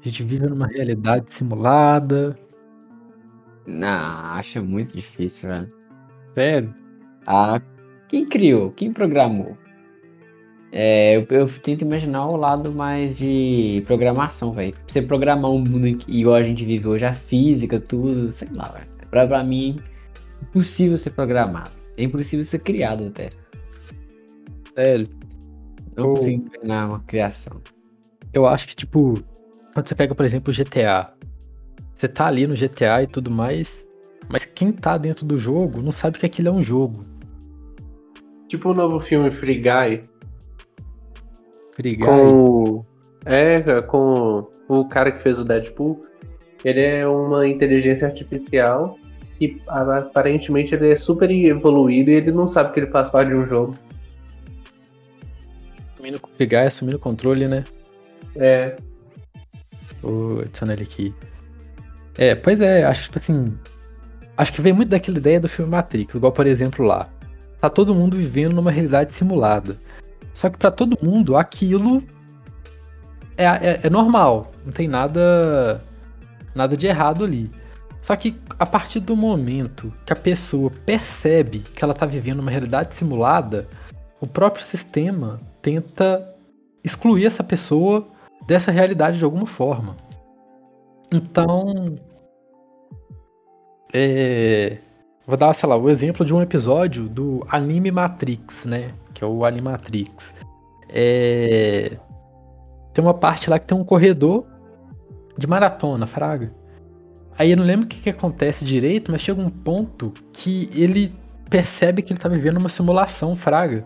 A 0.00 0.04
gente 0.08 0.22
vive 0.24 0.46
numa 0.46 0.66
realidade 0.66 1.32
simulada. 1.32 2.38
Não, 3.66 3.88
acho 3.88 4.62
muito 4.64 4.94
difícil, 4.96 5.48
velho. 5.50 5.72
Sério? 6.34 6.74
Ah, 7.26 7.60
quem 8.08 8.26
criou? 8.26 8.70
Quem 8.72 8.92
programou? 8.92 9.56
É, 10.72 11.16
eu, 11.16 11.26
eu 11.30 11.48
tento 11.48 11.82
imaginar 11.82 12.26
o 12.26 12.36
lado 12.36 12.72
mais 12.72 13.18
de 13.18 13.82
programação, 13.86 14.52
velho. 14.52 14.74
Você 14.86 15.02
programar 15.02 15.50
um 15.50 15.58
mundo 15.58 15.86
igual 16.08 16.36
a 16.36 16.42
gente 16.42 16.64
vive 16.64 16.86
hoje, 16.88 17.04
a 17.04 17.12
física, 17.12 17.78
tudo, 17.80 18.30
sei 18.32 18.48
lá, 18.54 18.66
velho. 18.70 18.86
Pra, 19.10 19.26
pra 19.26 19.44
mim, 19.44 19.76
é 20.40 20.44
impossível 20.44 20.96
ser 20.96 21.10
programado. 21.10 21.70
É 21.96 22.04
impossível 22.04 22.44
ser 22.44 22.60
criado 22.60 23.06
até. 23.08 23.30
Sério. 24.74 25.08
Não 25.96 26.04
Eu- 26.04 26.14
consigo 26.14 26.46
imaginar 26.54 26.88
uma 26.88 27.00
criação. 27.00 27.60
Eu 28.32 28.46
acho 28.46 28.68
que, 28.68 28.76
tipo, 28.76 29.14
quando 29.74 29.88
você 29.88 29.94
pega, 29.94 30.14
por 30.14 30.24
exemplo, 30.24 30.52
o 30.52 30.54
GTA. 30.56 31.12
Você 31.96 32.08
tá 32.08 32.26
ali 32.26 32.46
no 32.46 32.54
GTA 32.56 33.02
e 33.02 33.06
tudo 33.06 33.30
mais, 33.30 33.86
mas 34.28 34.46
quem 34.46 34.72
tá 34.72 34.96
dentro 34.96 35.26
do 35.26 35.38
jogo 35.38 35.82
não 35.82 35.92
sabe 35.92 36.18
que 36.18 36.26
aquilo 36.26 36.48
é 36.48 36.52
um 36.52 36.62
jogo. 36.62 37.02
Tipo 38.48 38.70
o 38.70 38.74
novo 38.74 39.00
filme 39.00 39.30
Free 39.30 39.56
Guy, 39.60 40.00
Free 41.74 41.96
Guy. 41.96 42.04
com 42.06 42.32
o- 42.78 42.86
é, 43.24 43.60
com 43.82 44.48
o 44.68 44.84
cara 44.88 45.12
que 45.12 45.22
fez 45.22 45.38
o 45.38 45.44
Deadpool. 45.44 46.00
Ele 46.64 46.80
é 46.80 47.06
uma 47.06 47.46
inteligência 47.46 48.06
artificial 48.06 48.98
que 49.38 49.56
aparentemente 49.68 50.74
ele 50.74 50.92
é 50.92 50.96
super 50.96 51.30
evoluído 51.30 52.10
e 52.10 52.14
ele 52.14 52.32
não 52.32 52.46
sabe 52.48 52.72
que 52.72 52.80
ele 52.80 52.90
faz 52.90 53.08
parte 53.10 53.30
de 53.32 53.38
um 53.38 53.46
jogo. 53.46 53.74
Assumindo, 55.94 56.20
Free 56.34 56.46
Guy 56.46 56.58
assumindo 56.58 56.96
o 56.96 57.00
controle, 57.00 57.46
né? 57.46 57.64
É, 58.36 58.76
Vou 60.02 60.40
adicionar 60.40 60.74
ele 60.74 60.82
aqui. 60.82 61.14
É, 62.16 62.34
pois 62.34 62.60
é, 62.60 62.84
acho 62.84 63.02
que, 63.02 63.06
tipo 63.06 63.18
assim. 63.18 63.58
Acho 64.36 64.52
que 64.52 64.62
vem 64.62 64.72
muito 64.72 64.88
daquela 64.88 65.18
ideia 65.18 65.38
do 65.38 65.48
filme 65.48 65.70
Matrix, 65.70 66.14
igual, 66.14 66.32
por 66.32 66.46
exemplo, 66.46 66.84
lá. 66.84 67.08
Tá 67.60 67.68
todo 67.68 67.94
mundo 67.94 68.16
vivendo 68.16 68.54
numa 68.54 68.70
realidade 68.70 69.12
simulada. 69.12 69.78
Só 70.32 70.48
que 70.48 70.56
pra 70.56 70.70
todo 70.70 70.98
mundo, 71.02 71.36
aquilo 71.36 72.02
é, 73.36 73.44
é, 73.44 73.80
é 73.84 73.90
normal. 73.90 74.50
Não 74.64 74.72
tem 74.72 74.88
nada. 74.88 75.82
Nada 76.54 76.76
de 76.76 76.86
errado 76.86 77.24
ali. 77.24 77.50
Só 78.02 78.16
que 78.16 78.36
a 78.58 78.66
partir 78.66 79.00
do 79.00 79.14
momento 79.14 79.92
que 80.04 80.12
a 80.12 80.16
pessoa 80.16 80.70
percebe 80.84 81.60
que 81.60 81.84
ela 81.84 81.94
tá 81.94 82.06
vivendo 82.06 82.40
uma 82.40 82.50
realidade 82.50 82.94
simulada, 82.94 83.68
o 84.20 84.26
próprio 84.26 84.64
sistema 84.64 85.40
tenta 85.62 86.26
excluir 86.82 87.26
essa 87.26 87.44
pessoa 87.44 88.08
dessa 88.46 88.70
realidade 88.70 89.18
de 89.18 89.24
alguma 89.24 89.46
forma. 89.46 89.96
Então. 91.12 91.96
É, 93.92 94.78
vou 95.26 95.36
dar, 95.36 95.52
sei 95.54 95.68
lá, 95.68 95.76
o 95.76 95.90
exemplo 95.90 96.24
de 96.24 96.32
um 96.32 96.40
episódio 96.40 97.08
do 97.08 97.44
anime 97.48 97.90
Matrix, 97.90 98.64
né? 98.64 98.92
Que 99.12 99.24
é 99.24 99.26
o 99.26 99.44
Animatrix. 99.44 100.34
É, 100.92 101.98
tem 102.92 103.04
uma 103.04 103.14
parte 103.14 103.50
lá 103.50 103.58
que 103.58 103.66
tem 103.66 103.76
um 103.76 103.84
corredor 103.84 104.44
de 105.36 105.46
maratona, 105.46 106.06
Fraga. 106.06 106.52
Aí 107.36 107.52
eu 107.52 107.56
não 107.56 107.64
lembro 107.64 107.86
o 107.86 107.88
que, 107.88 108.00
que 108.00 108.10
acontece 108.10 108.64
direito, 108.64 109.10
mas 109.10 109.22
chega 109.22 109.40
um 109.40 109.48
ponto 109.48 110.12
que 110.32 110.68
ele 110.74 111.14
percebe 111.48 112.02
que 112.02 112.12
ele 112.12 112.20
tá 112.20 112.28
vivendo 112.28 112.58
uma 112.58 112.68
simulação, 112.68 113.34
Fraga. 113.34 113.84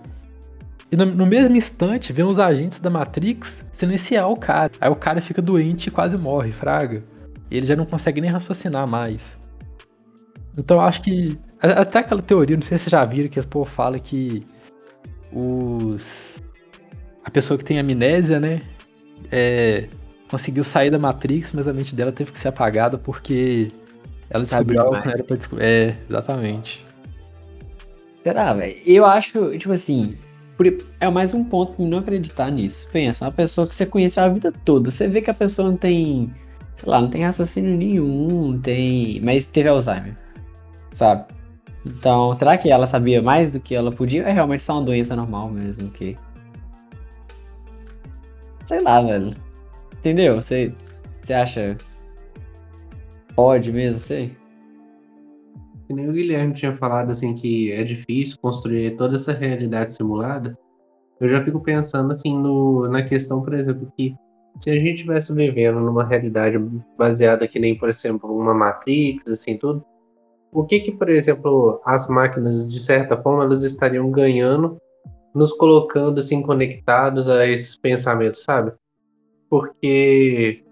E 0.91 0.97
no, 0.97 1.07
no 1.07 1.27
mesmo 1.27 1.57
instante, 1.57 2.13
vem 2.13 2.25
os 2.25 2.39
agentes 2.39 2.79
da 2.79 2.91
Matrix 2.91 3.65
silenciar 3.73 4.31
o 4.31 4.37
cara. 4.37 4.73
Aí 4.81 4.91
o 4.91 4.97
cara 4.97 5.21
fica 5.21 5.41
doente 5.43 5.89
e 5.89 5.91
quase 5.91 6.17
morre, 6.17 6.53
fraga. 6.53 7.03
E 7.51 7.57
ele 7.57 7.67
já 7.67 7.77
não 7.77 7.87
consegue 7.87 8.21
nem 8.21 8.31
raciocinar 8.31 8.87
mais. 8.87 9.39
Então 10.57 10.79
eu 10.79 10.83
acho 10.83 11.03
que. 11.03 11.39
Até 11.61 12.01
aquela 12.01 12.23
teoria, 12.23 12.57
não 12.57 12.63
sei 12.63 12.79
se 12.79 12.85
vocês 12.85 12.91
já 12.91 13.05
viram, 13.05 13.29
que 13.29 13.41
o 13.41 13.47
povo 13.47 13.69
fala 13.69 13.99
que 13.99 14.47
os. 15.33 16.43
A 17.25 17.31
pessoa 17.31 17.57
que 17.59 17.65
tem 17.65 17.79
amnésia, 17.79 18.39
né? 18.39 18.63
É, 19.33 19.89
conseguiu 20.31 20.63
sair 20.63 20.91
da 20.91 20.99
Matrix, 20.99 21.53
mas 21.53 21.67
a 21.67 21.73
mente 21.73 21.95
dela 21.95 22.13
teve 22.13 22.31
que 22.31 22.39
ser 22.39 22.49
apagada 22.49 22.99
porque 22.99 23.73
ela 24.29 24.45
descobriu 24.45 24.81
algo 24.81 25.01
que 25.01 25.07
não 25.07 25.15
era 25.15 25.25
pra 25.25 25.37
descobrir. 25.37 25.65
É, 25.65 25.97
exatamente. 26.09 26.85
Será, 28.23 28.53
velho? 28.53 28.77
Eu 28.87 29.05
acho, 29.05 29.57
tipo 29.59 29.73
assim, 29.73 30.17
é 31.01 31.11
mais 31.11 31.35
um 31.35 31.45
ponto 31.45 31.75
pra 31.75 31.85
não 31.85 31.99
acreditar 31.99 32.51
nisso. 32.51 32.89
Pensa, 32.93 33.25
uma 33.25 33.33
pessoa 33.33 33.67
que 33.67 33.75
você 33.75 33.87
conhece 33.87 34.21
a 34.21 34.29
vida 34.29 34.53
toda, 34.65 34.91
você 34.91 35.09
vê 35.09 35.21
que 35.21 35.31
a 35.31 35.35
pessoa 35.35 35.71
não 35.71 35.77
tem, 35.77 36.31
sei 36.75 36.89
lá, 36.89 37.01
não 37.01 37.09
tem 37.11 37.25
raciocínio 37.25 37.77
nenhum, 37.77 38.53
não 38.53 38.61
tem, 38.61 39.21
mas 39.21 39.47
teve 39.47 39.69
Alzheimer, 39.69 40.17
sabe? 40.91 41.27
Então, 41.85 42.33
será 42.35 42.57
que 42.57 42.71
ela 42.71 42.87
sabia 42.87 43.21
mais 43.21 43.51
do 43.51 43.61
que 43.61 43.75
ela 43.75 43.93
podia? 43.93 44.23
É 44.23 44.33
realmente 44.33 44.63
só 44.63 44.75
uma 44.75 44.83
doença 44.83 45.15
normal 45.15 45.51
mesmo 45.51 45.91
que 45.91 46.17
Sei 48.67 48.81
lá, 48.81 49.01
velho. 49.01 49.35
Entendeu? 49.99 50.37
Você 50.37 50.73
você 51.21 51.33
acha 51.33 51.77
pode 53.35 53.73
mesmo, 53.73 53.99
sei? 53.99 54.37
Que 55.87 55.93
nem 55.93 56.09
o 56.09 56.13
Guilherme 56.13 56.55
tinha 56.55 56.77
falado 56.77 57.11
assim 57.11 57.35
que 57.35 57.71
é 57.73 57.83
difícil 57.85 58.39
construir 58.41 58.97
toda 58.97 59.17
essa 59.17 59.33
realidade 59.33 59.93
simulada. 59.93 60.57
Eu 61.21 61.29
já 61.29 61.45
fico 61.45 61.61
pensando 61.61 62.13
assim 62.13 62.37
no, 62.37 62.89
na 62.89 63.03
questão, 63.03 63.43
por 63.43 63.55
exemplo, 63.55 63.93
que 63.97 64.15
se 64.61 64.71
a 64.71 64.75
gente 64.75 64.97
estivesse 64.97 65.33
vivendo 65.33 65.81
numa 65.81 66.05
realidade 66.05 66.59
baseada 66.97 67.49
que 67.49 67.59
nem, 67.59 67.77
por 67.77 67.89
exemplo, 67.89 68.37
uma 68.37 68.55
Matrix, 68.55 69.29
assim, 69.31 69.57
tudo, 69.57 69.85
o 70.53 70.65
que 70.65 70.81
que, 70.81 70.93
por 70.93 71.09
exemplo, 71.09 71.81
as 71.85 72.09
máquinas, 72.09 72.67
de 72.67 72.79
certa 72.79 73.21
forma, 73.21 73.45
elas 73.45 73.65
estariam 73.65 74.11
ganhando 74.11 74.79
nos 75.35 75.53
colocando, 75.53 76.21
assim, 76.21 76.41
conectados 76.41 77.29
a 77.29 77.45
esses 77.47 77.77
pensamentos, 77.77 78.45
sabe? 78.45 78.73
Porque 79.51 80.63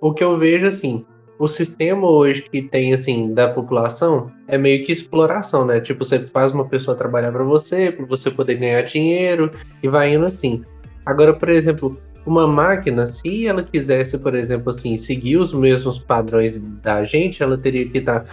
o 0.00 0.14
que 0.14 0.24
eu 0.24 0.38
vejo, 0.38 0.66
assim, 0.66 1.04
o 1.38 1.46
sistema 1.46 2.10
hoje 2.10 2.42
que 2.42 2.62
tem, 2.62 2.92
assim, 2.92 3.32
da 3.32 3.48
população 3.48 4.30
é 4.48 4.58
meio 4.58 4.84
que 4.84 4.92
exploração, 4.92 5.64
né? 5.64 5.80
Tipo, 5.80 6.04
você 6.04 6.18
faz 6.20 6.52
uma 6.52 6.64
pessoa 6.64 6.96
trabalhar 6.96 7.30
para 7.30 7.44
você, 7.44 7.92
para 7.92 8.04
você 8.06 8.30
poder 8.30 8.56
ganhar 8.56 8.82
dinheiro 8.82 9.50
e 9.82 9.88
vai 9.88 10.14
indo 10.14 10.24
assim. 10.24 10.62
Agora, 11.06 11.32
por 11.32 11.48
exemplo, 11.48 11.96
uma 12.26 12.46
máquina, 12.46 13.06
se 13.06 13.46
ela 13.46 13.62
quisesse, 13.62 14.18
por 14.18 14.34
exemplo, 14.34 14.70
assim, 14.70 14.96
seguir 14.96 15.36
os 15.36 15.52
mesmos 15.52 15.98
padrões 15.98 16.58
da 16.82 17.04
gente, 17.04 17.42
ela 17.42 17.56
teria 17.56 17.88
que 17.88 17.98
estar 17.98 18.24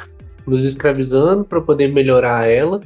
nos 0.47 0.65
escravizando 0.65 1.45
para 1.45 1.61
poder 1.61 1.93
melhorar 1.93 2.49
ela, 2.49 2.81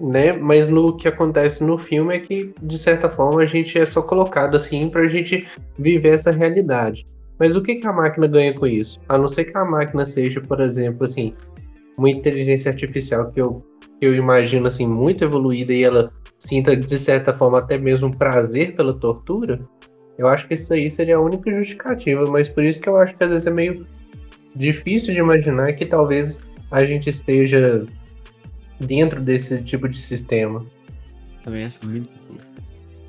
né? 0.00 0.32
Mas 0.32 0.68
no 0.68 0.96
que 0.96 1.08
acontece 1.08 1.64
no 1.64 1.78
filme 1.78 2.16
é 2.16 2.20
que, 2.20 2.54
de 2.62 2.78
certa 2.78 3.10
forma, 3.10 3.42
a 3.42 3.46
gente 3.46 3.76
é 3.76 3.84
só 3.84 4.02
colocado 4.02 4.56
assim 4.56 4.88
para 4.88 5.02
a 5.02 5.08
gente 5.08 5.46
viver 5.78 6.14
essa 6.14 6.30
realidade. 6.30 7.04
Mas 7.38 7.56
o 7.56 7.62
que, 7.62 7.76
que 7.76 7.86
a 7.86 7.92
máquina 7.92 8.26
ganha 8.26 8.54
com 8.54 8.66
isso? 8.66 9.00
A 9.08 9.18
não 9.18 9.28
ser 9.28 9.46
que 9.46 9.56
a 9.56 9.64
máquina 9.64 10.06
seja, 10.06 10.40
por 10.40 10.60
exemplo, 10.60 11.06
assim, 11.06 11.32
uma 11.98 12.10
inteligência 12.10 12.70
artificial 12.70 13.30
que 13.30 13.40
eu, 13.40 13.64
que 13.98 14.06
eu 14.06 14.14
imagino 14.14 14.66
assim 14.66 14.86
muito 14.86 15.24
evoluída 15.24 15.72
e 15.72 15.82
ela 15.82 16.10
sinta 16.38 16.76
de 16.76 16.98
certa 16.98 17.32
forma 17.32 17.58
até 17.58 17.78
mesmo 17.78 18.16
prazer 18.16 18.74
pela 18.74 18.94
tortura, 18.94 19.60
eu 20.18 20.28
acho 20.28 20.46
que 20.46 20.54
isso 20.54 20.72
aí 20.72 20.90
seria 20.90 21.16
a 21.16 21.20
única 21.20 21.50
justificativa, 21.50 22.24
mas 22.30 22.48
por 22.48 22.64
isso 22.64 22.80
que 22.80 22.88
eu 22.88 22.96
acho 22.96 23.14
que 23.14 23.24
às 23.24 23.30
vezes 23.30 23.46
é 23.46 23.50
meio 23.50 23.86
difícil 24.54 25.14
de 25.14 25.20
imaginar 25.20 25.72
que 25.72 25.86
talvez 25.86 26.40
a 26.70 26.84
gente 26.84 27.08
esteja 27.10 27.86
dentro 28.78 29.22
desse 29.22 29.62
tipo 29.62 29.88
de 29.88 29.98
sistema. 29.98 30.64
Também 31.44 31.64
acho 31.64 31.86
muito 31.86 32.12
difícil. 32.12 32.56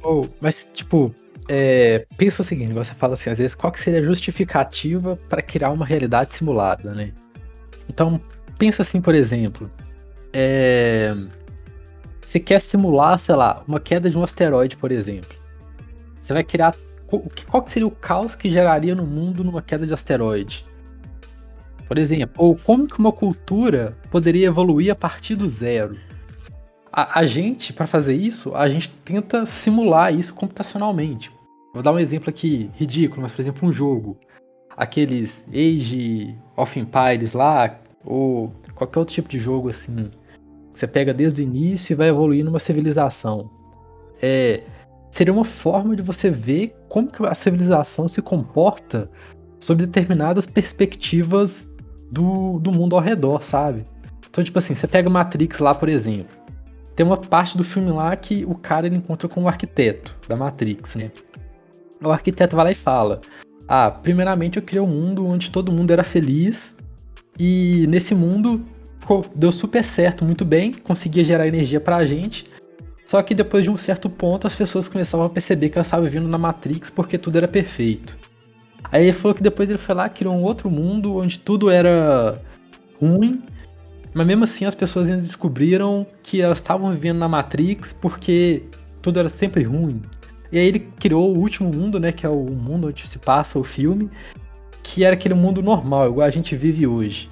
Ou, 0.01 0.27
mas, 0.41 0.69
tipo, 0.73 1.13
é, 1.47 2.05
pensa 2.17 2.41
o 2.41 2.45
seguinte, 2.45 2.73
você 2.73 2.93
fala 2.93 3.13
assim, 3.15 3.29
às 3.29 3.37
vezes, 3.37 3.55
qual 3.55 3.71
que 3.71 3.79
seria 3.79 3.99
a 3.99 4.03
justificativa 4.03 5.17
para 5.27 5.41
criar 5.41 5.71
uma 5.71 5.85
realidade 5.85 6.33
simulada, 6.35 6.93
né? 6.93 7.11
Então, 7.89 8.19
pensa 8.57 8.81
assim, 8.81 9.01
por 9.01 9.13
exemplo, 9.13 9.69
é, 10.31 11.13
você 12.21 12.39
quer 12.39 12.61
simular, 12.61 13.19
sei 13.19 13.35
lá, 13.35 13.63
uma 13.67 13.79
queda 13.79 14.09
de 14.09 14.17
um 14.17 14.23
asteroide, 14.23 14.77
por 14.77 14.91
exemplo. 14.91 15.37
Você 16.19 16.33
vai 16.33 16.43
criar, 16.43 16.73
qual, 17.47 17.61
que 17.61 17.71
seria 17.71 17.87
o 17.87 17.91
caos 17.91 18.33
que 18.33 18.49
geraria 18.49 18.95
no 18.95 19.05
mundo 19.05 19.43
numa 19.43 19.61
queda 19.61 19.85
de 19.85 19.93
asteroide? 19.93 20.65
Por 21.87 21.97
exemplo, 21.97 22.33
ou 22.37 22.55
como 22.55 22.87
que 22.87 22.97
uma 22.97 23.11
cultura 23.11 23.95
poderia 24.09 24.47
evoluir 24.47 24.91
a 24.91 24.95
partir 24.95 25.35
do 25.35 25.47
zero? 25.47 25.97
A, 26.95 27.21
a 27.21 27.25
gente, 27.25 27.73
para 27.73 27.87
fazer 27.87 28.13
isso, 28.15 28.53
a 28.53 28.69
gente 28.69 28.91
tenta 29.03 29.47
simular 29.47 30.13
isso 30.13 30.31
computacionalmente. 30.35 31.31
Vou 31.73 31.81
dar 31.81 31.91
um 31.91 31.97
exemplo 31.97 32.29
aqui 32.29 32.69
ridículo, 32.75 33.23
mas 33.23 33.31
por 33.31 33.41
exemplo, 33.41 33.67
um 33.67 33.71
jogo. 33.71 34.15
Aqueles 34.77 35.47
Age 35.49 36.37
of 36.55 36.79
Empires 36.79 37.33
lá, 37.33 37.79
ou 38.05 38.53
qualquer 38.75 38.99
outro 38.99 39.13
tipo 39.15 39.27
de 39.27 39.39
jogo 39.39 39.69
assim. 39.69 40.11
Você 40.71 40.85
pega 40.85 41.11
desde 41.13 41.41
o 41.41 41.43
início 41.43 41.93
e 41.93 41.95
vai 41.95 42.09
evoluir 42.09 42.45
numa 42.45 42.59
civilização. 42.59 43.49
É, 44.21 44.61
seria 45.09 45.33
uma 45.33 45.45
forma 45.45 45.95
de 45.95 46.03
você 46.03 46.29
ver 46.29 46.75
como 46.89 47.11
que 47.11 47.25
a 47.25 47.33
civilização 47.33 48.07
se 48.07 48.21
comporta 48.21 49.09
sobre 49.59 49.87
determinadas 49.87 50.45
perspectivas 50.45 51.71
do, 52.11 52.59
do 52.59 52.71
mundo 52.71 52.95
ao 52.95 53.01
redor, 53.01 53.43
sabe? 53.43 53.83
Então, 54.29 54.43
tipo 54.43 54.59
assim, 54.59 54.75
você 54.75 54.87
pega 54.87 55.09
Matrix 55.09 55.59
lá, 55.59 55.73
por 55.73 55.89
exemplo. 55.89 56.42
Tem 56.95 57.05
uma 57.05 57.17
parte 57.17 57.57
do 57.57 57.63
filme 57.63 57.91
lá 57.91 58.15
que 58.15 58.45
o 58.45 58.55
cara 58.55 58.85
ele 58.87 58.97
encontra 58.97 59.27
com 59.27 59.43
o 59.43 59.47
arquiteto 59.47 60.15
da 60.27 60.35
Matrix, 60.35 60.95
né? 60.95 61.11
O 62.03 62.11
arquiteto 62.11 62.55
vai 62.55 62.65
lá 62.65 62.71
e 62.71 62.75
fala: 62.75 63.21
Ah, 63.67 63.89
primeiramente 63.89 64.57
eu 64.57 64.63
criei 64.63 64.81
um 64.81 64.87
mundo 64.87 65.25
onde 65.25 65.49
todo 65.49 65.71
mundo 65.71 65.91
era 65.91 66.03
feliz. 66.03 66.75
E 67.39 67.87
nesse 67.89 68.13
mundo 68.13 68.63
ficou, 68.99 69.25
deu 69.33 69.51
super 69.51 69.83
certo, 69.83 70.23
muito 70.23 70.45
bem, 70.45 70.71
conseguia 70.71 71.23
gerar 71.23 71.47
energia 71.47 71.79
pra 71.79 72.05
gente. 72.05 72.45
Só 73.05 73.21
que 73.21 73.33
depois 73.33 73.63
de 73.63 73.69
um 73.69 73.77
certo 73.77 74.09
ponto 74.09 74.47
as 74.47 74.55
pessoas 74.55 74.87
começavam 74.87 75.25
a 75.25 75.29
perceber 75.29 75.69
que 75.69 75.77
elas 75.77 75.87
estavam 75.87 76.05
vivendo 76.05 76.27
na 76.27 76.37
Matrix 76.37 76.89
porque 76.89 77.17
tudo 77.17 77.37
era 77.37 77.47
perfeito. 77.47 78.17
Aí 78.91 79.05
ele 79.05 79.13
falou 79.13 79.33
que 79.33 79.41
depois 79.41 79.69
ele 79.69 79.79
foi 79.79 79.95
lá, 79.95 80.07
criou 80.07 80.33
um 80.33 80.43
outro 80.43 80.69
mundo 80.69 81.15
onde 81.15 81.39
tudo 81.39 81.69
era 81.69 82.39
ruim, 83.01 83.41
mas 84.13 84.27
mesmo 84.27 84.43
assim 84.43 84.65
as 84.65 84.75
pessoas 84.75 85.09
ainda 85.09 85.21
descobriram 85.21 86.05
que 86.21 86.41
elas 86.41 86.59
estavam 86.59 86.91
vivendo 86.91 87.17
na 87.17 87.27
Matrix 87.27 87.93
porque 87.93 88.63
tudo 89.01 89.19
era 89.19 89.29
sempre 89.29 89.63
ruim. 89.63 90.01
E 90.51 90.59
aí 90.59 90.65
ele 90.65 90.79
criou 90.79 91.35
o 91.35 91.39
último 91.39 91.73
mundo, 91.73 91.99
né, 91.99 92.11
que 92.11 92.25
é 92.25 92.29
o 92.29 92.45
mundo 92.45 92.87
onde 92.87 93.07
se 93.07 93.17
passa 93.17 93.57
o 93.57 93.63
filme, 93.63 94.09
que 94.83 95.03
era 95.03 95.15
aquele 95.15 95.33
mundo 95.33 95.63
normal, 95.63 96.07
igual 96.07 96.27
a 96.27 96.29
gente 96.29 96.55
vive 96.55 96.85
hoje. 96.85 97.29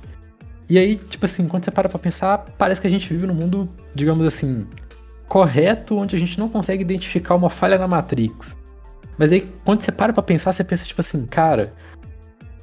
E 0.67 0.77
aí, 0.77 0.95
tipo 0.95 1.25
assim, 1.25 1.47
quando 1.47 1.65
você 1.65 1.69
para 1.69 1.87
pra 1.87 1.99
pensar, 1.99 2.39
parece 2.57 2.81
que 2.81 2.87
a 2.87 2.89
gente 2.89 3.07
vive 3.11 3.27
num 3.27 3.33
mundo, 3.33 3.69
digamos 3.93 4.25
assim, 4.25 4.65
correto, 5.27 5.97
onde 5.97 6.15
a 6.15 6.19
gente 6.19 6.39
não 6.39 6.49
consegue 6.49 6.81
identificar 6.81 7.35
uma 7.35 7.49
falha 7.49 7.77
na 7.77 7.87
Matrix. 7.87 8.55
Mas 9.17 9.31
aí, 9.31 9.47
quando 9.63 9.81
você 9.81 9.91
para 9.91 10.13
pra 10.13 10.23
pensar, 10.23 10.51
você 10.51 10.63
pensa, 10.63 10.85
tipo 10.85 11.01
assim, 11.01 11.25
cara, 11.25 11.73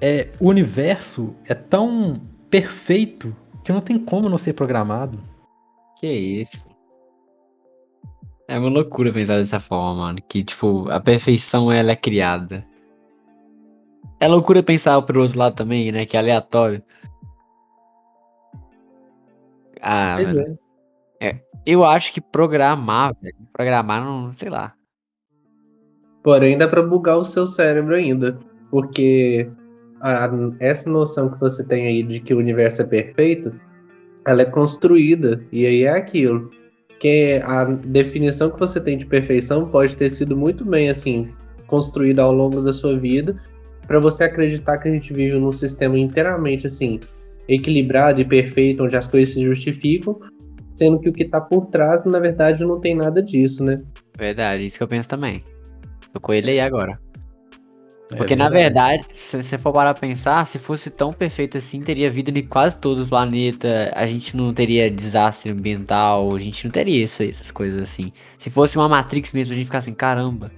é, 0.00 0.28
o 0.40 0.48
universo 0.48 1.36
é 1.46 1.54
tão 1.54 2.20
perfeito 2.50 3.34
que 3.68 3.72
não 3.72 3.82
tem 3.82 3.98
como 3.98 4.30
não 4.30 4.38
ser 4.38 4.54
programado. 4.54 5.18
Que 6.00 6.06
isso? 6.10 6.66
É 8.48 8.58
uma 8.58 8.70
loucura 8.70 9.12
pensar 9.12 9.36
dessa 9.36 9.60
forma, 9.60 10.06
mano. 10.06 10.22
Que, 10.26 10.42
tipo, 10.42 10.90
a 10.90 10.98
perfeição 10.98 11.70
ela 11.70 11.90
é 11.90 11.96
criada. 11.96 12.66
É 14.18 14.26
loucura 14.26 14.62
pensar 14.62 15.02
pro 15.02 15.20
outro 15.20 15.38
lado 15.38 15.54
também, 15.54 15.92
né? 15.92 16.06
Que 16.06 16.16
é 16.16 16.20
aleatório. 16.20 16.82
Ah, 19.82 20.16
mano. 20.18 20.58
É. 21.20 21.28
é. 21.28 21.44
Eu 21.66 21.84
acho 21.84 22.10
que 22.10 22.22
programar, 22.22 23.14
velho. 23.20 23.36
Programar 23.52 24.02
não. 24.02 24.32
sei 24.32 24.48
lá. 24.48 24.72
Porém, 26.22 26.56
dá 26.56 26.66
pra 26.66 26.80
bugar 26.80 27.18
o 27.18 27.24
seu 27.24 27.46
cérebro 27.46 27.94
ainda. 27.94 28.38
Porque 28.70 29.50
a, 30.00 30.30
essa 30.60 30.88
noção 30.88 31.30
que 31.30 31.40
você 31.40 31.64
tem 31.64 31.86
aí 31.86 32.02
de 32.02 32.20
que 32.20 32.34
o 32.34 32.38
universo 32.38 32.82
é 32.82 32.84
perfeito, 32.84 33.52
ela 34.26 34.42
é 34.42 34.44
construída. 34.44 35.40
E 35.52 35.66
aí 35.66 35.84
é 35.84 35.90
aquilo. 35.90 36.50
Que 36.98 37.40
a 37.44 37.64
definição 37.64 38.50
que 38.50 38.58
você 38.58 38.80
tem 38.80 38.98
de 38.98 39.06
perfeição 39.06 39.66
pode 39.66 39.96
ter 39.96 40.10
sido 40.10 40.36
muito 40.36 40.68
bem 40.68 40.90
assim 40.90 41.32
construída 41.66 42.22
ao 42.22 42.32
longo 42.32 42.60
da 42.62 42.72
sua 42.72 42.98
vida 42.98 43.34
para 43.86 44.00
você 44.00 44.24
acreditar 44.24 44.78
que 44.78 44.88
a 44.88 44.92
gente 44.92 45.12
vive 45.12 45.38
num 45.38 45.52
sistema 45.52 45.98
inteiramente 45.98 46.66
assim 46.66 46.98
equilibrado 47.48 48.20
e 48.20 48.24
perfeito 48.24 48.84
onde 48.84 48.96
as 48.96 49.06
coisas 49.06 49.32
se 49.32 49.42
justificam, 49.42 50.20
sendo 50.76 51.00
que 51.00 51.08
o 51.08 51.12
que 51.12 51.24
tá 51.24 51.40
por 51.40 51.66
trás 51.66 52.04
na 52.04 52.18
verdade 52.18 52.62
não 52.62 52.78
tem 52.78 52.94
nada 52.94 53.22
disso, 53.22 53.64
né? 53.64 53.76
Verdade, 54.18 54.64
isso 54.64 54.76
que 54.76 54.82
eu 54.82 54.88
penso 54.88 55.08
também. 55.08 55.42
Tô 56.12 56.20
com 56.20 56.34
ele 56.34 56.50
aí 56.50 56.60
agora. 56.60 56.98
É 58.10 58.16
Porque, 58.16 58.34
na 58.34 58.48
verdade, 58.48 59.04
se 59.12 59.42
você 59.42 59.58
for 59.58 59.72
parar 59.72 59.92
pra 59.92 60.00
pensar, 60.00 60.46
se 60.46 60.58
fosse 60.58 60.90
tão 60.90 61.12
perfeito 61.12 61.58
assim, 61.58 61.82
teria 61.82 62.10
vida 62.10 62.30
em 62.30 62.46
quase 62.46 62.80
todos 62.80 63.02
os 63.02 63.08
planetas, 63.08 63.90
a 63.92 64.06
gente 64.06 64.34
não 64.34 64.54
teria 64.54 64.90
desastre 64.90 65.50
ambiental, 65.50 66.34
a 66.34 66.38
gente 66.38 66.64
não 66.64 66.70
teria 66.70 67.04
essa, 67.04 67.24
essas 67.24 67.50
coisas 67.50 67.82
assim. 67.82 68.10
Se 68.38 68.48
fosse 68.48 68.78
uma 68.78 68.88
Matrix 68.88 69.32
mesmo, 69.34 69.52
a 69.52 69.56
gente 69.56 69.66
ficar 69.66 69.78
assim, 69.78 69.92
caramba. 69.92 70.50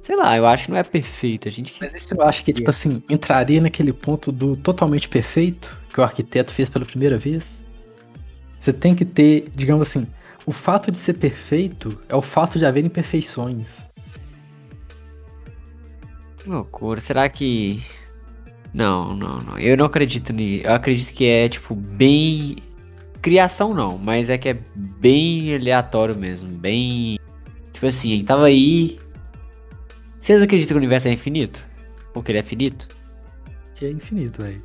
Sei 0.00 0.16
lá, 0.16 0.36
eu 0.36 0.46
acho 0.46 0.66
que 0.66 0.70
não 0.70 0.78
é 0.78 0.82
perfeito. 0.82 1.48
A 1.48 1.50
gente... 1.50 1.74
Mas 1.80 1.92
esse 1.92 2.14
eu 2.14 2.22
acho 2.22 2.44
que, 2.44 2.52
tipo 2.52 2.70
assim, 2.70 3.02
entraria 3.10 3.60
naquele 3.60 3.92
ponto 3.92 4.32
do 4.32 4.56
totalmente 4.56 5.08
perfeito 5.08 5.76
que 5.92 6.00
o 6.00 6.04
arquiteto 6.04 6.52
fez 6.52 6.70
pela 6.70 6.86
primeira 6.86 7.18
vez. 7.18 7.64
Você 8.58 8.72
tem 8.72 8.94
que 8.94 9.04
ter, 9.04 9.50
digamos 9.54 9.88
assim, 9.88 10.06
o 10.46 10.52
fato 10.52 10.90
de 10.90 10.96
ser 10.96 11.14
perfeito 11.14 12.02
é 12.08 12.16
o 12.16 12.22
fato 12.22 12.58
de 12.58 12.64
haver 12.64 12.84
imperfeições. 12.84 13.85
Que 16.46 16.50
loucura. 16.50 17.00
Será 17.00 17.28
que. 17.28 17.82
Não, 18.72 19.16
não, 19.16 19.38
não. 19.40 19.58
Eu 19.58 19.76
não 19.76 19.86
acredito 19.86 20.32
nisso. 20.32 20.64
Eu 20.64 20.74
acredito 20.74 21.12
que 21.12 21.26
é, 21.26 21.48
tipo, 21.48 21.74
bem. 21.74 22.58
Criação 23.20 23.74
não, 23.74 23.98
mas 23.98 24.30
é 24.30 24.38
que 24.38 24.50
é 24.50 24.58
bem 25.00 25.56
aleatório 25.56 26.16
mesmo. 26.16 26.56
Bem. 26.56 27.18
Tipo 27.72 27.86
assim, 27.86 28.22
tava 28.22 28.46
aí. 28.46 28.96
Vocês 30.20 30.40
acreditam 30.40 30.74
que 30.74 30.78
o 30.78 30.78
universo 30.78 31.08
é 31.08 31.12
infinito? 31.12 31.64
Ou 32.14 32.22
que 32.22 32.30
ele 32.30 32.38
é 32.38 32.44
finito? 32.44 32.88
Que 33.74 33.86
é 33.86 33.90
infinito, 33.90 34.42
velho. 34.42 34.62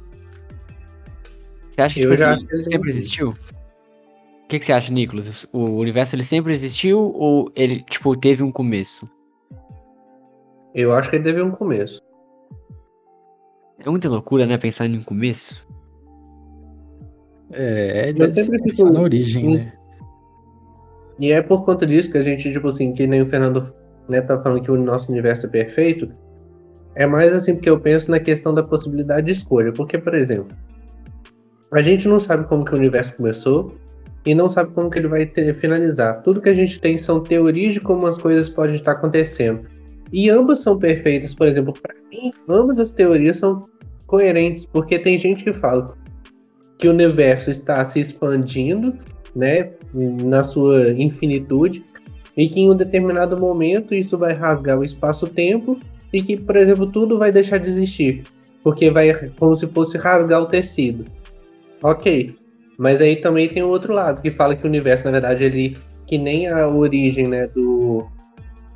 Você 1.72 1.81
acha 1.81 1.95
que, 1.95 2.01
tipo 2.01 2.13
assim, 2.13 2.48
ele 2.51 2.63
sempre 2.63 2.89
existiu? 2.89 3.30
O 3.30 4.48
que, 4.48 4.60
que 4.60 4.66
você 4.66 4.74
acha, 4.74 4.94
Nicolas? 4.94 5.48
O 5.51 5.77
universo 5.77 6.16
ele 6.16 6.24
sempre 6.24 6.54
existiu 6.54 7.00
ou 7.00 7.51
ele, 7.56 7.81
tipo, 7.89 8.16
teve 8.16 8.44
um 8.44 8.51
começo? 8.51 9.10
Eu 10.73 10.94
acho 10.94 11.09
que 11.09 11.18
ele 11.18 11.25
teve 11.25 11.41
um 11.41 11.51
começo. 11.51 12.01
É 13.79 13.89
muita 13.89 14.09
loucura, 14.09 14.45
né? 14.45 14.57
Pensar 14.57 14.85
em 14.85 14.97
um 14.97 15.03
começo. 15.03 15.68
É, 17.51 18.09
é 18.09 18.13
deve 18.13 18.31
sempre 18.31 18.62
fico 18.69 18.89
na 18.89 19.01
origem, 19.01 19.57
né? 19.57 19.73
E 21.19 21.31
é 21.31 21.41
por 21.41 21.65
conta 21.65 21.85
disso 21.85 22.09
que 22.09 22.18
a 22.18 22.23
gente, 22.23 22.51
tipo 22.51 22.68
assim, 22.68 22.94
que 22.94 23.06
nem 23.06 23.21
o 23.21 23.29
Fernando 23.29 23.73
né, 24.07 24.21
tá 24.21 24.41
falando 24.41 24.62
que 24.62 24.71
o 24.71 24.77
nosso 24.77 25.12
universo 25.12 25.45
é 25.45 25.50
perfeito. 25.50 26.12
É 26.95 27.06
mais 27.06 27.33
assim 27.33 27.53
porque 27.53 27.69
eu 27.69 27.79
penso 27.79 28.09
na 28.09 28.19
questão 28.19 28.53
da 28.53 28.63
possibilidade 28.63 29.25
de 29.25 29.31
escolha. 29.33 29.71
Porque, 29.71 29.97
por 29.97 30.15
exemplo, 30.15 30.56
a 31.71 31.81
gente 31.81 32.07
não 32.07 32.19
sabe 32.19 32.45
como 32.47 32.65
que 32.65 32.74
o 32.74 32.77
universo 32.77 33.15
começou 33.15 33.75
e 34.25 34.35
não 34.35 34.50
sabe 34.50 34.71
como 34.74 34.89
que 34.89 35.00
ele 35.00 35.07
vai 35.07 35.25
ter, 35.25 35.56
finalizar. 35.59 36.21
Tudo 36.21 36.41
que 36.41 36.50
a 36.50 36.56
gente 36.56 36.79
tem 36.79 36.97
são 36.97 37.21
teorias 37.21 37.74
de 37.74 37.79
como 37.79 38.07
as 38.07 38.17
coisas 38.17 38.50
podem 38.50 38.75
estar 38.75 38.94
acontecendo. 38.94 39.65
E 40.12 40.30
ambas 40.30 40.60
são 40.60 40.78
perfeitas, 40.78 41.34
por 41.34 41.48
exemplo, 41.48 41.74
para 41.74 41.96
mim, 42.12 42.31
ambas 42.50 42.80
as 42.80 42.92
teorias 42.92 43.38
são 43.38 43.62
coerentes, 44.06 44.66
porque 44.66 45.00
tem 45.00 45.18
gente 45.18 45.44
que 45.44 45.54
fala 45.54 45.96
que 46.77 46.88
o 46.88 46.91
universo 46.91 47.50
está 47.50 47.84
se 47.86 48.00
expandindo, 48.00 48.98
né, 49.36 49.72
na 50.24 50.44
sua 50.44 50.91
infinitude, 50.91 51.86
e 52.36 52.48
que 52.48 52.62
em 52.62 52.70
um 52.70 52.75
determinado 52.75 53.39
momento 53.39 53.94
isso 53.94 54.18
vai 54.18 54.34
rasgar 54.34 54.77
o 54.77 54.84
espaço-tempo 54.84 55.80
e 56.12 56.22
que, 56.22 56.38
por 56.38 56.56
exemplo, 56.56 56.88
tudo 56.88 57.18
vai 57.18 57.32
deixar 57.32 57.60
de 57.60 57.70
existir, 57.70 58.24
porque 58.63 58.89
vai 58.89 59.13
como 59.39 59.56
se 59.56 59.68
fosse 59.68 59.98
rasgar 59.98 60.41
o 60.41 60.46
tecido. 60.46 61.06
Ok, 61.84 62.36
mas 62.77 63.01
aí 63.01 63.15
também 63.15 63.48
tem 63.48 63.63
o 63.63 63.70
outro 63.70 63.94
lado 63.94 64.22
que 64.22 64.32
fala 64.32 64.56
que 64.56 64.65
o 64.65 64.70
universo, 64.70 65.06
na 65.06 65.12
verdade, 65.12 65.44
ele 65.44 65.77
que 66.06 66.18
nem 66.18 66.48
a 66.48 66.68
origem, 66.68 67.27
né, 67.27 67.48
do 67.48 68.06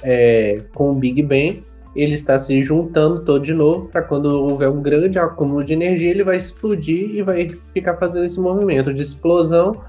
é, 0.06 0.62
com 0.74 0.92
o 0.92 0.96
Big 0.96 1.22
Bang, 1.24 1.64
ele 1.96 2.14
está 2.14 2.38
se 2.40 2.62
juntando 2.62 3.24
todo 3.24 3.44
de 3.44 3.54
novo 3.54 3.88
para 3.88 4.04
quando 4.04 4.26
houver 4.26 4.70
um 4.70 4.82
grande 4.82 5.18
acúmulo 5.18 5.64
de 5.64 5.74
energia, 5.74 6.12
ele 6.12 6.24
vai 6.24 6.38
explodir 6.38 7.16
e 7.16 7.24
vai 7.24 7.48
ficar 7.74 7.98
fazendo 7.98 8.26
esse 8.26 8.40
movimento 8.40 8.94
de 8.94 9.04
explosão 9.04 9.82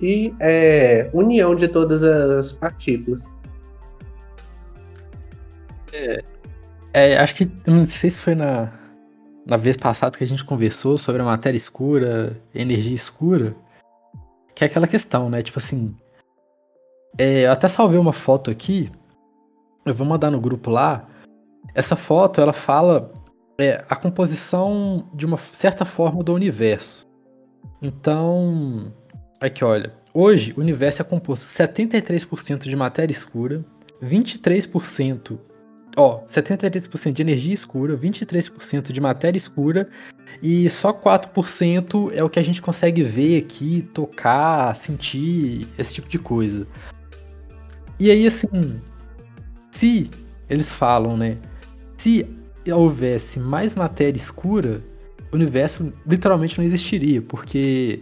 e 0.00 0.32
é, 0.40 1.10
união 1.12 1.54
de 1.54 1.68
todas 1.68 2.02
as 2.02 2.52
partículas. 2.52 3.22
É, 5.92 6.22
é, 6.92 7.18
acho 7.18 7.34
que 7.34 7.50
não 7.66 7.84
sei 7.84 8.10
se 8.10 8.18
foi 8.18 8.34
na, 8.34 8.72
na 9.44 9.56
vez 9.56 9.76
passada 9.76 10.16
que 10.16 10.24
a 10.24 10.26
gente 10.26 10.44
conversou 10.44 10.96
sobre 10.96 11.20
a 11.20 11.24
matéria 11.24 11.56
escura, 11.56 12.40
energia 12.54 12.94
escura, 12.94 13.54
que 14.54 14.64
é 14.64 14.66
aquela 14.68 14.86
questão, 14.86 15.28
né? 15.28 15.42
Tipo 15.42 15.58
assim, 15.58 15.94
é, 17.18 17.46
eu 17.46 17.52
até 17.52 17.66
salvei 17.66 17.98
uma 17.98 18.12
foto 18.12 18.50
aqui 18.50 18.90
eu 19.84 19.94
vou 19.94 20.06
mandar 20.06 20.30
no 20.30 20.40
grupo 20.40 20.70
lá. 20.70 21.06
Essa 21.74 21.96
foto, 21.96 22.40
ela 22.40 22.52
fala 22.52 23.12
é, 23.58 23.84
a 23.88 23.96
composição 23.96 25.08
de 25.14 25.26
uma 25.26 25.38
certa 25.52 25.84
forma 25.84 26.22
do 26.22 26.32
universo. 26.32 27.06
Então, 27.80 28.92
aqui 29.40 29.64
olha, 29.64 29.92
hoje 30.12 30.54
o 30.56 30.60
universo 30.60 31.02
é 31.02 31.04
composto 31.04 31.46
73% 31.46 32.64
de 32.64 32.76
matéria 32.76 33.12
escura, 33.12 33.64
23%, 34.02 35.38
ó, 35.96 36.20
73% 36.24 37.12
de 37.12 37.22
energia 37.22 37.54
escura, 37.54 37.96
23% 37.96 38.92
de 38.92 39.00
matéria 39.00 39.36
escura 39.36 39.88
e 40.42 40.68
só 40.68 40.92
4% 40.92 42.12
é 42.14 42.22
o 42.22 42.28
que 42.28 42.38
a 42.38 42.42
gente 42.42 42.60
consegue 42.60 43.02
ver 43.02 43.38
aqui, 43.38 43.88
tocar, 43.94 44.74
sentir, 44.74 45.68
esse 45.78 45.94
tipo 45.94 46.08
de 46.08 46.18
coisa. 46.18 46.66
E 47.98 48.10
aí 48.10 48.26
assim, 48.26 48.80
se 49.74 50.08
eles 50.48 50.70
falam, 50.70 51.16
né? 51.16 51.36
Se 51.96 52.24
houvesse 52.72 53.40
mais 53.40 53.74
matéria 53.74 54.16
escura, 54.16 54.80
o 55.32 55.34
universo 55.34 55.92
literalmente 56.06 56.56
não 56.58 56.64
existiria, 56.64 57.20
porque 57.20 58.00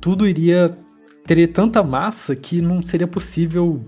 tudo 0.00 0.26
iria 0.26 0.76
teria 1.24 1.46
tanta 1.46 1.82
massa 1.82 2.34
que 2.34 2.62
não 2.62 2.82
seria 2.82 3.06
possível 3.06 3.84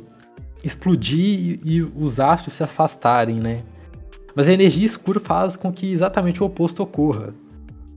explodir 0.62 1.58
e, 1.64 1.82
os 1.96 2.20
astros 2.20 2.54
se 2.54 2.62
afastarem, 2.62 3.40
né? 3.40 3.64
Mas 4.36 4.46
a 4.46 4.52
energia 4.52 4.84
escura 4.84 5.18
faz 5.18 5.56
com 5.56 5.72
que 5.72 5.90
exatamente 5.92 6.42
o 6.42 6.46
oposto 6.46 6.82
ocorra, 6.82 7.34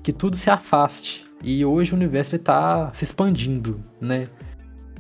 que 0.01 0.13
tudo 0.13 0.38
se 0.38 0.50
afaste. 0.50 1.25
E 1.43 1.65
hoje 1.65 1.91
o 1.91 1.96
universo 1.96 2.38
está 2.38 2.89
se 2.91 3.03
expandindo, 3.03 3.79
né? 4.00 4.27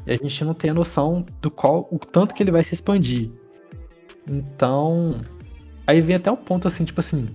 E 0.05 0.11
a 0.11 0.15
gente 0.15 0.43
não 0.43 0.53
tem 0.53 0.69
a 0.69 0.73
noção 0.73 1.25
do 1.41 1.49
qual 1.49 1.87
o 1.89 1.97
tanto 1.97 2.35
que 2.35 2.43
ele 2.43 2.51
vai 2.51 2.63
se 2.63 2.73
expandir. 2.73 3.31
Então, 4.29 5.15
aí 5.85 6.01
vem 6.01 6.15
até 6.15 6.31
o 6.31 6.37
ponto 6.37 6.67
assim, 6.67 6.83
tipo 6.83 6.99
assim, 6.99 7.27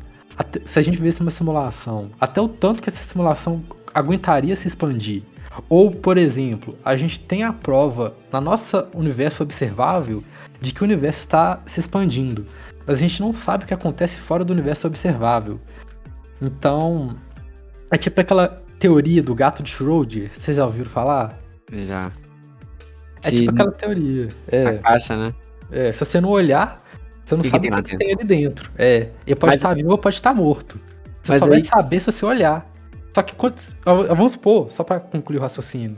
se 0.65 0.79
a 0.79 0.83
gente 0.83 0.99
visse 1.01 1.21
uma 1.21 1.31
simulação, 1.31 2.11
até 2.21 2.41
o 2.41 2.49
tanto 2.49 2.83
que 2.83 2.89
essa 2.89 3.03
simulação 3.03 3.63
aguentaria 3.95 4.57
se 4.57 4.67
expandir. 4.67 5.23
Ou, 5.69 5.91
por 5.91 6.17
exemplo, 6.17 6.77
a 6.85 6.97
gente 6.97 7.21
tem 7.21 7.45
a 7.45 7.53
prova 7.53 8.15
na 8.33 8.41
nossa 8.41 8.89
universo 8.95 9.43
observável 9.43 10.23
de 10.61 10.73
que 10.73 10.83
o 10.83 10.85
universo 10.85 11.21
está 11.21 11.61
se 11.67 11.81
expandindo, 11.81 12.47
mas 12.87 12.99
a 12.99 13.01
gente 13.01 13.21
não 13.21 13.35
sabe 13.35 13.65
o 13.65 13.67
que 13.67 13.75
acontece 13.75 14.17
fora 14.17 14.45
do 14.45 14.53
universo 14.53 14.87
observável. 14.87 15.61
Então, 16.41 17.15
é 17.91 17.99
tipo 17.99 18.21
aquela 18.21 18.49
teoria 18.79 19.23
do 19.23 19.35
gato 19.35 19.63
de 19.63 19.71
Schrödinger, 19.71 20.31
vocês 20.37 20.57
já 20.57 20.65
ouviram 20.65 20.91
falar? 20.91 21.35
Já. 21.71 22.11
É 23.23 23.31
se... 23.31 23.37
tipo 23.37 23.51
aquela 23.51 23.73
teoria. 23.73 24.29
É. 24.49 24.67
A 24.67 24.79
caixa, 24.79 25.17
né? 25.17 25.35
É, 25.71 25.93
se 25.93 26.01
você 26.01 26.21
não 26.21 26.31
olhar, 26.31 26.82
você 27.33 27.37
não 27.37 27.43
que 27.43 27.49
sabe 27.49 27.69
o 27.69 27.83
que, 27.83 27.91
que 27.91 27.97
tem 27.97 28.13
ali 28.13 28.25
dentro. 28.25 28.71
É, 28.77 29.09
ele 29.27 29.37
pode 29.37 29.57
estar 29.57 29.75
vivo 29.75 29.91
ou 29.91 29.99
pode 29.99 30.17
estar 30.17 30.35
morto. 30.35 30.79
Você 31.23 31.39
só 31.39 31.45
aí... 31.45 31.51
vai 31.51 31.65
saber 31.65 32.01
se 32.01 32.13
você 32.13 32.25
olhar. 32.25 32.71
Só 33.15 33.23
que 33.23 33.35
quantos. 33.35 33.77
Vamos 33.85 34.33
supor, 34.33 34.73
só 34.73 34.83
para 34.83 35.01
concluir 35.01 35.39
o 35.39 35.41
raciocínio, 35.41 35.97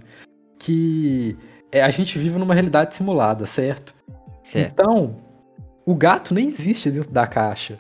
que 0.59 1.37
é, 1.71 1.83
a 1.83 1.91
gente 1.91 2.19
vive 2.19 2.39
numa 2.39 2.55
realidade 2.55 2.95
simulada, 2.95 3.47
certo? 3.47 3.95
Certo. 4.43 4.73
Então, 4.73 5.17
o 5.87 5.95
gato 5.95 6.35
nem 6.35 6.49
existe 6.49 6.91
dentro 6.91 7.11
da 7.11 7.27
caixa. 7.27 7.77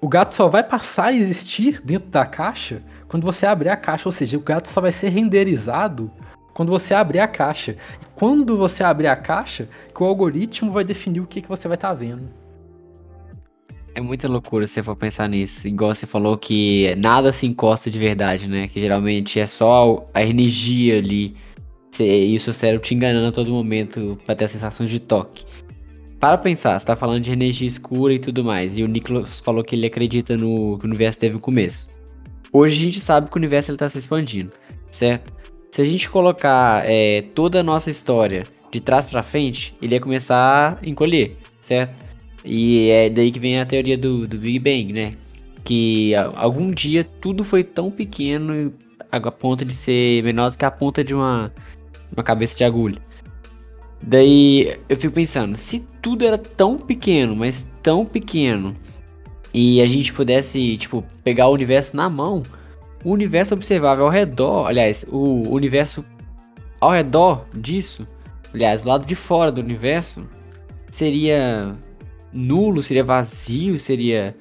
O 0.00 0.08
gato 0.08 0.34
só 0.34 0.46
vai 0.48 0.62
passar 0.62 1.06
a 1.06 1.12
existir 1.12 1.80
dentro 1.82 2.08
da 2.10 2.26
caixa 2.26 2.82
quando 3.08 3.24
você 3.24 3.46
abrir 3.46 3.70
a 3.70 3.76
caixa, 3.76 4.08
ou 4.08 4.12
seja, 4.12 4.36
o 4.36 4.40
gato 4.40 4.68
só 4.68 4.80
vai 4.80 4.92
ser 4.92 5.08
renderizado 5.08 6.10
quando 6.52 6.70
você 6.70 6.94
abrir 6.94 7.20
a 7.20 7.28
caixa. 7.28 7.72
E 7.72 8.04
quando 8.14 8.56
você 8.56 8.82
abrir 8.82 9.08
a 9.08 9.16
caixa, 9.16 9.68
que 9.94 10.02
o 10.02 10.06
algoritmo 10.06 10.72
vai 10.72 10.84
definir 10.84 11.20
o 11.20 11.26
que, 11.26 11.40
que 11.40 11.48
você 11.48 11.66
vai 11.68 11.76
estar 11.76 11.88
tá 11.88 11.94
vendo. 11.94 12.28
É 13.96 14.00
muita 14.02 14.28
loucura 14.28 14.66
se 14.66 14.74
você 14.74 14.82
for 14.82 14.94
pensar 14.94 15.26
nisso. 15.26 15.66
Igual 15.66 15.94
você 15.94 16.06
falou 16.06 16.36
que 16.36 16.94
nada 16.98 17.32
se 17.32 17.46
encosta 17.46 17.90
de 17.90 17.98
verdade, 17.98 18.46
né? 18.46 18.68
Que 18.68 18.78
geralmente 18.78 19.40
é 19.40 19.46
só 19.46 20.04
a 20.12 20.22
energia 20.22 20.98
ali. 20.98 21.34
E 21.98 22.36
o 22.36 22.40
seu 22.40 22.52
cérebro 22.52 22.84
te 22.84 22.94
enganando 22.94 23.28
a 23.28 23.32
todo 23.32 23.50
momento 23.50 24.18
para 24.26 24.34
ter 24.34 24.44
a 24.44 24.48
sensação 24.48 24.84
de 24.84 25.00
toque. 25.00 25.46
Para 26.20 26.36
pensar, 26.36 26.78
você 26.78 26.84
tá 26.84 26.94
falando 26.94 27.22
de 27.22 27.32
energia 27.32 27.66
escura 27.66 28.12
e 28.12 28.18
tudo 28.18 28.44
mais. 28.44 28.76
E 28.76 28.82
o 28.82 28.86
Nicholas 28.86 29.40
falou 29.40 29.64
que 29.64 29.74
ele 29.74 29.86
acredita 29.86 30.36
no 30.36 30.76
que 30.78 30.84
o 30.84 30.88
universo 30.88 31.18
teve 31.18 31.36
um 31.36 31.40
começo. 31.40 31.88
Hoje 32.52 32.78
a 32.78 32.84
gente 32.84 33.00
sabe 33.00 33.30
que 33.30 33.36
o 33.36 33.38
universo 33.38 33.72
está 33.72 33.88
se 33.88 33.96
expandindo, 33.96 34.52
certo? 34.90 35.32
Se 35.70 35.80
a 35.80 35.84
gente 35.84 36.10
colocar 36.10 36.82
é, 36.84 37.22
toda 37.34 37.60
a 37.60 37.62
nossa 37.62 37.88
história 37.88 38.42
de 38.70 38.78
trás 38.78 39.06
para 39.06 39.22
frente, 39.22 39.72
ele 39.80 39.94
ia 39.94 40.00
começar 40.02 40.78
a 40.82 40.86
encolher, 40.86 41.38
certo? 41.58 42.04
E 42.46 42.88
é 42.90 43.10
daí 43.10 43.30
que 43.32 43.40
vem 43.40 43.60
a 43.60 43.66
teoria 43.66 43.98
do, 43.98 44.26
do 44.26 44.38
Big 44.38 44.60
Bang, 44.60 44.92
né? 44.92 45.14
Que 45.64 46.14
algum 46.36 46.70
dia 46.70 47.02
tudo 47.02 47.42
foi 47.42 47.64
tão 47.64 47.90
pequeno 47.90 48.72
a 49.10 49.32
ponto 49.32 49.64
de 49.64 49.74
ser 49.74 50.22
menor 50.22 50.50
do 50.50 50.56
que 50.56 50.64
a 50.64 50.70
ponta 50.70 51.02
de 51.02 51.12
uma, 51.12 51.52
uma 52.14 52.22
cabeça 52.22 52.56
de 52.56 52.62
agulha. 52.64 53.00
Daí 54.02 54.76
eu 54.88 54.96
fico 54.96 55.14
pensando, 55.14 55.56
se 55.56 55.86
tudo 56.00 56.24
era 56.24 56.38
tão 56.38 56.78
pequeno, 56.78 57.34
mas 57.34 57.68
tão 57.82 58.04
pequeno, 58.04 58.76
e 59.52 59.80
a 59.80 59.86
gente 59.86 60.12
pudesse, 60.12 60.76
tipo, 60.76 61.02
pegar 61.24 61.48
o 61.48 61.52
universo 61.52 61.96
na 61.96 62.08
mão, 62.08 62.42
o 63.02 63.10
universo 63.10 63.54
observável 63.54 64.04
ao 64.04 64.10
redor, 64.10 64.66
aliás, 64.66 65.04
o 65.08 65.48
universo 65.48 66.04
ao 66.78 66.90
redor 66.92 67.46
disso, 67.54 68.06
aliás, 68.52 68.82
do 68.82 68.88
lado 68.90 69.06
de 69.06 69.14
fora 69.14 69.50
do 69.50 69.60
universo, 69.60 70.28
seria 70.90 71.74
nulo, 72.36 72.82
seria 72.82 73.04
vazio, 73.04 73.78
seria. 73.78 74.36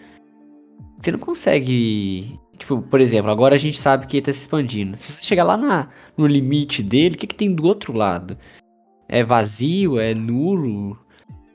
Você 1.00 1.12
não 1.12 1.20
consegue. 1.20 2.40
Tipo, 2.58 2.82
por 2.82 3.02
exemplo, 3.02 3.30
agora 3.32 3.56
a 3.56 3.58
gente 3.58 3.78
sabe 3.78 4.08
que 4.08 4.18
ele 4.18 4.26
tá 4.26 4.34
se 4.34 4.42
expandindo. 4.42 4.96
Se 4.96 5.12
você 5.12 5.24
chegar 5.24 5.44
lá 5.44 5.58
na, 5.58 5.90
no 6.18 6.26
limite 6.26 6.82
dele, 6.82 7.16
o 7.16 7.18
que, 7.18 7.28
que 7.28 7.36
tem 7.36 7.54
do 7.54 7.66
outro 7.66 7.94
lado? 7.94 8.38
É 9.08 9.24
vazio? 9.24 10.00
É 10.00 10.14
nulo? 10.14 10.98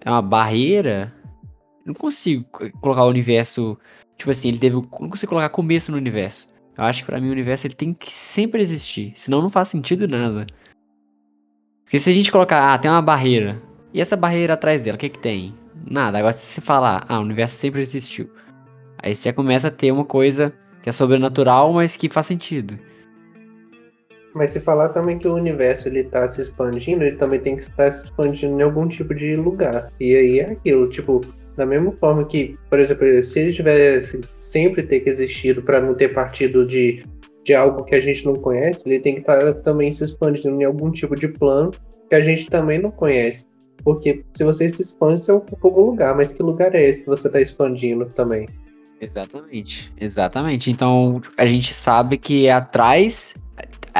É 0.00 0.10
uma 0.10 0.22
barreira? 0.22 1.14
Eu 1.84 1.92
não 1.92 1.94
consigo 1.94 2.44
colocar 2.80 3.04
o 3.04 3.08
universo. 3.08 3.78
Tipo 4.16 4.30
assim, 4.30 4.48
ele 4.48 4.58
teve. 4.58 4.76
Não 4.76 5.08
consigo 5.08 5.30
colocar 5.30 5.48
começo 5.48 5.90
no 5.90 5.96
universo. 5.96 6.48
Eu 6.76 6.84
acho 6.84 7.00
que 7.02 7.06
para 7.06 7.20
mim 7.20 7.28
o 7.28 7.32
universo 7.32 7.66
ele 7.66 7.74
tem 7.74 7.92
que 7.92 8.10
sempre 8.12 8.62
existir. 8.62 9.12
Senão 9.14 9.42
não 9.42 9.50
faz 9.50 9.68
sentido 9.68 10.06
nada. 10.08 10.46
Porque 11.84 11.98
se 11.98 12.08
a 12.08 12.12
gente 12.12 12.30
colocar, 12.30 12.72
ah, 12.72 12.78
tem 12.78 12.90
uma 12.90 13.02
barreira. 13.02 13.60
E 13.92 14.00
essa 14.00 14.16
barreira 14.16 14.54
atrás 14.54 14.80
dela, 14.80 14.96
o 14.96 14.98
que 14.98 15.08
que 15.08 15.18
tem? 15.18 15.52
Nada. 15.88 16.18
Agora, 16.18 16.32
se 16.32 16.46
você 16.46 16.60
falar, 16.60 17.04
ah, 17.08 17.18
o 17.18 17.22
universo 17.22 17.56
sempre 17.56 17.80
existiu. 17.80 18.30
Aí 19.02 19.14
você 19.14 19.28
já 19.28 19.32
começa 19.32 19.68
a 19.68 19.70
ter 19.70 19.90
uma 19.92 20.04
coisa 20.04 20.52
que 20.82 20.88
é 20.88 20.92
sobrenatural, 20.92 21.72
mas 21.72 21.96
que 21.96 22.08
faz 22.08 22.26
sentido. 22.26 22.78
Mas 24.34 24.50
se 24.50 24.60
falar 24.60 24.90
também 24.90 25.18
que 25.18 25.26
o 25.26 25.34
universo 25.34 25.88
ele 25.88 26.04
tá 26.04 26.28
se 26.28 26.40
expandindo, 26.40 27.02
ele 27.02 27.16
também 27.16 27.40
tem 27.40 27.56
que 27.56 27.62
estar 27.62 27.90
se 27.90 28.04
expandindo 28.04 28.58
em 28.58 28.62
algum 28.62 28.86
tipo 28.86 29.14
de 29.14 29.34
lugar. 29.34 29.90
E 29.98 30.14
aí 30.14 30.38
é 30.38 30.52
aquilo, 30.52 30.88
tipo, 30.88 31.20
da 31.56 31.66
mesma 31.66 31.92
forma 31.92 32.24
que, 32.24 32.54
por 32.68 32.78
exemplo, 32.78 33.22
se 33.22 33.40
ele 33.40 33.52
tivesse 33.52 34.20
sempre 34.38 34.82
ter 34.84 35.00
que 35.00 35.10
existido 35.10 35.62
para 35.62 35.80
não 35.80 35.94
ter 35.94 36.14
partido 36.14 36.64
de, 36.64 37.04
de 37.44 37.54
algo 37.54 37.84
que 37.84 37.94
a 37.94 38.00
gente 38.00 38.24
não 38.24 38.34
conhece, 38.34 38.82
ele 38.86 39.00
tem 39.00 39.14
que 39.14 39.20
estar 39.20 39.40
tá 39.40 39.52
também 39.52 39.92
se 39.92 40.04
expandindo 40.04 40.60
em 40.60 40.64
algum 40.64 40.90
tipo 40.92 41.16
de 41.16 41.26
plano 41.26 41.72
que 42.08 42.14
a 42.14 42.20
gente 42.20 42.46
também 42.46 42.78
não 42.78 42.90
conhece. 42.90 43.49
Porque 43.84 44.24
se 44.34 44.44
você 44.44 44.68
se 44.68 44.82
expande, 44.82 45.20
você 45.20 45.32
ocupa 45.32 45.68
algum 45.68 45.82
lugar, 45.82 46.14
mas 46.14 46.32
que 46.32 46.42
lugar 46.42 46.74
é 46.74 46.82
esse 46.82 47.00
que 47.00 47.06
você 47.06 47.26
está 47.26 47.40
expandindo 47.40 48.06
também? 48.06 48.48
Exatamente, 49.00 49.92
exatamente. 49.98 50.70
Então 50.70 51.20
a 51.36 51.46
gente 51.46 51.72
sabe 51.72 52.18
que 52.18 52.48
atrás, 52.50 53.34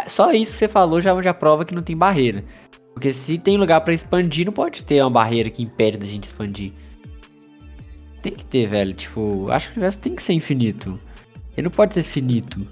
só 0.07 0.33
isso 0.33 0.53
que 0.53 0.59
você 0.59 0.69
falou 0.69 1.01
já, 1.01 1.21
já 1.23 1.33
prova 1.33 1.65
que 1.65 1.75
não 1.75 1.83
tem 1.83 1.97
barreira. 1.97 2.45
Porque 2.93 3.13
se 3.13 3.39
tem 3.39 3.57
lugar 3.57 3.81
para 3.81 3.95
expandir, 3.95 4.45
não 4.45 4.53
pode 4.53 4.83
ter 4.85 5.01
uma 5.01 5.11
barreira 5.11 5.49
que 5.49 5.63
impede 5.63 5.97
da 5.97 6.07
gente 6.07 6.25
expandir. 6.25 6.73
Tem 8.21 8.33
que 8.33 8.45
ter, 8.45 8.67
velho. 8.67 8.93
Tipo, 8.93 9.51
acho 9.51 9.69
que 9.69 9.75
o 9.75 9.77
universo 9.77 9.99
tem 10.01 10.15
que 10.15 10.23
ser 10.23 10.35
infinito. 10.35 11.01
Ele 11.57 11.65
não 11.65 11.71
pode 11.71 11.95
ser 11.95 12.03
finito. 12.03 12.67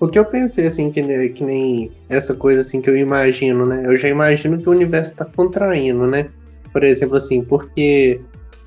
O 0.00 0.08
que 0.08 0.18
eu 0.18 0.24
pensei, 0.24 0.66
assim, 0.66 0.90
que, 0.90 1.28
que 1.28 1.44
nem 1.44 1.90
essa 2.08 2.34
coisa, 2.34 2.62
assim, 2.62 2.80
que 2.80 2.88
eu 2.88 2.96
imagino, 2.96 3.66
né? 3.66 3.82
Eu 3.84 3.98
já 3.98 4.08
imagino 4.08 4.58
que 4.58 4.66
o 4.66 4.72
universo 4.72 5.14
tá 5.14 5.26
contraindo, 5.26 6.06
né? 6.06 6.26
Por 6.72 6.82
exemplo, 6.82 7.16
assim, 7.16 7.44
porque 7.44 8.18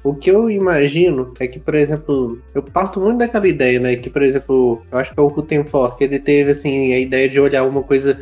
o 0.04 0.14
que 0.14 0.30
eu 0.30 0.48
imagino 0.48 1.34
é 1.40 1.48
que, 1.48 1.60
por 1.60 1.74
exemplo, 1.74 2.40
eu 2.54 2.62
parto 2.62 3.00
muito 3.02 3.18
daquela 3.18 3.48
ideia, 3.48 3.80
né? 3.80 3.96
Que, 3.96 4.12
por 4.12 4.22
exemplo, 4.22 4.80
eu 4.92 4.98
acho 5.00 5.12
que 5.12 5.20
é 5.20 5.24
o 5.24 5.32
que 5.32 6.04
ele 6.04 6.20
teve, 6.20 6.52
assim, 6.52 6.94
a 6.94 7.00
ideia 7.00 7.28
de 7.28 7.40
olhar 7.40 7.66
uma 7.66 7.82
coisa 7.82 8.20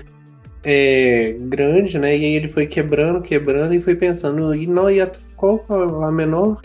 é, 0.64 1.36
grande, 1.42 2.00
né? 2.00 2.16
E 2.16 2.24
aí 2.24 2.34
ele 2.36 2.50
foi 2.50 2.66
quebrando, 2.66 3.22
quebrando 3.22 3.74
e 3.74 3.82
foi 3.82 3.96
pensando, 3.96 4.56
e 4.56 4.66
não 4.66 4.90
ia 4.90 5.12
qual 5.36 5.60
a 6.04 6.12
menor 6.12 6.62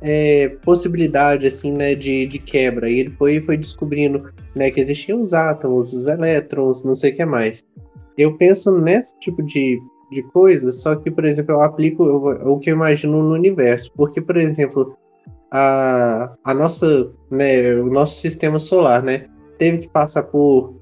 é, 0.00 0.48
possibilidade 0.62 1.46
assim, 1.46 1.72
né, 1.72 1.94
de, 1.94 2.26
de 2.26 2.38
quebra. 2.38 2.88
E 2.88 3.00
ele 3.00 3.10
foi, 3.10 3.40
foi 3.40 3.56
descobrindo 3.56 4.30
né, 4.58 4.70
que 4.70 4.80
existiam 4.80 5.22
os 5.22 5.32
átomos, 5.32 5.92
os 5.92 6.06
elétrons, 6.06 6.82
não 6.82 6.96
sei 6.96 7.12
o 7.12 7.16
que 7.16 7.24
mais. 7.24 7.64
Eu 8.16 8.36
penso 8.36 8.76
nesse 8.78 9.16
tipo 9.20 9.42
de, 9.42 9.78
de 10.10 10.22
coisa, 10.32 10.72
só 10.72 10.96
que, 10.96 11.10
por 11.10 11.24
exemplo, 11.24 11.54
eu 11.54 11.62
aplico 11.62 12.02
o 12.04 12.58
que 12.58 12.70
eu 12.70 12.74
imagino 12.74 13.22
no 13.22 13.34
universo. 13.34 13.92
Porque, 13.96 14.20
por 14.20 14.36
exemplo, 14.36 14.96
a, 15.50 16.30
a 16.44 16.54
nossa, 16.54 17.10
né, 17.30 17.74
o 17.74 17.86
nosso 17.86 18.20
sistema 18.20 18.58
solar, 18.58 19.02
né, 19.02 19.26
teve 19.56 19.78
que 19.78 19.88
passar 19.88 20.24
por, 20.24 20.74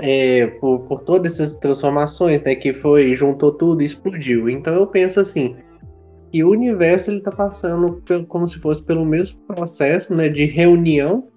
é, 0.00 0.46
por, 0.60 0.80
por 0.80 1.02
todas 1.02 1.34
essas 1.34 1.54
transformações, 1.56 2.42
né, 2.42 2.56
que 2.56 2.74
foi, 2.74 3.14
juntou 3.14 3.52
tudo 3.52 3.82
e 3.82 3.86
explodiu. 3.86 4.50
Então 4.50 4.74
eu 4.74 4.86
penso 4.88 5.20
assim, 5.20 5.56
que 6.32 6.42
o 6.42 6.50
universo 6.50 7.10
ele 7.10 7.18
está 7.18 7.30
passando 7.30 8.02
pelo, 8.04 8.26
como 8.26 8.48
se 8.48 8.58
fosse 8.58 8.82
pelo 8.84 9.04
mesmo 9.04 9.38
processo 9.46 10.12
né, 10.12 10.28
de 10.28 10.46
reunião 10.46 11.28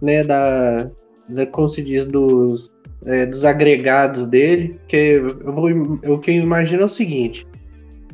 né, 0.00 0.24
da, 0.24 0.90
da 1.28 1.46
como 1.46 1.68
se 1.68 1.82
diz 1.82 2.06
dos, 2.06 2.70
é, 3.04 3.26
dos 3.26 3.44
agregados 3.44 4.26
dele 4.26 4.78
que 4.88 4.96
eu 4.96 5.52
vou, 5.52 5.70
o 6.06 6.18
que 6.18 6.30
eu 6.30 6.42
imagino 6.42 6.82
é 6.82 6.86
o 6.86 6.88
seguinte 6.88 7.46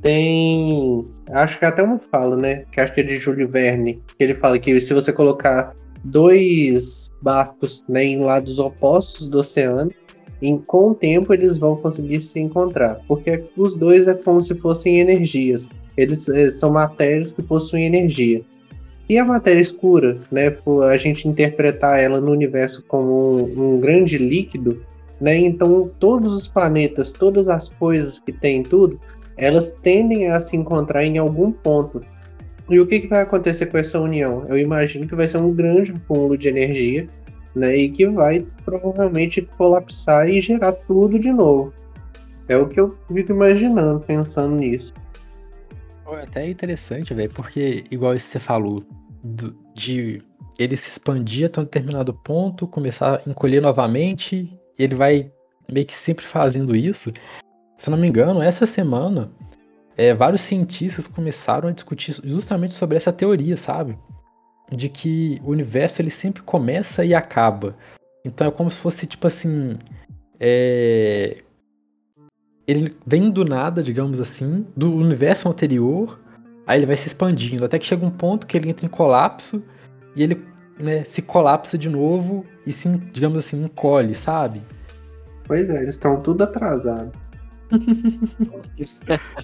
tem 0.00 1.04
acho 1.30 1.58
que 1.58 1.64
é 1.64 1.68
até 1.68 1.82
uma 1.82 1.98
fala 2.10 2.36
né 2.36 2.64
que 2.72 2.80
acho 2.80 2.92
que 2.92 3.00
é 3.00 3.04
de 3.04 3.16
Júlio 3.16 3.48
Verne 3.48 4.02
que 4.18 4.24
ele 4.24 4.34
fala 4.34 4.58
que 4.58 4.80
se 4.80 4.92
você 4.92 5.12
colocar 5.12 5.74
dois 6.04 7.12
barcos 7.20 7.84
né, 7.88 8.04
em 8.04 8.18
lados 8.18 8.58
opostos 8.58 9.28
do 9.28 9.38
oceano. 9.38 9.90
E 10.40 10.58
com 10.66 10.90
o 10.90 10.94
tempo 10.94 11.32
eles 11.32 11.56
vão 11.56 11.76
conseguir 11.76 12.20
se 12.20 12.40
encontrar, 12.40 13.00
porque 13.06 13.44
os 13.56 13.76
dois 13.76 14.08
é 14.08 14.14
como 14.14 14.42
se 14.42 14.56
fossem 14.56 14.98
energias. 14.98 15.68
Eles 15.96 16.28
eh, 16.28 16.50
são 16.50 16.72
matérias 16.72 17.32
que 17.32 17.42
possuem 17.42 17.86
energia. 17.86 18.42
E 19.12 19.18
a 19.18 19.26
matéria 19.26 19.60
escura, 19.60 20.18
né, 20.30 20.48
por 20.48 20.84
a 20.84 20.96
gente 20.96 21.28
interpretar 21.28 22.00
ela 22.00 22.18
no 22.18 22.30
universo 22.30 22.82
como 22.88 23.44
um, 23.44 23.74
um 23.74 23.76
grande 23.78 24.16
líquido, 24.16 24.82
né, 25.20 25.36
então 25.36 25.90
todos 25.98 26.32
os 26.32 26.48
planetas, 26.48 27.12
todas 27.12 27.46
as 27.46 27.68
coisas 27.68 28.18
que 28.18 28.32
tem 28.32 28.62
tudo, 28.62 28.98
elas 29.36 29.72
tendem 29.82 30.30
a 30.30 30.40
se 30.40 30.56
encontrar 30.56 31.04
em 31.04 31.18
algum 31.18 31.52
ponto. 31.52 32.00
E 32.70 32.80
o 32.80 32.86
que, 32.86 33.00
que 33.00 33.06
vai 33.06 33.20
acontecer 33.20 33.66
com 33.66 33.76
essa 33.76 34.00
união? 34.00 34.44
Eu 34.48 34.56
imagino 34.56 35.06
que 35.06 35.14
vai 35.14 35.28
ser 35.28 35.36
um 35.36 35.52
grande 35.52 35.92
acúmulo 35.92 36.38
de 36.38 36.48
energia, 36.48 37.06
né, 37.54 37.76
e 37.76 37.90
que 37.90 38.06
vai 38.06 38.46
provavelmente 38.64 39.42
colapsar 39.58 40.26
e 40.26 40.40
gerar 40.40 40.72
tudo 40.72 41.18
de 41.18 41.30
novo. 41.30 41.70
É 42.48 42.56
o 42.56 42.66
que 42.66 42.80
eu 42.80 42.96
fico 43.12 43.32
imaginando, 43.32 44.00
pensando 44.00 44.54
nisso. 44.54 44.94
É 46.08 46.22
até 46.22 46.48
interessante, 46.48 47.12
velho, 47.12 47.30
porque, 47.30 47.84
igual 47.90 48.18
você 48.18 48.38
falou, 48.38 48.82
do, 49.22 49.56
de 49.74 50.22
ele 50.58 50.76
se 50.76 50.90
expandir 50.90 51.46
até 51.46 51.60
um 51.60 51.64
determinado 51.64 52.12
ponto, 52.12 52.66
começar 52.66 53.16
a 53.16 53.30
encolher 53.30 53.60
novamente, 53.60 54.52
ele 54.78 54.94
vai 54.94 55.32
meio 55.70 55.86
que 55.86 55.94
sempre 55.94 56.24
fazendo 56.24 56.74
isso. 56.74 57.12
Se 57.78 57.90
não 57.90 57.98
me 57.98 58.08
engano, 58.08 58.42
essa 58.42 58.66
semana, 58.66 59.30
é, 59.96 60.14
vários 60.14 60.40
cientistas 60.42 61.06
começaram 61.06 61.68
a 61.68 61.72
discutir 61.72 62.16
justamente 62.24 62.74
sobre 62.74 62.96
essa 62.96 63.12
teoria, 63.12 63.56
sabe? 63.56 63.98
De 64.70 64.88
que 64.88 65.40
o 65.44 65.50
universo 65.50 66.00
ele 66.00 66.10
sempre 66.10 66.42
começa 66.42 67.04
e 67.04 67.14
acaba. 67.14 67.76
Então 68.24 68.46
é 68.46 68.50
como 68.50 68.70
se 68.70 68.78
fosse 68.78 69.06
tipo 69.06 69.26
assim. 69.26 69.76
É... 70.38 71.42
Ele 72.66 72.96
vem 73.04 73.30
do 73.30 73.44
nada, 73.44 73.82
digamos 73.82 74.20
assim, 74.20 74.64
do 74.76 74.94
universo 74.94 75.48
anterior 75.48 76.21
Aí 76.66 76.78
ele 76.78 76.86
vai 76.86 76.96
se 76.96 77.08
expandindo, 77.08 77.64
até 77.64 77.78
que 77.78 77.86
chega 77.86 78.04
um 78.04 78.10
ponto 78.10 78.46
que 78.46 78.56
ele 78.56 78.70
entra 78.70 78.86
em 78.86 78.88
colapso 78.88 79.62
e 80.14 80.22
ele 80.22 80.42
né, 80.78 81.04
se 81.04 81.22
colapsa 81.22 81.76
de 81.76 81.88
novo 81.88 82.46
e 82.66 82.72
se, 82.72 82.88
digamos 83.12 83.38
assim, 83.38 83.64
encolhe, 83.64 84.14
sabe? 84.14 84.62
Pois 85.44 85.68
é, 85.68 85.82
eles 85.82 85.96
estão 85.96 86.20
tudo 86.20 86.42
atrasados. 86.42 87.12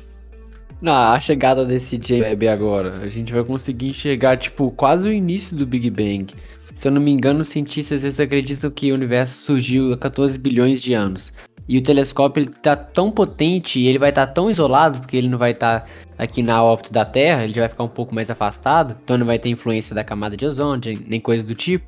Na 0.81 1.19
chegada 1.19 1.65
desse 1.65 1.99
J-Web 1.99 2.49
agora, 2.49 3.01
a 3.01 3.09
gente 3.09 3.33
vai 3.33 3.43
conseguir 3.43 3.89
enxergar, 3.89 4.37
tipo, 4.37 4.71
quase 4.71 5.09
o 5.09 5.13
início 5.13 5.57
do 5.57 5.67
Big 5.67 5.91
Bang. 5.91 6.33
Se 6.73 6.87
eu 6.87 6.93
não 6.93 7.03
me 7.03 7.11
engano, 7.11 7.41
os 7.41 7.49
cientistas 7.49 8.05
eles 8.05 8.21
acreditam 8.21 8.71
que 8.71 8.93
o 8.93 8.95
universo 8.95 9.43
surgiu 9.43 9.93
há 9.93 9.99
14 9.99 10.39
bilhões 10.39 10.81
de 10.81 10.95
anos. 10.95 11.33
E 11.69 11.77
o 11.77 11.83
telescópio 11.83 12.43
ele 12.43 12.51
tá 12.51 12.75
tão 12.75 13.11
potente 13.11 13.79
e 13.79 13.87
ele 13.87 13.99
vai 13.99 14.09
estar 14.09 14.27
tá 14.27 14.33
tão 14.33 14.51
isolado, 14.51 15.01
porque 15.01 15.17
ele 15.17 15.29
não 15.29 15.37
vai 15.37 15.51
estar 15.51 15.81
tá 15.81 15.87
aqui 16.17 16.43
na 16.43 16.63
órbita 16.63 16.91
da 16.91 17.05
Terra, 17.05 17.45
ele 17.45 17.53
já 17.53 17.63
vai 17.63 17.69
ficar 17.69 17.85
um 17.85 17.89
pouco 17.89 18.15
mais 18.15 18.31
afastado, 18.31 18.97
então 19.05 19.19
não 19.19 19.27
vai 19.27 19.39
ter 19.39 19.51
influência 19.51 19.95
da 19.95 20.03
camada 20.03 20.35
de 20.35 20.47
ozônio, 20.47 20.99
nem 21.07 21.21
coisa 21.21 21.45
do 21.45 21.55
tipo. 21.55 21.87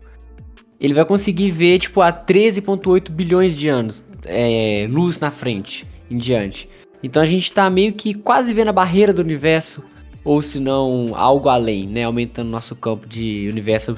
Ele 0.79 0.93
vai 0.93 1.05
conseguir 1.05 1.51
ver, 1.51 1.79
tipo, 1.79 2.03
a 2.03 2.13
13,8 2.13 3.11
bilhões 3.11 3.57
de 3.57 3.69
anos, 3.69 4.05
é, 4.25 4.87
luz 4.91 5.19
na 5.19 5.31
frente, 5.31 5.87
em 6.11 6.19
diante. 6.19 6.69
Então 7.03 7.23
a 7.23 7.27
gente 7.27 7.51
tá 7.51 7.69
meio 7.71 7.95
que 7.95 8.13
quase 8.13 8.53
vendo 8.53 8.69
a 8.69 8.73
barreira 8.73 9.13
do 9.15 9.23
universo, 9.23 9.83
ou 10.23 10.43
se 10.43 10.61
não, 10.61 11.13
algo 11.15 11.49
além, 11.49 11.87
né? 11.87 12.05
Aumentando 12.05 12.51
nosso 12.51 12.77
campo 12.77 13.07
de 13.07 13.49
universo 13.49 13.97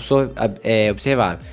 é, 0.62 0.90
observável. 0.92 1.44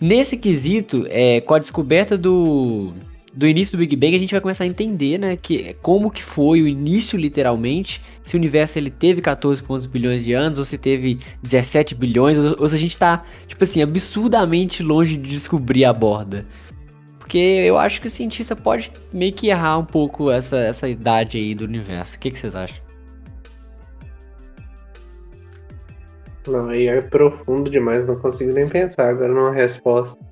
Nesse 0.00 0.36
quesito, 0.36 1.06
é, 1.10 1.40
com 1.42 1.54
a 1.54 1.58
descoberta 1.58 2.16
do, 2.16 2.94
do 3.38 3.46
início 3.46 3.78
do 3.78 3.78
Big 3.78 3.94
Bang, 3.94 4.16
a 4.16 4.18
gente 4.18 4.32
vai 4.32 4.40
começar 4.40 4.64
a 4.64 4.66
entender, 4.66 5.16
né, 5.16 5.36
que 5.36 5.74
como 5.74 6.10
que 6.10 6.24
foi 6.24 6.60
o 6.60 6.66
início 6.66 7.16
literalmente, 7.16 8.02
se 8.20 8.34
o 8.34 8.36
universo 8.36 8.80
ele 8.80 8.90
teve 8.90 9.22
14 9.22 9.62
bilhões 9.88 10.24
de 10.24 10.32
anos 10.32 10.58
ou 10.58 10.64
se 10.64 10.76
teve 10.76 11.20
17 11.40 11.94
bilhões, 11.94 12.36
ou, 12.36 12.56
ou 12.58 12.68
se 12.68 12.74
a 12.74 12.78
gente 12.78 12.98
tá, 12.98 13.24
tipo 13.46 13.62
assim, 13.62 13.80
absurdamente 13.80 14.82
longe 14.82 15.16
de 15.16 15.28
descobrir 15.28 15.84
a 15.84 15.92
borda. 15.92 16.44
Porque 17.16 17.38
eu 17.38 17.78
acho 17.78 18.00
que 18.00 18.08
o 18.08 18.10
cientista 18.10 18.56
pode 18.56 18.90
meio 19.12 19.32
que 19.32 19.46
errar 19.46 19.78
um 19.78 19.84
pouco 19.84 20.32
essa, 20.32 20.56
essa 20.56 20.88
idade 20.88 21.38
aí 21.38 21.54
do 21.54 21.62
universo. 21.62 22.16
O 22.16 22.18
que, 22.18 22.32
que 22.32 22.38
vocês 22.38 22.56
acham? 22.56 22.84
Não, 26.48 26.70
aí 26.70 26.88
é 26.88 27.00
profundo 27.02 27.70
demais, 27.70 28.04
não 28.04 28.16
consigo 28.16 28.52
nem 28.52 28.66
pensar 28.66 29.10
agora 29.10 29.32
numa 29.32 29.52
resposta. 29.52 30.27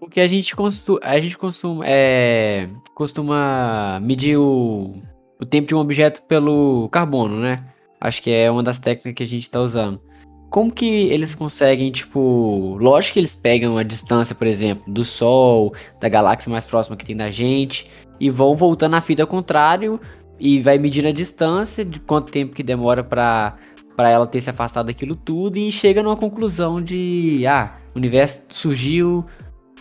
Porque 0.00 0.18
a 0.18 0.26
gente, 0.26 0.56
costu 0.56 0.98
a 1.02 1.20
gente 1.20 1.36
costuma, 1.36 1.84
é, 1.86 2.68
costuma 2.94 4.00
medir 4.00 4.38
o, 4.38 4.96
o 5.38 5.44
tempo 5.44 5.68
de 5.68 5.74
um 5.74 5.78
objeto 5.78 6.22
pelo 6.22 6.88
carbono, 6.88 7.36
né? 7.38 7.62
Acho 8.00 8.22
que 8.22 8.30
é 8.30 8.50
uma 8.50 8.62
das 8.62 8.78
técnicas 8.78 9.14
que 9.14 9.22
a 9.22 9.26
gente 9.26 9.42
está 9.42 9.60
usando. 9.60 10.00
Como 10.48 10.72
que 10.72 10.86
eles 11.10 11.34
conseguem, 11.34 11.92
tipo, 11.92 12.78
lógico 12.80 13.12
que 13.12 13.20
eles 13.20 13.34
pegam 13.34 13.76
a 13.76 13.82
distância, 13.82 14.34
por 14.34 14.46
exemplo, 14.46 14.90
do 14.90 15.04
Sol, 15.04 15.74
da 16.00 16.08
galáxia 16.08 16.50
mais 16.50 16.66
próxima 16.66 16.96
que 16.96 17.04
tem 17.04 17.16
da 17.16 17.30
gente, 17.30 17.88
e 18.18 18.30
vão 18.30 18.54
voltando 18.54 18.94
a 18.94 19.00
fita 19.02 19.22
ao 19.22 19.28
contrário 19.28 20.00
e 20.40 20.62
vai 20.62 20.78
medindo 20.78 21.08
a 21.08 21.12
distância, 21.12 21.84
de 21.84 22.00
quanto 22.00 22.32
tempo 22.32 22.54
que 22.54 22.62
demora 22.62 23.04
para 23.04 23.56
para 23.96 24.08
ela 24.08 24.26
ter 24.26 24.40
se 24.40 24.48
afastado 24.48 24.86
daquilo 24.86 25.14
tudo 25.14 25.58
e 25.58 25.70
chega 25.70 26.02
numa 26.02 26.16
conclusão 26.16 26.80
de, 26.80 27.44
ah, 27.46 27.76
o 27.94 27.98
universo 27.98 28.44
surgiu 28.48 29.26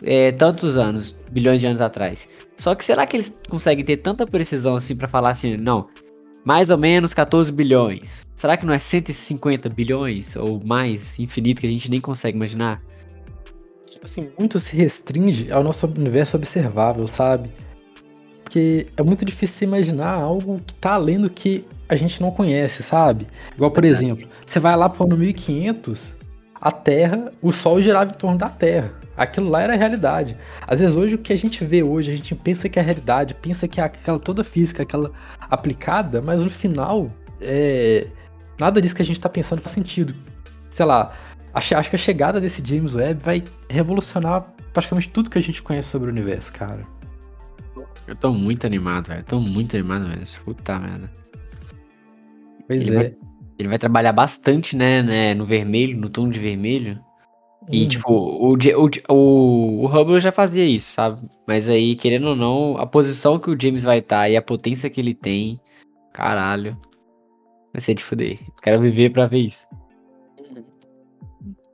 é, 0.03 0.31
tantos 0.31 0.77
anos, 0.77 1.15
bilhões 1.31 1.59
de 1.59 1.67
anos 1.67 1.81
atrás. 1.81 2.27
Só 2.57 2.75
que 2.75 2.83
será 2.83 3.05
que 3.05 3.15
eles 3.15 3.37
conseguem 3.47 3.83
ter 3.83 3.97
tanta 3.97 4.25
precisão 4.25 4.75
assim 4.75 4.95
para 4.95 5.07
falar 5.07 5.29
assim, 5.29 5.57
não, 5.57 5.87
mais 6.43 6.69
ou 6.69 6.77
menos 6.77 7.13
14 7.13 7.51
bilhões? 7.51 8.25
Será 8.33 8.57
que 8.57 8.65
não 8.65 8.73
é 8.73 8.79
150 8.79 9.69
bilhões 9.69 10.35
ou 10.35 10.59
mais, 10.63 11.19
infinito, 11.19 11.61
que 11.61 11.67
a 11.67 11.71
gente 11.71 11.89
nem 11.89 12.01
consegue 12.01 12.37
imaginar? 12.37 12.81
Tipo 13.89 14.05
assim, 14.05 14.29
muito 14.37 14.57
se 14.59 14.75
restringe 14.75 15.51
ao 15.51 15.63
nosso 15.63 15.85
universo 15.85 16.37
observável, 16.37 17.07
sabe? 17.07 17.49
Porque 18.43 18.87
é 18.97 19.03
muito 19.03 19.25
difícil 19.25 19.67
imaginar 19.67 20.13
algo 20.13 20.59
que 20.65 20.73
tá 20.73 20.93
além 20.93 21.19
do 21.19 21.29
que 21.29 21.65
a 21.87 21.95
gente 21.95 22.21
não 22.21 22.31
conhece, 22.31 22.81
sabe? 22.81 23.27
Igual, 23.55 23.71
por 23.71 23.83
exemplo, 23.83 24.27
você 24.45 24.59
vai 24.59 24.75
lá 24.75 24.89
pro 24.89 25.05
ano 25.05 25.17
1500, 25.17 26.15
a 26.61 26.71
Terra, 26.71 27.31
o 27.41 27.51
Sol 27.51 27.81
girava 27.81 28.11
em 28.11 28.13
torno 28.13 28.37
da 28.37 28.49
Terra. 28.49 28.91
Aquilo 29.15 29.49
lá 29.49 29.61
era 29.61 29.73
a 29.73 29.75
realidade. 29.75 30.35
Às 30.65 30.79
vezes 30.79 30.95
hoje 30.95 31.15
o 31.15 31.17
que 31.17 31.33
a 31.33 31.37
gente 31.37 31.63
vê 31.63 31.83
hoje, 31.83 32.11
a 32.11 32.15
gente 32.15 32.33
pensa 32.35 32.69
que 32.69 32.79
é 32.79 32.81
a 32.81 32.85
realidade, 32.85 33.33
pensa 33.33 33.67
que 33.67 33.81
é 33.81 33.83
aquela 33.83 34.19
toda 34.19 34.43
física, 34.43 34.83
aquela 34.83 35.11
aplicada, 35.41 36.21
mas 36.21 36.41
no 36.43 36.49
final, 36.49 37.07
é, 37.41 38.07
nada 38.57 38.81
disso 38.81 38.95
que 38.95 39.01
a 39.01 39.05
gente 39.05 39.17
está 39.17 39.29
pensando 39.29 39.61
faz 39.61 39.73
sentido. 39.73 40.15
Sei 40.69 40.85
lá, 40.85 41.13
acho, 41.53 41.89
que 41.89 41.95
a 41.95 41.99
chegada 41.99 42.39
desse 42.39 42.65
James 42.65 42.95
Webb 42.95 43.21
vai 43.23 43.43
revolucionar 43.69 44.53
praticamente 44.73 45.09
tudo 45.09 45.29
que 45.29 45.37
a 45.37 45.41
gente 45.41 45.61
conhece 45.61 45.89
sobre 45.89 46.09
o 46.09 46.11
universo, 46.11 46.53
cara. 46.53 46.81
Eu 48.07 48.15
tô 48.15 48.31
muito 48.31 48.65
animado, 48.65 49.07
velho. 49.07 49.23
Tô 49.23 49.39
muito 49.39 49.75
animado 49.75 50.07
mesmo. 50.07 50.43
Puta 50.43 50.79
merda. 50.79 51.11
Pois 52.67 52.87
ele 52.87 52.95
é. 52.95 53.03
Vai, 53.03 53.17
ele 53.59 53.67
vai 53.67 53.77
trabalhar 53.77 54.13
bastante, 54.13 54.75
né, 54.75 55.03
né, 55.03 55.33
no 55.33 55.45
vermelho, 55.45 55.97
no 55.97 56.09
tom 56.09 56.29
de 56.29 56.39
vermelho. 56.39 57.03
E, 57.69 57.83
hum. 57.83 57.87
tipo, 57.89 58.11
o, 58.11 58.53
o, 58.53 59.13
o, 59.13 59.83
o 59.83 59.87
Hubble 59.87 60.19
já 60.21 60.31
fazia 60.31 60.65
isso, 60.65 60.93
sabe? 60.93 61.29
Mas 61.45 61.67
aí, 61.67 61.93
querendo 61.95 62.29
ou 62.29 62.35
não, 62.35 62.77
a 62.77 62.87
posição 62.87 63.37
que 63.37 63.49
o 63.49 63.61
James 63.61 63.83
vai 63.83 63.99
estar 63.99 64.21
tá 64.21 64.29
e 64.29 64.37
a 64.37 64.41
potência 64.41 64.89
que 64.89 65.01
ele 65.01 65.13
tem, 65.13 65.59
caralho, 66.13 66.75
vai 67.73 67.81
ser 67.81 67.93
de 67.93 68.03
fuder. 68.03 68.39
Quero 68.63 68.81
viver 68.81 69.11
pra 69.11 69.27
ver 69.27 69.39
isso. 69.39 69.67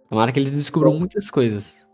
Tomara 0.09 0.31
que 0.31 0.39
eles 0.39 0.53
descubram 0.53 0.93
muitas 0.95 1.29
coisas. 1.29 1.84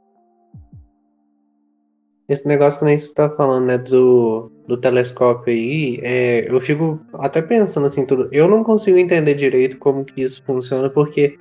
Esse 2.31 2.47
negócio 2.47 2.79
que 2.79 2.85
nem 2.85 2.97
você 2.97 3.13
tá 3.13 3.29
falando, 3.29 3.65
né, 3.65 3.77
do, 3.77 4.49
do 4.65 4.77
telescópio 4.77 5.51
aí, 5.51 5.99
é, 6.01 6.49
eu 6.49 6.61
fico 6.61 6.97
até 7.15 7.41
pensando 7.41 7.87
assim, 7.87 8.05
tudo. 8.05 8.29
Eu 8.31 8.47
não 8.47 8.63
consigo 8.63 8.97
entender 8.97 9.33
direito 9.33 9.77
como 9.77 10.05
que 10.05 10.21
isso 10.21 10.41
funciona, 10.45 10.89
porque 10.89 11.37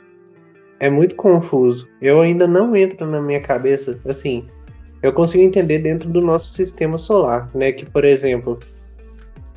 é 0.81 0.90
muito 0.90 1.14
confuso. 1.14 1.87
Eu 2.03 2.20
ainda 2.20 2.48
não 2.48 2.74
entro 2.74 3.07
na 3.07 3.22
minha 3.22 3.40
cabeça, 3.40 4.00
assim, 4.05 4.44
eu 5.00 5.12
consigo 5.12 5.44
entender 5.44 5.79
dentro 5.79 6.11
do 6.11 6.20
nosso 6.20 6.53
sistema 6.53 6.98
solar, 6.98 7.46
né? 7.55 7.70
Que, 7.70 7.88
por 7.88 8.05
exemplo, 8.05 8.59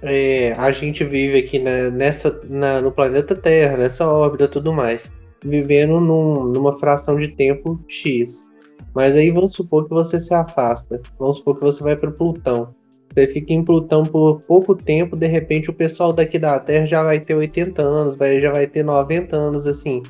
é, 0.03 0.51
a 0.51 0.71
gente 0.71 1.03
vive 1.03 1.39
aqui 1.39 1.57
na, 1.57 1.89
nessa, 1.89 2.39
na, 2.47 2.79
no 2.79 2.91
planeta 2.91 3.33
Terra, 3.33 3.75
nessa 3.75 4.07
órbita 4.07 4.47
tudo 4.47 4.71
mais, 4.71 5.11
vivendo 5.43 5.99
num, 5.99 6.43
numa 6.43 6.77
fração 6.77 7.17
de 7.17 7.29
tempo 7.29 7.83
X. 7.87 8.45
Mas 8.93 9.15
aí 9.15 9.31
vamos 9.31 9.55
supor 9.55 9.85
que 9.85 9.93
você 9.93 10.19
se 10.19 10.33
afasta, 10.33 11.01
vamos 11.19 11.37
supor 11.37 11.55
que 11.55 11.61
você 11.61 11.83
vai 11.83 11.95
para 11.95 12.11
Plutão. 12.11 12.73
Você 13.13 13.27
fica 13.27 13.53
em 13.53 13.63
Plutão 13.63 14.03
por 14.03 14.41
pouco 14.41 14.75
tempo, 14.75 15.15
de 15.15 15.27
repente 15.27 15.69
o 15.69 15.73
pessoal 15.73 16.11
daqui 16.13 16.39
da 16.39 16.59
Terra 16.59 16.85
já 16.85 17.03
vai 17.03 17.19
ter 17.19 17.35
80 17.35 17.81
anos, 17.81 18.15
vai, 18.15 18.39
já 18.41 18.51
vai 18.51 18.67
ter 18.67 18.83
90 18.83 19.35
anos, 19.35 19.67
assim. 19.67 20.01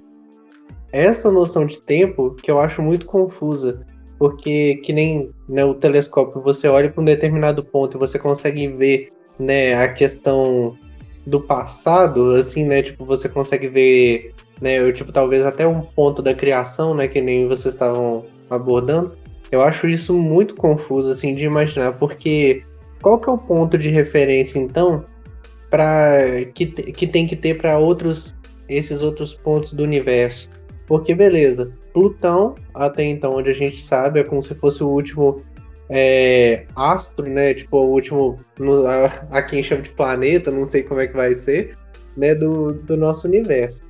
essa 0.91 1.31
noção 1.31 1.65
de 1.65 1.81
tempo 1.81 2.35
que 2.35 2.49
eu 2.49 2.59
acho 2.59 2.81
muito 2.81 3.05
confusa. 3.05 3.85
Porque 4.19 4.75
que 4.83 4.93
nem 4.93 5.31
né, 5.49 5.65
o 5.65 5.73
telescópio, 5.73 6.41
você 6.41 6.67
olha 6.67 6.89
para 6.89 7.01
um 7.01 7.05
determinado 7.05 7.63
ponto 7.63 7.97
e 7.97 7.99
você 7.99 8.17
consegue 8.17 8.67
ver 8.69 9.09
né, 9.39 9.73
a 9.73 9.91
questão 9.91 10.77
do 11.25 11.41
passado, 11.41 12.31
assim, 12.31 12.63
né? 12.63 12.81
Tipo, 12.81 13.05
você 13.05 13.27
consegue 13.27 13.67
ver, 13.67 14.33
né? 14.61 14.79
Eu, 14.79 14.91
tipo, 14.93 15.11
talvez 15.11 15.45
até 15.45 15.67
um 15.67 15.81
ponto 15.81 16.21
da 16.21 16.33
criação, 16.33 16.93
né? 16.93 17.07
Que 17.07 17.21
nem 17.21 17.47
vocês 17.47 17.73
estavam 17.73 18.25
abordando. 18.49 19.15
Eu 19.51 19.61
acho 19.61 19.87
isso 19.87 20.13
muito 20.13 20.55
confuso, 20.55 21.11
assim, 21.11 21.35
de 21.35 21.45
imaginar, 21.45 21.93
porque 21.93 22.63
qual 23.01 23.19
que 23.19 23.29
é 23.29 23.33
o 23.33 23.37
ponto 23.37 23.77
de 23.77 23.89
referência, 23.89 24.57
então, 24.57 25.03
para 25.69 26.45
que, 26.53 26.65
que 26.65 27.05
tem 27.05 27.27
que 27.27 27.35
ter 27.35 27.57
para 27.57 27.77
outros 27.77 28.35
esses 28.67 29.01
outros 29.01 29.33
pontos 29.35 29.73
do 29.73 29.83
universo? 29.83 30.49
Porque 30.87 31.13
beleza, 31.13 31.71
Plutão, 31.93 32.55
até 32.73 33.03
então, 33.03 33.35
onde 33.35 33.49
a 33.49 33.53
gente 33.53 33.77
sabe, 33.77 34.19
é 34.19 34.23
como 34.23 34.41
se 34.41 34.55
fosse 34.55 34.83
o 34.83 34.87
último 34.87 35.37
é, 35.89 36.65
astro, 36.75 37.29
né? 37.29 37.53
Tipo, 37.53 37.77
o 37.77 37.91
último. 37.91 38.37
No, 38.59 38.85
a, 38.87 39.05
a, 39.29 39.41
quem 39.43 39.61
chama 39.61 39.83
de 39.83 39.89
planeta, 39.89 40.49
não 40.49 40.65
sei 40.65 40.83
como 40.83 41.01
é 41.01 41.07
que 41.07 41.15
vai 41.15 41.33
ser, 41.35 41.75
né? 42.17 42.33
Do, 42.33 42.73
do 42.73 42.97
nosso 42.97 43.27
universo. 43.27 43.81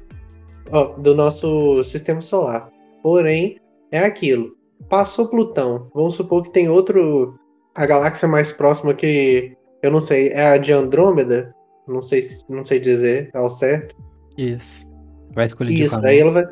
Do 0.98 1.14
nosso 1.14 1.84
sistema 1.84 2.22
solar. 2.22 2.70
Porém, 3.02 3.60
é 3.92 4.00
aquilo. 4.00 4.56
Passou 4.90 5.28
Plutão. 5.28 5.90
Vamos 5.94 6.16
supor 6.16 6.44
que 6.44 6.52
tem 6.52 6.70
outro. 6.70 7.38
A 7.76 7.86
galáxia 7.86 8.28
mais 8.28 8.52
próxima 8.52 8.94
que. 8.94 9.56
Eu 9.82 9.92
não 9.92 10.00
sei, 10.00 10.30
é 10.30 10.48
a 10.48 10.58
de 10.58 10.72
Andrômeda? 10.72 11.54
Não 11.88 12.02
sei, 12.02 12.22
não 12.48 12.64
sei 12.64 12.80
dizer 12.80 13.30
ao 13.34 13.50
certo. 13.50 13.96
Isso. 14.38 14.90
Vai 15.34 15.46
escolher 15.46 15.74
Isso, 15.74 16.00
daí 16.00 16.20
ela 16.20 16.32
vai 16.32 16.46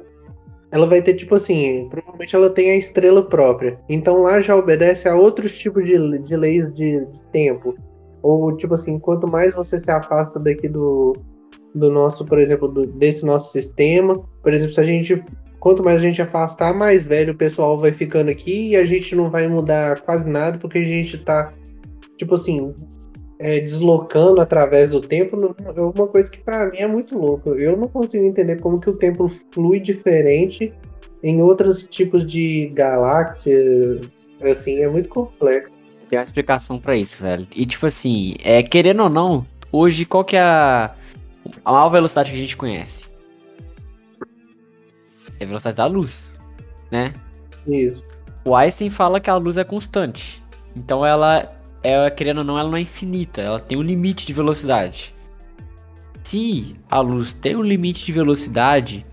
ela 0.72 0.88
vai 0.88 1.02
ter, 1.02 1.16
tipo 1.16 1.36
assim, 1.36 1.88
provavelmente 1.90 2.36
ela 2.36 2.50
tem 2.50 2.72
a 2.72 2.78
estrela 2.78 3.28
própria. 3.28 3.78
Então 3.90 4.24
lá 4.24 4.40
já 4.42 4.56
obedece 4.56 5.08
a 5.08 5.16
outros 5.16 5.58
tipos 5.58 5.84
de, 5.84 6.20
de 6.20 6.36
leis 6.36 6.74
de, 6.74 7.06
de 7.06 7.20
tempo. 7.32 7.76
Ou, 8.24 8.56
tipo 8.56 8.74
assim, 8.74 8.98
quanto 8.98 9.28
mais 9.28 9.54
você 9.54 9.80
se 9.80 9.92
afasta 9.92 10.40
daqui 10.40 10.70
do, 10.70 11.14
do 11.74 11.90
nosso, 11.90 12.26
por 12.26 12.40
exemplo, 12.40 12.68
do, 12.68 12.86
desse 12.86 13.26
nosso 13.26 13.52
sistema, 13.52 14.20
por 14.42 14.54
exemplo, 14.54 14.74
se 14.74 14.80
a 14.80 14.86
gente. 14.86 15.24
Quanto 15.60 15.84
mais 15.84 15.98
a 15.98 16.04
gente 16.04 16.20
afastar, 16.20 16.74
mais 16.74 17.06
velho 17.06 17.34
o 17.34 17.38
pessoal 17.38 17.80
vai 17.80 17.92
ficando 17.92 18.32
aqui 18.32 18.70
e 18.70 18.76
a 18.76 18.84
gente 18.84 19.16
não 19.16 19.30
vai 19.30 19.48
mudar 19.48 20.02
quase 20.02 20.28
nada, 20.28 20.58
porque 20.58 20.80
a 20.80 20.84
gente 20.84 21.20
tá, 21.20 21.52
tipo 22.18 22.34
assim, 22.34 22.74
é, 23.38 23.60
deslocando 23.60 24.42
através 24.42 24.90
do 24.90 25.02
tempo 25.02 25.56
é 25.76 25.82
uma 25.82 26.08
coisa 26.08 26.30
que 26.32 26.40
para 26.40 26.68
mim 26.68 26.78
é 26.78 26.88
muito 26.88 27.18
louco. 27.18 27.52
Eu 27.52 27.76
não 27.76 27.88
consigo 27.88 28.24
entender 28.24 28.60
como 28.60 28.80
que 28.80 28.90
o 28.90 28.98
tempo 28.98 29.32
flui 29.52 29.80
diferente 29.80 30.74
em 31.24 31.42
outros 31.42 31.88
tipos 31.88 32.26
de 32.26 32.70
galáxias. 32.74 34.00
Assim, 34.42 34.80
é 34.82 34.88
muito 34.88 35.10
complexo. 35.10 35.76
Tem 36.10 36.20
uma 36.20 36.24
explicação 36.24 36.78
para 36.78 36.96
isso, 36.96 37.22
velho. 37.22 37.48
E 37.56 37.66
tipo 37.66 37.86
assim, 37.86 38.36
é, 38.44 38.62
querendo 38.62 39.04
ou 39.04 39.10
não, 39.10 39.46
hoje 39.72 40.06
qual 40.06 40.24
que 40.24 40.36
é 40.36 40.42
a, 40.42 40.94
a 41.64 41.72
maior 41.72 41.90
velocidade 41.90 42.32
que 42.32 42.38
a 42.38 42.40
gente 42.40 42.58
conhece? 42.58 43.08
É 45.40 45.44
a 45.44 45.48
velocidade 45.48 45.78
da 45.78 45.86
luz, 45.86 46.38
né? 46.92 47.14
Isso. 47.68 48.04
O 48.44 48.56
Einstein 48.56 48.90
fala 48.90 49.20
que 49.20 49.30
a 49.30 49.36
luz 49.36 49.58
é 49.58 49.64
constante. 49.64 50.42
Então 50.76 51.06
ela 51.06 51.62
é, 51.84 52.10
querendo 52.10 52.40
ou 52.40 52.44
não, 52.44 52.58
ela 52.58 52.70
não 52.70 52.78
é 52.78 52.82
infinita, 52.82 53.42
ela 53.42 53.60
tem 53.60 53.78
um 53.78 53.82
limite 53.82 54.26
de 54.26 54.34
velocidade. 54.34 55.14
Se 56.24 56.76
a 56.90 57.00
luz 57.00 57.34
tem 57.34 57.56
um 57.56 57.64
limite 57.64 58.06
de 58.06 58.12
velocidade, 58.12 59.06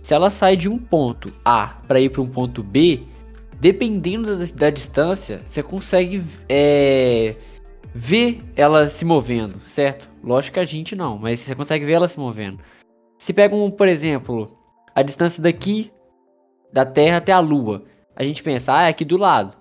se 0.00 0.14
ela 0.14 0.30
sai 0.30 0.56
de 0.56 0.68
um 0.68 0.78
ponto 0.78 1.32
A 1.44 1.78
para 1.88 2.00
ir 2.00 2.10
para 2.10 2.22
um 2.22 2.28
ponto 2.28 2.62
B, 2.62 3.02
dependendo 3.60 4.36
da, 4.36 4.44
da 4.54 4.70
distância, 4.70 5.42
você 5.44 5.62
consegue 5.62 6.22
é, 6.48 7.34
ver 7.96 8.42
ela 8.54 8.88
se 8.88 9.06
movendo, 9.06 9.58
certo? 9.58 10.10
Lógico 10.22 10.54
que 10.54 10.60
a 10.60 10.64
gente 10.66 10.94
não, 10.94 11.16
mas 11.16 11.40
você 11.40 11.54
consegue 11.54 11.86
ver 11.86 11.92
ela 11.92 12.06
se 12.06 12.20
movendo. 12.20 12.58
Se 13.18 13.32
pega 13.32 13.54
um, 13.56 13.70
por 13.70 13.88
exemplo, 13.88 14.54
a 14.94 15.00
distância 15.00 15.42
daqui 15.42 15.90
da 16.70 16.84
Terra 16.84 17.16
até 17.16 17.32
a 17.32 17.40
Lua, 17.40 17.84
a 18.14 18.22
gente 18.22 18.42
pensa, 18.42 18.76
ah, 18.76 18.84
é 18.84 18.88
aqui 18.88 19.02
do 19.02 19.16
lado. 19.16 19.56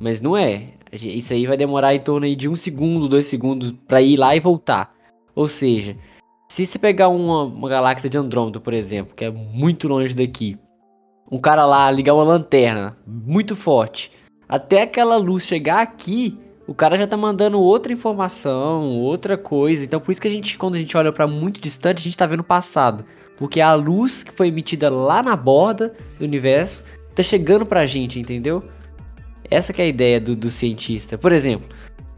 Mas 0.00 0.22
não 0.22 0.34
é. 0.34 0.68
Isso 0.90 1.34
aí 1.34 1.46
vai 1.46 1.58
demorar 1.58 1.94
em 1.94 2.00
torno 2.00 2.34
de 2.34 2.48
um 2.48 2.56
segundo, 2.56 3.06
dois 3.06 3.26
segundos 3.26 3.74
para 3.86 4.00
ir 4.00 4.16
lá 4.16 4.34
e 4.34 4.40
voltar. 4.40 4.94
Ou 5.34 5.46
seja, 5.46 5.94
se 6.48 6.64
você 6.64 6.78
pegar 6.78 7.08
uma, 7.08 7.42
uma 7.42 7.68
galáxia 7.68 8.08
de 8.08 8.16
Andrômeda, 8.16 8.60
por 8.60 8.72
exemplo, 8.72 9.14
que 9.14 9.26
é 9.26 9.30
muito 9.30 9.88
longe 9.88 10.14
daqui, 10.14 10.56
um 11.30 11.38
cara 11.38 11.66
lá 11.66 11.90
ligar 11.90 12.14
uma 12.14 12.24
lanterna 12.24 12.96
muito 13.06 13.54
forte, 13.54 14.10
até 14.48 14.82
aquela 14.82 15.18
luz 15.18 15.44
chegar 15.44 15.80
aqui, 15.80 16.38
o 16.68 16.74
cara 16.74 16.98
já 16.98 17.06
tá 17.06 17.16
mandando 17.16 17.58
outra 17.58 17.90
informação, 17.90 18.94
outra 19.00 19.38
coisa. 19.38 19.86
Então 19.86 19.98
por 19.98 20.12
isso 20.12 20.20
que 20.20 20.28
a 20.28 20.30
gente, 20.30 20.58
quando 20.58 20.74
a 20.74 20.78
gente 20.78 20.94
olha 20.98 21.10
para 21.10 21.26
muito 21.26 21.62
distante, 21.62 22.00
a 22.00 22.02
gente 22.02 22.16
tá 22.16 22.26
vendo 22.26 22.40
o 22.40 22.44
passado. 22.44 23.06
Porque 23.38 23.58
a 23.58 23.72
luz 23.72 24.22
que 24.22 24.30
foi 24.30 24.48
emitida 24.48 24.90
lá 24.90 25.22
na 25.22 25.34
borda 25.34 25.94
do 26.18 26.24
universo 26.26 26.84
tá 27.14 27.22
chegando 27.22 27.64
pra 27.64 27.86
gente, 27.86 28.20
entendeu? 28.20 28.62
Essa 29.50 29.72
é 29.78 29.82
a 29.82 29.86
ideia 29.86 30.20
do, 30.20 30.36
do 30.36 30.50
cientista. 30.50 31.16
Por 31.16 31.32
exemplo, 31.32 31.66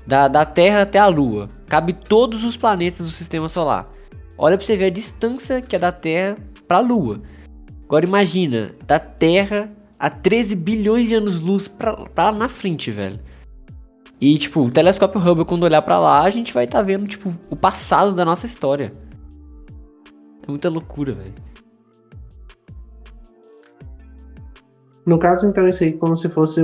da, 0.05 0.27
da 0.27 0.45
Terra 0.45 0.83
até 0.83 0.99
a 0.99 1.07
Lua, 1.07 1.49
cabe 1.69 1.93
todos 1.93 2.45
os 2.45 2.57
planetas 2.57 3.07
do 3.07 3.13
Sistema 3.13 3.49
Solar. 3.49 3.89
Olha 4.37 4.57
para 4.57 4.67
você 4.67 4.77
ver 4.77 4.87
a 4.87 4.91
distância 4.91 5.63
que 5.63 5.77
é 5.77 5.79
da 5.79 5.93
Terra 5.93 6.37
para 6.67 6.79
a 6.79 6.81
Lua. 6.81 7.23
Agora 7.85 8.05
imagina, 8.05 8.75
da 8.85 8.99
Terra 8.99 9.71
a 9.97 10.11
13 10.11 10.57
bilhões 10.57 11.07
de 11.07 11.15
anos-luz 11.15 11.69
pra, 11.69 11.93
pra 11.93 12.33
na 12.33 12.49
frente, 12.49 12.91
velho. 12.91 13.21
E, 14.21 14.37
tipo, 14.37 14.61
o 14.61 14.71
telescópio 14.71 15.21
Hubble, 15.21 15.47
quando 15.47 15.63
olhar 15.63 15.81
para 15.81 15.99
lá, 15.99 16.23
a 16.23 16.31
gente 16.31 16.53
vai 16.53 16.65
estar 16.65 16.79
tá 16.79 16.85
vendo, 16.85 17.07
tipo, 17.07 17.33
o 17.51 17.57
passado 17.57 18.13
da 18.13 18.25
nossa 18.25 18.45
história. 18.45 18.93
É 20.47 20.51
muita 20.51 20.69
loucura, 20.69 21.13
velho. 21.13 21.35
No 25.07 25.19
caso, 25.19 25.47
então, 25.47 25.67
isso 25.67 25.83
aí 25.83 25.93
como 25.93 26.17
se 26.17 26.29
fosse 26.29 26.61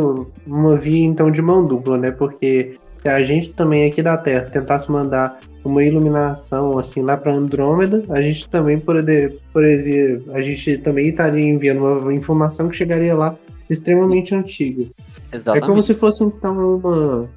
uma 0.46 0.76
via, 0.76 1.06
então, 1.06 1.30
de 1.30 1.40
mão 1.40 1.64
dupla, 1.64 1.96
né? 1.96 2.10
Porque 2.10 2.76
se 3.00 3.08
a 3.08 3.22
gente 3.22 3.52
também 3.52 3.88
aqui 3.88 4.02
da 4.02 4.16
Terra 4.16 4.50
tentasse 4.50 4.90
mandar 4.90 5.40
uma 5.64 5.82
iluminação, 5.82 6.78
assim, 6.78 7.02
lá 7.02 7.16
para 7.16 7.34
Andrômeda, 7.34 8.02
a 8.10 8.20
gente 8.20 8.48
também 8.48 8.78
poderia, 8.78 9.34
por 9.52 9.64
exemplo, 9.64 10.34
a 10.34 10.42
gente 10.42 10.78
também 10.78 11.08
estaria 11.08 11.44
enviando 11.44 11.84
uma 11.84 12.12
informação 12.12 12.68
que 12.68 12.76
chegaria 12.76 13.14
lá 13.14 13.36
extremamente 13.68 14.34
antiga. 14.34 14.86
Exatamente. 15.32 15.64
É 15.64 15.66
como 15.66 15.82
se 15.82 15.94
fosse, 15.94 16.22
então, 16.22 16.76
uma... 16.76 17.28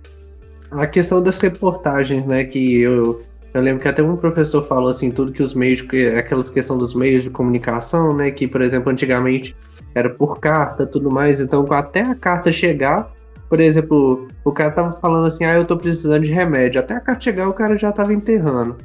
A 0.71 0.86
questão 0.86 1.21
das 1.21 1.39
reportagens, 1.39 2.25
né? 2.25 2.43
Que 2.43 2.82
eu, 2.82 3.21
eu 3.53 3.62
lembro 3.62 3.82
que 3.82 3.88
até 3.88 4.03
um 4.03 4.15
professor 4.15 4.67
falou 4.67 4.89
assim, 4.89 5.12
tudo 5.12 5.32
que 5.32 5.41
os 5.41 5.53
meios, 5.53 5.84
aquelas 6.17 6.49
questão 6.49 6.77
dos 6.77 6.93
meios 6.93 7.23
de 7.23 7.29
comunicação, 7.29 8.15
né? 8.15 8.32
Que, 8.32 8.47
por 8.47 8.62
exemplo, 8.62 8.91
antigamente 8.91 9.55
era 9.95 10.10
por 10.10 10.39
carta 10.39 10.86
tudo 10.86 11.10
mais. 11.10 11.39
Então, 11.39 11.65
até 11.71 12.01
a 12.01 12.15
carta 12.15 12.51
chegar, 12.51 13.12
por 13.49 13.60
exemplo, 13.60 14.27
o 14.45 14.51
cara 14.51 14.71
tava 14.71 14.93
falando 14.99 15.27
assim, 15.27 15.43
ah, 15.43 15.55
eu 15.55 15.65
tô 15.65 15.75
precisando 15.75 16.23
de 16.23 16.32
remédio. 16.32 16.79
Até 16.79 16.93
a 16.93 16.99
carta 16.99 17.21
chegar, 17.21 17.49
o 17.49 17.53
cara 17.53 17.77
já 17.77 17.91
tava 17.91 18.13
enterrando. 18.13 18.77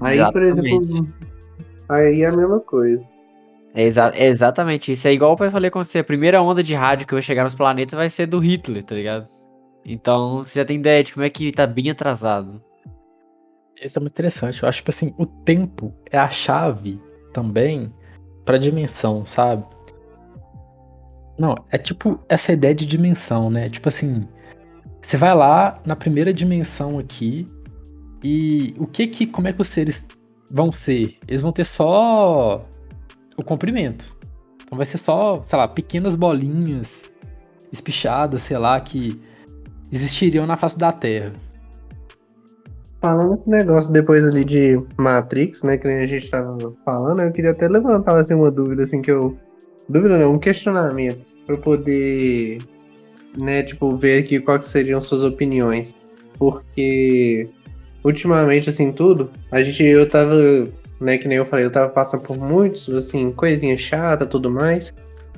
Aí, 0.00 0.18
exatamente. 0.18 0.32
por 0.32 0.42
exemplo, 0.42 1.06
aí 1.88 2.22
é 2.22 2.26
a 2.26 2.32
mesma 2.32 2.60
coisa. 2.60 3.02
É, 3.74 3.84
exa 3.84 4.12
é 4.14 4.26
exatamente 4.26 4.92
isso. 4.92 5.08
É 5.08 5.12
igual 5.12 5.36
eu 5.38 5.50
falei 5.50 5.70
com 5.70 5.82
você, 5.82 5.98
a 6.00 6.04
primeira 6.04 6.40
onda 6.42 6.62
de 6.62 6.74
rádio 6.74 7.06
que 7.06 7.14
vai 7.14 7.22
chegar 7.22 7.44
nos 7.44 7.54
planetas 7.54 7.96
vai 7.96 8.10
ser 8.10 8.26
do 8.26 8.38
Hitler, 8.38 8.84
tá 8.84 8.94
ligado? 8.94 9.26
Então, 9.84 10.38
você 10.42 10.58
já 10.58 10.64
tem 10.64 10.78
ideia 10.78 11.02
de 11.02 11.12
como 11.12 11.26
é 11.26 11.30
que 11.30 11.52
tá 11.52 11.66
bem 11.66 11.90
atrasado. 11.90 12.62
Isso 13.82 13.98
é 13.98 14.00
muito 14.00 14.12
interessante. 14.12 14.62
Eu 14.62 14.68
acho 14.68 14.82
que 14.82 14.90
assim, 14.90 15.14
o 15.18 15.26
tempo 15.26 15.92
é 16.10 16.18
a 16.18 16.30
chave 16.30 17.00
também 17.32 17.92
para 18.44 18.56
dimensão, 18.56 19.26
sabe? 19.26 19.64
Não, 21.38 21.54
é 21.70 21.76
tipo 21.76 22.18
essa 22.28 22.52
ideia 22.52 22.74
de 22.74 22.86
dimensão, 22.86 23.50
né? 23.50 23.68
Tipo 23.68 23.88
assim, 23.88 24.26
você 25.02 25.16
vai 25.16 25.34
lá 25.34 25.82
na 25.84 25.96
primeira 25.96 26.32
dimensão 26.32 26.98
aqui 26.98 27.46
e 28.22 28.74
o 28.78 28.86
que 28.86 29.06
que, 29.06 29.26
como 29.26 29.48
é 29.48 29.52
que 29.52 29.60
os 29.60 29.68
seres 29.68 30.06
vão 30.50 30.72
ser? 30.72 31.18
Eles 31.28 31.42
vão 31.42 31.52
ter 31.52 31.64
só 31.66 32.66
o 33.36 33.42
comprimento. 33.42 34.16
Então 34.62 34.78
vai 34.78 34.86
ser 34.86 34.98
só, 34.98 35.42
sei 35.42 35.58
lá, 35.58 35.68
pequenas 35.68 36.16
bolinhas 36.16 37.10
espichadas, 37.70 38.42
sei 38.42 38.56
lá, 38.56 38.80
que 38.80 39.20
existiriam 39.94 40.46
na 40.46 40.56
face 40.56 40.78
da 40.78 40.92
Terra. 40.92 41.32
Falando 43.00 43.34
esse 43.34 43.48
negócio 43.48 43.92
depois 43.92 44.26
ali 44.26 44.44
de 44.44 44.82
Matrix, 44.96 45.62
né, 45.62 45.76
que 45.76 45.86
a 45.86 46.06
gente 46.06 46.30
tava 46.30 46.56
falando, 46.84 47.20
eu 47.20 47.32
queria 47.32 47.50
até 47.50 47.68
levantar 47.68 48.18
assim 48.18 48.34
uma 48.34 48.50
dúvida 48.50 48.82
assim 48.82 49.02
que 49.02 49.10
eu 49.10 49.36
Dúvida 49.86 50.18
não, 50.18 50.32
um 50.32 50.38
questionamento 50.38 51.22
para 51.44 51.58
poder, 51.58 52.56
né, 53.38 53.62
tipo, 53.62 53.94
ver 53.94 54.20
aqui 54.20 54.40
quais 54.40 54.64
seriam 54.64 55.02
suas 55.02 55.20
opiniões. 55.20 55.94
Porque 56.38 57.44
ultimamente, 58.02 58.70
assim, 58.70 58.90
tudo, 58.90 59.30
a 59.52 59.62
gente, 59.62 59.84
eu 59.84 60.08
tava 60.08 60.34
né? 61.00 61.18
Que 61.18 61.28
nem 61.28 61.38
eu 61.38 61.46
falei, 61.46 61.64
eu 61.64 61.70
tava 61.70 61.90
passando 61.90 62.22
por 62.22 62.38
muitos, 62.38 62.88
assim, 62.88 63.30
coisinha 63.30 63.76
chata 63.76 64.26
tudo 64.26 64.50
mais. 64.50 64.92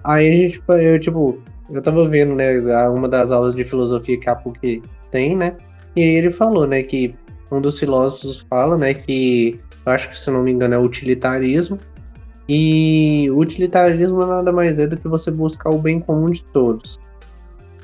Aí 0.05 0.29
a 0.29 0.33
gente, 0.33 0.63
eu, 0.69 1.01
tipo, 1.01 1.43
eu 1.71 1.83
tava 1.83 2.09
vendo, 2.09 2.35
né, 2.35 2.59
uma 2.89 3.09
das 3.09 3.31
aulas 3.31 3.55
de 3.55 3.65
filosofia 3.65 4.19
que 4.19 4.31
a 4.31 4.37
PUC 4.37 4.83
tem, 5.11 5.37
né? 5.37 5.57
E 5.95 6.03
aí 6.03 6.15
ele 6.17 6.31
falou, 6.31 6.67
né, 6.67 6.83
que 6.83 7.15
um 7.51 7.61
dos 7.61 7.79
filósofos 7.79 8.41
fala, 8.49 8.77
né, 8.77 8.95
que 8.95 9.59
eu 9.85 9.93
acho 9.93 10.11
que 10.11 10.19
se 10.19 10.31
não 10.31 10.43
me 10.43 10.53
engano 10.53 10.75
é 10.75 10.79
utilitarismo. 10.79 11.79
E 12.49 13.29
utilitarismo 13.33 14.25
nada 14.25 14.53
mais 14.53 14.79
é 14.79 14.87
do 14.87 14.97
que 14.97 15.09
você 15.09 15.31
buscar 15.31 15.71
o 15.71 15.79
bem 15.79 15.99
comum 15.99 16.31
de 16.31 16.45
todos. 16.45 17.01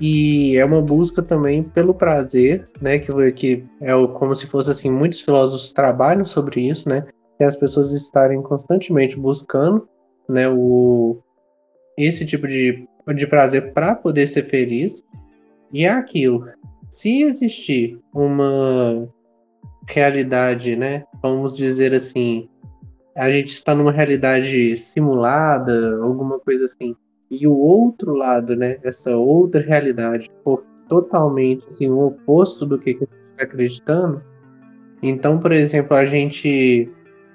E 0.01 0.57
é 0.57 0.64
uma 0.64 0.81
busca 0.81 1.23
também 1.23 1.62
pelo 1.62 1.95
prazer, 1.95 2.64
né, 2.81 2.99
que, 2.99 3.33
que 3.33 3.64
é 3.81 3.92
como 4.14 4.35
se 4.35 4.47
fosse 4.47 4.71
assim, 4.71 4.90
muitos 4.90 5.21
filósofos 5.21 5.73
trabalham 5.73 6.25
sobre 6.25 6.68
isso, 6.68 6.88
né, 6.88 7.07
que 7.38 7.45
as 7.45 7.57
pessoas 7.57 7.92
estarem 7.92 8.42
constantemente 8.42 9.16
buscando, 9.16 9.88
né, 10.29 10.49
o 10.49 11.18
esse 11.97 12.25
tipo 12.25 12.49
de, 12.49 12.88
de 13.14 13.26
prazer 13.26 13.72
para 13.72 13.94
poder 13.94 14.28
ser 14.28 14.48
feliz. 14.48 15.04
E 15.72 15.84
é 15.84 15.88
aquilo. 15.88 16.46
Se 16.90 17.22
existir 17.22 17.98
uma 18.12 19.08
realidade, 19.88 20.76
né? 20.76 21.04
Vamos 21.22 21.56
dizer 21.56 21.94
assim, 21.94 22.48
a 23.16 23.30
gente 23.30 23.54
está 23.54 23.74
numa 23.74 23.92
realidade 23.92 24.76
simulada, 24.76 25.98
alguma 26.02 26.38
coisa 26.38 26.66
assim, 26.66 26.94
e 27.30 27.46
o 27.46 27.56
outro 27.56 28.14
lado, 28.14 28.54
né? 28.54 28.78
Essa 28.82 29.16
outra 29.16 29.60
realidade 29.60 30.30
for 30.44 30.64
totalmente 30.88 31.66
assim, 31.66 31.88
o 31.88 32.06
oposto 32.06 32.66
do 32.66 32.78
que 32.78 32.90
a 32.90 32.92
gente 32.92 33.02
está 33.02 33.44
acreditando. 33.44 34.22
Então, 35.02 35.38
por 35.38 35.50
exemplo, 35.50 35.96
a 35.96 36.04
gente 36.04 36.88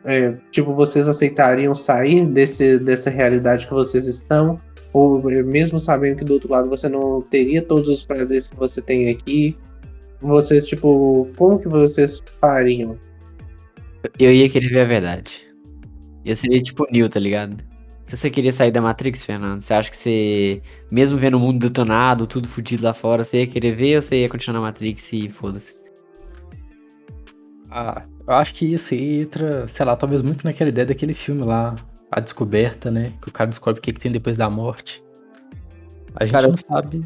é, 0.05 0.33
tipo, 0.51 0.73
vocês 0.73 1.07
aceitariam 1.07 1.75
sair 1.75 2.25
desse, 2.25 2.79
dessa 2.79 3.09
realidade 3.09 3.67
que 3.67 3.73
vocês 3.73 4.07
estão? 4.07 4.55
Ou 4.97 5.21
mesmo 5.45 5.79
sabendo 5.79 6.17
que 6.17 6.25
do 6.25 6.33
outro 6.33 6.51
lado 6.51 6.67
você 6.67 6.89
não 6.89 7.21
teria 7.21 7.61
todos 7.61 7.87
os 7.87 8.03
prazeres 8.03 8.47
que 8.47 8.55
você 8.55 8.81
tem 8.81 9.09
aqui? 9.09 9.55
Vocês, 10.19 10.65
tipo, 10.65 11.27
como 11.37 11.59
que 11.59 11.67
vocês 11.67 12.23
fariam? 12.41 12.97
Eu 14.17 14.33
ia 14.33 14.49
querer 14.49 14.69
ver 14.69 14.79
a 14.79 14.85
verdade. 14.85 15.47
Eu 16.25 16.35
seria 16.35 16.59
tipo 16.59 16.87
Neo, 16.91 17.07
tá 17.07 17.19
ligado? 17.19 17.63
Se 18.05 18.17
você 18.17 18.31
queria 18.31 18.51
sair 18.51 18.71
da 18.71 18.81
Matrix, 18.81 19.21
Fernando, 19.21 19.61
você 19.61 19.75
acha 19.75 19.91
que 19.91 19.97
você, 19.97 20.63
mesmo 20.91 21.15
vendo 21.15 21.37
o 21.37 21.39
mundo 21.39 21.59
detonado, 21.59 22.25
tudo 22.25 22.47
fodido 22.47 22.83
lá 22.83 22.91
fora, 22.91 23.23
você 23.23 23.41
ia 23.41 23.47
querer 23.47 23.75
ver 23.75 23.97
ou 23.97 24.01
você 24.01 24.21
ia 24.21 24.29
continuar 24.29 24.61
na 24.61 24.65
Matrix 24.65 25.13
e 25.13 25.29
foda-se? 25.29 25.75
Ah, 27.69 28.01
eu 28.27 28.33
acho 28.33 28.55
que 28.55 28.73
isso 28.73 28.95
aí 28.95 29.21
entra, 29.21 29.67
sei 29.67 29.85
lá, 29.85 29.95
talvez 29.95 30.23
muito 30.23 30.43
naquela 30.43 30.71
ideia 30.71 30.87
daquele 30.87 31.13
filme 31.13 31.43
lá, 31.43 31.75
A 32.11 32.19
Descoberta, 32.19 32.89
né? 32.89 33.13
Que 33.21 33.29
o 33.29 33.31
cara 33.31 33.49
descobre 33.49 33.79
o 33.79 33.81
que, 33.81 33.91
que 33.91 33.99
tem 33.99 34.11
depois 34.11 34.37
da 34.37 34.49
morte. 34.49 35.03
A 36.15 36.25
gente 36.25 36.33
cara, 36.33 36.47
não 36.47 36.53
sabe. 36.53 37.01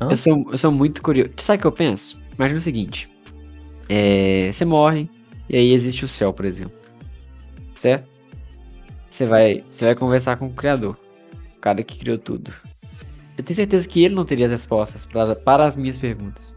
Eu 0.00 0.16
sou, 0.16 0.44
eu 0.50 0.58
sou 0.58 0.72
muito 0.72 1.02
curioso. 1.02 1.30
Sabe 1.38 1.58
o 1.58 1.60
que 1.62 1.66
eu 1.66 1.72
penso? 1.72 2.20
Imagina 2.34 2.58
o 2.58 2.62
seguinte: 2.62 3.08
é, 3.88 4.50
você 4.52 4.64
morre, 4.64 5.08
e 5.48 5.56
aí 5.56 5.72
existe 5.72 6.04
o 6.04 6.08
céu, 6.08 6.32
por 6.32 6.44
exemplo. 6.44 6.76
Certo? 7.74 8.08
Você 9.08 9.26
vai, 9.26 9.62
você 9.66 9.84
vai 9.86 9.94
conversar 9.94 10.36
com 10.36 10.46
o 10.46 10.52
Criador, 10.52 10.98
o 11.56 11.60
cara 11.60 11.82
que 11.82 11.98
criou 11.98 12.18
tudo. 12.18 12.52
Eu 13.38 13.44
tenho 13.44 13.56
certeza 13.56 13.88
que 13.88 14.02
ele 14.02 14.14
não 14.14 14.24
teria 14.24 14.46
as 14.46 14.52
respostas 14.52 15.06
pra, 15.06 15.34
para 15.34 15.66
as 15.66 15.76
minhas 15.76 15.98
perguntas. 15.98 16.54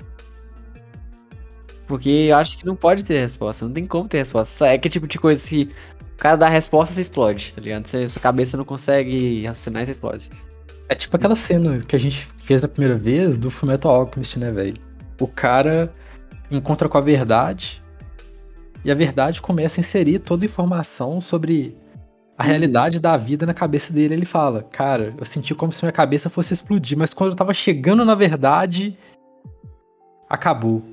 Porque 1.88 2.09
eu 2.09 2.38
acho 2.38 2.57
que 2.57 2.65
não 2.65 2.75
pode 2.75 3.03
ter 3.03 3.19
resposta, 3.19 3.65
não 3.65 3.73
tem 3.73 3.85
como 3.85 4.07
ter 4.07 4.19
resposta. 4.19 4.67
É 4.67 4.77
que 4.77 4.89
tipo 4.89 5.07
de 5.07 5.17
coisa 5.17 5.47
que 5.47 5.69
cara 6.19 6.36
dá 6.36 6.47
a 6.47 6.49
resposta, 6.49 6.93
você 6.93 7.01
explode, 7.01 7.53
tá 7.53 7.62
ligado? 7.62 7.88
Você, 7.88 8.10
sua 8.10 8.21
cabeça 8.21 8.58
não 8.58 8.65
consegue 8.65 9.45
raciocinar 9.45 9.84
e 9.84 9.86
você 9.86 9.91
explode. 9.91 10.29
É 10.88 10.95
tipo 10.95 11.15
aquela 11.15 11.36
cena 11.36 11.79
que 11.79 11.95
a 11.95 11.99
gente 11.99 12.27
fez 12.43 12.63
a 12.63 12.67
primeira 12.67 12.97
vez 12.97 13.39
do 13.39 13.49
Fullmetal 13.49 13.93
Alchemist, 13.93 14.38
né, 14.38 14.51
velho? 14.51 14.75
O 15.19 15.27
cara 15.27 15.91
encontra 16.51 16.89
com 16.89 16.97
a 16.97 17.01
verdade 17.01 17.82
e 18.84 18.91
a 18.91 18.95
verdade 18.95 19.41
começa 19.41 19.79
a 19.79 19.82
inserir 19.82 20.19
toda 20.19 20.43
a 20.43 20.47
informação 20.47 21.21
sobre 21.21 21.77
a 22.38 22.43
uhum. 22.43 22.49
realidade 22.49 22.99
da 22.99 23.15
vida 23.17 23.45
na 23.45 23.53
cabeça 23.53 23.93
dele. 23.93 24.13
Ele 24.13 24.25
fala, 24.25 24.63
cara, 24.63 25.13
eu 25.17 25.25
senti 25.25 25.53
como 25.53 25.71
se 25.71 25.84
minha 25.84 25.91
cabeça 25.91 26.29
fosse 26.29 26.53
explodir, 26.53 26.97
mas 26.97 27.13
quando 27.13 27.32
eu 27.32 27.36
tava 27.36 27.53
chegando 27.53 28.03
na 28.03 28.15
verdade, 28.15 28.97
acabou. 30.29 30.84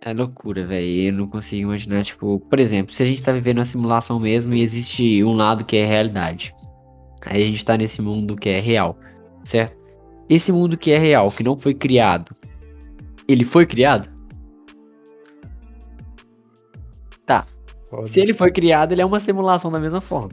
É 0.00 0.12
loucura, 0.12 0.66
velho. 0.66 0.86
Eu 0.86 1.12
não 1.12 1.26
consigo 1.26 1.62
imaginar, 1.62 2.04
tipo, 2.04 2.38
por 2.38 2.60
exemplo, 2.60 2.92
se 2.92 3.02
a 3.02 3.06
gente 3.06 3.22
tá 3.22 3.32
vivendo 3.32 3.58
uma 3.58 3.64
simulação 3.64 4.20
mesmo 4.20 4.54
e 4.54 4.62
existe 4.62 5.22
um 5.24 5.34
lado 5.34 5.64
que 5.64 5.76
é 5.76 5.84
realidade. 5.84 6.54
Aí 7.26 7.42
a 7.42 7.46
gente 7.46 7.64
tá 7.64 7.76
nesse 7.76 8.00
mundo 8.00 8.36
que 8.36 8.48
é 8.48 8.60
real, 8.60 8.96
certo? 9.42 9.76
Esse 10.28 10.52
mundo 10.52 10.76
que 10.76 10.90
é 10.92 10.98
real, 10.98 11.30
que 11.30 11.42
não 11.42 11.58
foi 11.58 11.74
criado, 11.74 12.34
ele 13.26 13.44
foi 13.44 13.66
criado? 13.66 14.08
Tá. 17.26 17.44
Pode. 17.90 18.08
Se 18.08 18.20
ele 18.20 18.32
foi 18.32 18.52
criado, 18.52 18.92
ele 18.92 19.02
é 19.02 19.04
uma 19.04 19.20
simulação 19.20 19.70
da 19.70 19.80
mesma 19.80 20.00
forma. 20.00 20.30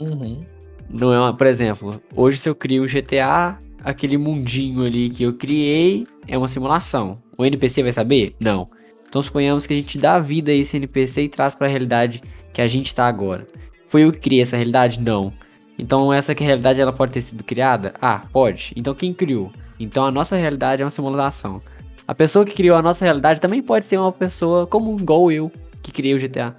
Uhum. 0.00 0.44
Não 0.88 1.12
é 1.12 1.18
uma, 1.18 1.34
por 1.34 1.46
exemplo, 1.46 2.00
hoje 2.14 2.38
se 2.38 2.48
eu 2.48 2.54
crio 2.54 2.84
um 2.84 2.86
GTA, 2.86 3.58
aquele 3.82 4.16
mundinho 4.16 4.84
ali 4.84 5.10
que 5.10 5.22
eu 5.22 5.34
criei 5.34 6.06
é 6.26 6.38
uma 6.38 6.48
simulação. 6.48 7.22
O 7.38 7.46
NPC 7.46 7.84
vai 7.84 7.92
saber? 7.92 8.34
Não. 8.40 8.66
Então 9.08 9.22
suponhamos 9.22 9.64
que 9.64 9.72
a 9.72 9.76
gente 9.76 9.96
dá 9.96 10.18
vida 10.18 10.50
a 10.50 10.54
esse 10.54 10.76
NPC 10.76 11.22
e 11.22 11.28
traz 11.28 11.54
para 11.54 11.68
a 11.68 11.70
realidade 11.70 12.20
que 12.52 12.60
a 12.60 12.66
gente 12.66 12.86
está 12.86 13.06
agora. 13.06 13.46
Foi 13.86 14.02
eu 14.02 14.10
que 14.10 14.18
criei 14.18 14.42
essa 14.42 14.56
realidade? 14.56 15.00
Não. 15.00 15.32
Então 15.78 16.12
essa 16.12 16.34
que 16.34 16.42
realidade 16.42 16.80
ela 16.80 16.92
pode 16.92 17.12
ter 17.12 17.20
sido 17.20 17.44
criada? 17.44 17.94
Ah, 18.02 18.22
pode. 18.32 18.72
Então 18.74 18.92
quem 18.92 19.14
criou? 19.14 19.52
Então 19.78 20.04
a 20.04 20.10
nossa 20.10 20.34
realidade 20.34 20.82
é 20.82 20.84
uma 20.84 20.90
simulação. 20.90 21.62
A 22.08 22.14
pessoa 22.14 22.44
que 22.44 22.54
criou 22.54 22.76
a 22.76 22.82
nossa 22.82 23.04
realidade 23.04 23.40
também 23.40 23.62
pode 23.62 23.84
ser 23.84 23.98
uma 23.98 24.10
pessoa 24.10 24.66
comum, 24.66 24.96
igual 24.98 25.30
eu, 25.30 25.52
que 25.80 25.92
criei 25.92 26.16
o 26.16 26.18
GTA. 26.18 26.56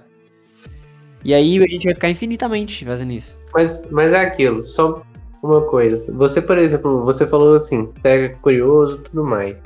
E 1.22 1.34
aí 1.34 1.58
a 1.58 1.68
gente 1.68 1.84
vai 1.84 1.94
ficar 1.94 2.08
infinitamente 2.08 2.86
fazendo 2.86 3.12
isso. 3.12 3.38
Mas, 3.52 3.86
mas 3.90 4.14
é 4.14 4.20
aquilo, 4.20 4.64
só 4.64 5.02
uma 5.42 5.60
coisa. 5.62 6.10
Você, 6.14 6.40
por 6.40 6.56
exemplo, 6.56 7.02
você 7.02 7.26
falou 7.26 7.56
assim, 7.56 7.86
pega 8.02 8.34
curioso 8.38 8.98
tudo 8.98 9.24
mais. 9.24 9.58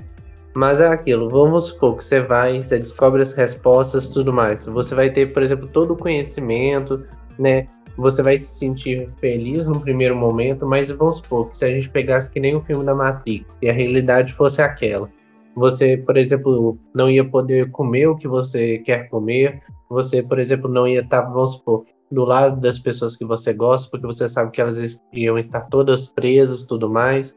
Mas 0.57 0.79
é 0.81 0.87
aquilo, 0.87 1.29
vamos 1.29 1.67
supor 1.67 1.97
que 1.97 2.05
você 2.05 2.21
vai, 2.21 2.62
você 2.62 2.79
descobre 2.79 3.23
as 3.23 3.33
respostas 3.33 4.09
tudo 4.09 4.33
mais. 4.33 4.64
Você 4.64 4.95
vai 4.95 5.11
ter, 5.11 5.33
por 5.33 5.43
exemplo, 5.43 5.69
todo 5.69 5.95
o 5.95 5.97
conhecimento, 5.97 7.05
né? 7.38 7.67
Você 7.97 8.23
vai 8.23 8.38
se 8.38 8.59
sentir 8.59 9.09
feliz 9.19 9.67
no 9.67 9.81
primeiro 9.81 10.17
momento, 10.17 10.67
mas 10.67 10.90
vamos 10.90 11.17
supor 11.17 11.51
que 11.51 11.59
se 11.59 11.64
a 11.64 11.71
gente 11.71 11.88
pegasse 11.90 12.31
que 12.31 12.40
nem 12.40 12.57
o 12.57 12.61
filme 12.61 12.85
da 12.85 12.95
Matrix, 12.95 13.59
e 13.62 13.69
a 13.69 13.73
realidade 13.73 14.33
fosse 14.35 14.62
aquela. 14.62 15.09
Você, 15.57 15.97
por 15.97 16.17
exemplo, 16.17 16.79
não 16.95 17.09
ia 17.09 17.25
poder 17.25 17.71
comer 17.71 18.09
o 18.09 18.17
que 18.17 18.27
você 18.27 18.79
quer 18.79 19.09
comer. 19.09 19.62
Você, 19.88 20.23
por 20.23 20.38
exemplo, 20.38 20.69
não 20.69 20.88
ia 20.88 21.01
estar, 21.01 21.23
vamos 21.23 21.53
supor, 21.53 21.85
do 22.11 22.25
lado 22.25 22.61
das 22.61 22.79
pessoas 22.79 23.17
que 23.17 23.25
você 23.25 23.53
gosta, 23.53 23.88
porque 23.90 24.07
você 24.07 24.29
sabe 24.29 24.51
que 24.51 24.61
elas 24.61 25.01
iam 25.12 25.38
estar 25.38 25.62
todas 25.62 26.09
presas, 26.09 26.64
tudo 26.64 26.90
mais. 26.90 27.37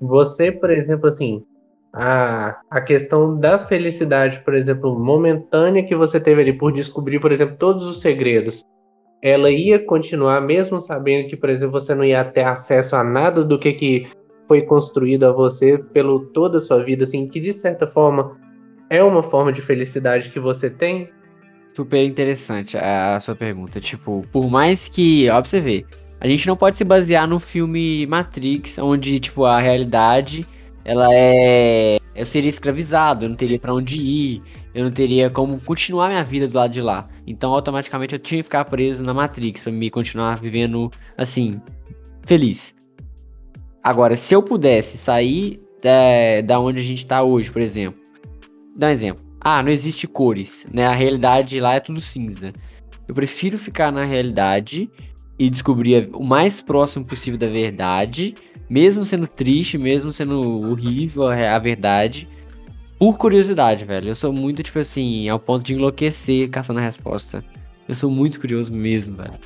Você, 0.00 0.52
por 0.52 0.70
exemplo, 0.70 1.08
assim, 1.08 1.44
a, 1.92 2.60
a 2.70 2.80
questão 2.80 3.38
da 3.38 3.58
felicidade, 3.58 4.40
por 4.44 4.54
exemplo, 4.54 4.98
momentânea 4.98 5.84
que 5.84 5.94
você 5.94 6.20
teve 6.20 6.42
ali 6.42 6.52
por 6.52 6.72
descobrir, 6.72 7.20
por 7.20 7.32
exemplo, 7.32 7.56
todos 7.56 7.84
os 7.84 8.00
segredos, 8.00 8.64
ela 9.22 9.50
ia 9.50 9.78
continuar 9.78 10.40
mesmo 10.40 10.80
sabendo 10.80 11.28
que, 11.28 11.36
por 11.36 11.50
exemplo, 11.50 11.80
você 11.80 11.94
não 11.94 12.04
ia 12.04 12.24
ter 12.24 12.44
acesso 12.44 12.94
a 12.94 13.02
nada 13.02 13.42
do 13.42 13.58
que, 13.58 13.72
que 13.72 14.06
foi 14.46 14.62
construído 14.62 15.24
a 15.24 15.32
você 15.32 15.78
pelo 15.78 16.26
toda 16.26 16.58
a 16.58 16.60
sua 16.60 16.82
vida, 16.82 17.04
assim, 17.04 17.26
que 17.26 17.40
de 17.40 17.52
certa 17.52 17.86
forma 17.86 18.36
é 18.88 19.02
uma 19.02 19.22
forma 19.22 19.52
de 19.52 19.60
felicidade 19.60 20.30
que 20.30 20.40
você 20.40 20.70
tem, 20.70 21.10
super 21.78 22.04
interessante 22.04 22.76
a, 22.76 23.20
sua 23.20 23.36
pergunta. 23.36 23.80
Tipo, 23.80 24.26
por 24.32 24.50
mais 24.50 24.88
que, 24.88 25.30
ó, 25.30 25.40
pra 25.40 25.48
você 25.48 25.60
ver, 25.60 25.86
a 26.20 26.26
gente 26.26 26.44
não 26.44 26.56
pode 26.56 26.76
se 26.76 26.82
basear 26.82 27.28
no 27.28 27.38
filme 27.38 28.04
Matrix, 28.08 28.78
onde, 28.78 29.20
tipo, 29.20 29.44
a 29.44 29.60
realidade, 29.60 30.44
ela 30.88 31.06
é. 31.10 31.98
Eu 32.14 32.26
seria 32.26 32.50
escravizado, 32.50 33.24
eu 33.24 33.28
não 33.28 33.36
teria 33.36 33.58
para 33.58 33.72
onde 33.72 33.96
ir, 33.96 34.42
eu 34.74 34.82
não 34.82 34.90
teria 34.90 35.30
como 35.30 35.60
continuar 35.60 36.08
minha 36.08 36.24
vida 36.24 36.48
do 36.48 36.56
lado 36.56 36.72
de 36.72 36.80
lá. 36.80 37.08
Então, 37.26 37.52
automaticamente, 37.52 38.14
eu 38.14 38.18
tinha 38.18 38.40
que 38.40 38.44
ficar 38.44 38.64
preso 38.64 39.04
na 39.04 39.14
Matrix 39.14 39.60
para 39.60 39.70
me 39.70 39.88
continuar 39.88 40.40
vivendo, 40.40 40.90
assim, 41.16 41.60
feliz. 42.26 42.74
Agora, 43.82 44.16
se 44.16 44.34
eu 44.34 44.42
pudesse 44.42 44.98
sair 44.98 45.60
da, 45.80 46.40
da 46.44 46.58
onde 46.58 46.80
a 46.80 46.84
gente 46.84 47.06
tá 47.06 47.22
hoje, 47.22 47.52
por 47.52 47.62
exemplo, 47.62 48.00
dá 48.76 48.88
um 48.88 48.90
exemplo 48.90 49.28
ah, 49.40 49.62
não 49.62 49.70
existe 49.70 50.06
cores, 50.06 50.66
né? 50.72 50.86
A 50.86 50.94
realidade 50.94 51.60
lá 51.60 51.74
é 51.74 51.80
tudo 51.80 52.00
cinza. 52.00 52.52
Eu 53.06 53.14
prefiro 53.14 53.56
ficar 53.56 53.92
na 53.92 54.04
realidade 54.04 54.90
e 55.38 55.48
descobrir 55.48 56.10
o 56.12 56.22
mais 56.22 56.60
próximo 56.60 57.06
possível 57.06 57.38
da 57.38 57.46
verdade, 57.46 58.34
mesmo 58.68 59.04
sendo 59.04 59.26
triste, 59.26 59.78
mesmo 59.78 60.12
sendo 60.12 60.70
horrível 60.70 61.26
a 61.28 61.58
verdade, 61.58 62.28
por 62.98 63.16
curiosidade, 63.16 63.84
velho. 63.84 64.08
Eu 64.08 64.14
sou 64.14 64.32
muito, 64.32 64.62
tipo 64.62 64.78
assim, 64.78 65.28
ao 65.28 65.38
ponto 65.38 65.64
de 65.64 65.74
enlouquecer 65.74 66.50
caçando 66.50 66.80
a 66.80 66.82
resposta. 66.82 67.42
Eu 67.88 67.94
sou 67.94 68.10
muito 68.10 68.40
curioso 68.40 68.72
mesmo, 68.72 69.16
velho. 69.16 69.38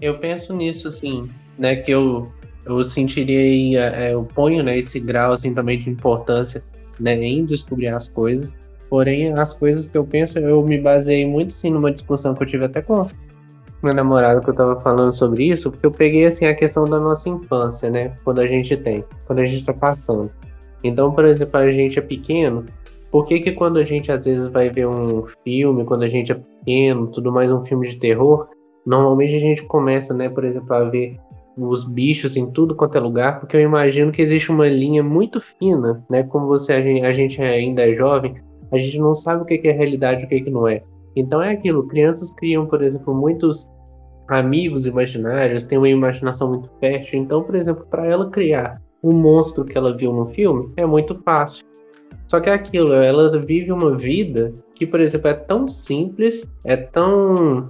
Eu 0.00 0.18
penso 0.18 0.52
nisso, 0.52 0.88
assim, 0.88 1.28
né? 1.56 1.76
Que 1.76 1.92
eu, 1.92 2.32
eu 2.66 2.84
sentiria, 2.84 3.90
é, 3.94 4.12
eu 4.12 4.24
ponho 4.24 4.62
né, 4.62 4.76
esse 4.78 4.98
grau 4.98 5.32
assim 5.32 5.54
também 5.54 5.78
de 5.78 5.88
importância 5.88 6.62
né, 6.98 7.14
em 7.22 7.44
descobrir 7.44 7.88
as 7.88 8.08
coisas. 8.08 8.52
Porém, 8.90 9.32
as 9.32 9.54
coisas 9.54 9.86
que 9.86 9.96
eu 9.96 10.04
penso, 10.04 10.38
eu 10.38 10.62
me 10.62 10.78
baseei 10.78 11.26
muito 11.26 11.54
sim 11.54 11.70
numa 11.70 11.90
discussão 11.90 12.34
que 12.34 12.42
eu 12.42 12.46
tive 12.46 12.64
até 12.64 12.82
com 12.82 13.06
meu 13.82 13.94
namorado 13.94 14.40
que 14.40 14.50
eu 14.50 14.54
tava 14.54 14.80
falando 14.80 15.12
sobre 15.12 15.44
isso, 15.44 15.70
porque 15.70 15.86
eu 15.86 15.90
peguei 15.90 16.26
assim 16.26 16.46
a 16.46 16.54
questão 16.54 16.84
da 16.84 17.00
nossa 17.00 17.28
infância, 17.28 17.90
né? 17.90 18.14
Quando 18.24 18.40
a 18.40 18.46
gente 18.46 18.76
tem, 18.76 19.04
quando 19.26 19.40
a 19.40 19.46
gente 19.46 19.64
tá 19.64 19.72
passando. 19.72 20.30
Então, 20.84 21.12
por 21.12 21.24
exemplo, 21.24 21.58
a 21.58 21.70
gente 21.70 21.98
é 21.98 22.02
pequeno, 22.02 22.64
por 23.10 23.26
que 23.26 23.40
que 23.40 23.52
quando 23.52 23.78
a 23.78 23.84
gente 23.84 24.10
às 24.10 24.24
vezes 24.24 24.48
vai 24.48 24.70
ver 24.70 24.86
um 24.86 25.24
filme, 25.44 25.84
quando 25.84 26.02
a 26.04 26.08
gente 26.08 26.32
é 26.32 26.34
pequeno, 26.34 27.08
tudo 27.08 27.30
mais 27.30 27.50
um 27.52 27.64
filme 27.64 27.88
de 27.88 27.96
terror, 27.96 28.48
normalmente 28.86 29.36
a 29.36 29.40
gente 29.40 29.62
começa, 29.64 30.14
né, 30.14 30.28
por 30.28 30.44
exemplo, 30.44 30.72
a 30.74 30.84
ver 30.84 31.18
os 31.56 31.84
bichos 31.84 32.36
em 32.36 32.50
tudo 32.50 32.74
quanto 32.74 32.96
é 32.96 33.00
lugar, 33.00 33.38
porque 33.38 33.56
eu 33.56 33.60
imagino 33.60 34.10
que 34.10 34.22
existe 34.22 34.50
uma 34.50 34.66
linha 34.66 35.02
muito 35.02 35.40
fina, 35.40 36.02
né? 36.08 36.22
Como 36.22 36.46
você 36.46 36.72
a 36.72 37.12
gente, 37.12 37.42
ainda 37.42 37.86
é 37.86 37.94
jovem, 37.94 38.36
a 38.72 38.78
gente 38.78 38.98
não 38.98 39.14
sabe 39.14 39.42
o 39.42 39.44
que 39.44 39.60
é 39.68 39.72
realidade 39.72 40.24
o 40.24 40.28
que 40.28 40.50
não 40.50 40.66
é. 40.66 40.82
Então 41.14 41.42
é 41.42 41.52
aquilo, 41.52 41.86
crianças 41.86 42.32
criam, 42.32 42.66
por 42.66 42.82
exemplo, 42.82 43.14
muitos 43.14 43.68
amigos 44.32 44.86
imaginários, 44.86 45.64
têm 45.64 45.78
uma 45.78 45.88
imaginação 45.88 46.48
muito 46.48 46.70
fértil. 46.80 47.20
Então, 47.20 47.42
por 47.42 47.54
exemplo, 47.54 47.86
para 47.90 48.06
ela 48.06 48.30
criar 48.30 48.80
um 49.02 49.12
monstro 49.12 49.64
que 49.64 49.76
ela 49.76 49.96
viu 49.96 50.12
no 50.12 50.24
filme, 50.26 50.72
é 50.76 50.86
muito 50.86 51.20
fácil. 51.24 51.64
Só 52.28 52.40
que 52.40 52.48
é 52.48 52.54
aquilo, 52.54 52.94
ela 52.94 53.38
vive 53.38 53.70
uma 53.72 53.96
vida 53.96 54.52
que, 54.74 54.86
por 54.86 55.00
exemplo, 55.00 55.28
é 55.28 55.34
tão 55.34 55.68
simples, 55.68 56.48
é 56.64 56.76
tão 56.76 57.68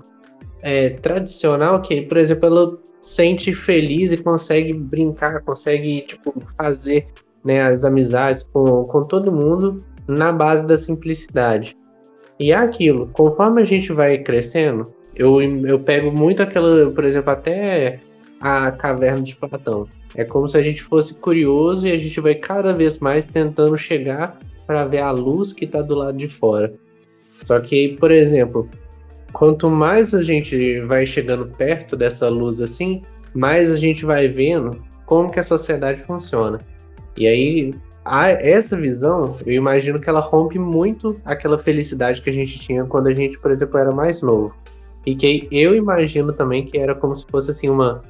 é, 0.60 0.90
tradicional 0.90 1.82
que, 1.82 2.02
por 2.02 2.16
exemplo, 2.16 2.46
ela 2.46 2.78
sente 3.00 3.52
feliz 3.54 4.12
e 4.12 4.16
consegue 4.16 4.72
brincar, 4.72 5.42
consegue 5.42 6.02
tipo, 6.02 6.32
fazer 6.56 7.08
né, 7.44 7.60
as 7.60 7.84
amizades 7.84 8.44
com, 8.44 8.84
com 8.84 9.02
todo 9.02 9.32
mundo 9.32 9.78
na 10.06 10.30
base 10.30 10.64
da 10.64 10.78
simplicidade. 10.78 11.76
E 12.38 12.52
é 12.52 12.56
aquilo, 12.56 13.08
conforme 13.12 13.62
a 13.62 13.64
gente 13.64 13.92
vai 13.92 14.18
crescendo, 14.18 14.84
eu, 15.14 15.40
eu 15.40 15.78
pego 15.78 16.10
muito 16.10 16.42
aquela, 16.42 16.90
por 16.90 17.04
exemplo, 17.04 17.30
até 17.30 18.00
a 18.40 18.70
caverna 18.72 19.22
de 19.22 19.36
Platão. 19.36 19.86
É 20.14 20.24
como 20.24 20.48
se 20.48 20.56
a 20.56 20.62
gente 20.62 20.82
fosse 20.82 21.14
curioso 21.14 21.86
e 21.86 21.92
a 21.92 21.96
gente 21.96 22.20
vai 22.20 22.34
cada 22.34 22.72
vez 22.72 22.98
mais 22.98 23.24
tentando 23.24 23.76
chegar 23.78 24.38
para 24.66 24.84
ver 24.84 25.00
a 25.00 25.10
luz 25.10 25.52
que 25.52 25.64
está 25.64 25.80
do 25.80 25.94
lado 25.94 26.16
de 26.16 26.28
fora. 26.28 26.72
Só 27.44 27.58
que, 27.60 27.96
por 27.98 28.10
exemplo, 28.10 28.68
quanto 29.32 29.70
mais 29.70 30.14
a 30.14 30.22
gente 30.22 30.78
vai 30.80 31.06
chegando 31.06 31.46
perto 31.46 31.96
dessa 31.96 32.28
luz 32.28 32.60
assim, 32.60 33.02
mais 33.34 33.70
a 33.70 33.76
gente 33.76 34.04
vai 34.04 34.28
vendo 34.28 34.82
como 35.06 35.30
que 35.30 35.40
a 35.40 35.44
sociedade 35.44 36.02
funciona. 36.02 36.58
E 37.16 37.26
aí 37.26 37.72
a, 38.04 38.30
essa 38.30 38.76
visão, 38.76 39.36
eu 39.46 39.54
imagino 39.54 40.00
que 40.00 40.08
ela 40.08 40.20
rompe 40.20 40.58
muito 40.58 41.20
aquela 41.24 41.58
felicidade 41.58 42.20
que 42.20 42.30
a 42.30 42.32
gente 42.32 42.58
tinha 42.58 42.84
quando 42.84 43.08
a 43.08 43.14
gente, 43.14 43.38
por 43.38 43.50
exemplo, 43.50 43.78
era 43.78 43.92
mais 43.92 44.22
novo. 44.22 44.54
E 45.06 45.14
que 45.14 45.48
eu 45.50 45.74
imagino 45.74 46.32
também 46.32 46.64
que 46.64 46.78
era 46.78 46.94
como 46.94 47.16
se 47.16 47.26
fosse 47.28 47.50
assim 47.50 47.68
uma 47.68 48.00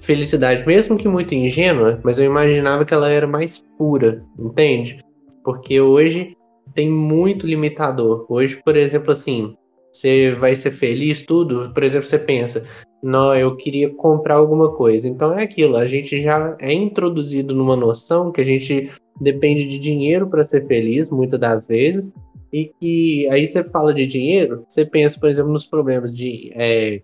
felicidade, 0.00 0.66
mesmo 0.66 0.96
que 0.96 1.08
muito 1.08 1.34
ingênua, 1.34 2.00
mas 2.04 2.18
eu 2.18 2.24
imaginava 2.24 2.84
que 2.84 2.94
ela 2.94 3.10
era 3.10 3.26
mais 3.26 3.64
pura, 3.76 4.24
entende? 4.38 5.04
Porque 5.44 5.80
hoje 5.80 6.36
tem 6.74 6.90
muito 6.90 7.46
limitador. 7.46 8.24
Hoje, 8.28 8.60
por 8.64 8.76
exemplo, 8.76 9.10
assim, 9.10 9.56
você 9.92 10.32
vai 10.34 10.54
ser 10.54 10.70
feliz, 10.70 11.22
tudo. 11.22 11.72
Por 11.72 11.82
exemplo, 11.82 12.06
você 12.06 12.18
pensa, 12.18 12.64
não, 13.02 13.34
eu 13.34 13.56
queria 13.56 13.90
comprar 13.94 14.34
alguma 14.34 14.74
coisa. 14.74 15.08
Então 15.08 15.36
é 15.36 15.42
aquilo, 15.42 15.76
a 15.76 15.86
gente 15.86 16.22
já 16.22 16.56
é 16.60 16.72
introduzido 16.72 17.54
numa 17.54 17.76
noção 17.76 18.30
que 18.30 18.40
a 18.40 18.44
gente 18.44 18.90
depende 19.20 19.66
de 19.68 19.78
dinheiro 19.78 20.28
para 20.28 20.44
ser 20.44 20.66
feliz, 20.66 21.10
muitas 21.10 21.40
das 21.40 21.66
vezes, 21.66 22.12
e 22.56 22.72
que 22.80 23.28
aí 23.28 23.46
você 23.46 23.62
fala 23.62 23.92
de 23.92 24.06
dinheiro, 24.06 24.64
você 24.66 24.86
pensa, 24.86 25.20
por 25.20 25.28
exemplo, 25.28 25.52
nos 25.52 25.66
problemas 25.66 26.10
de 26.10 26.50
é, 26.54 27.02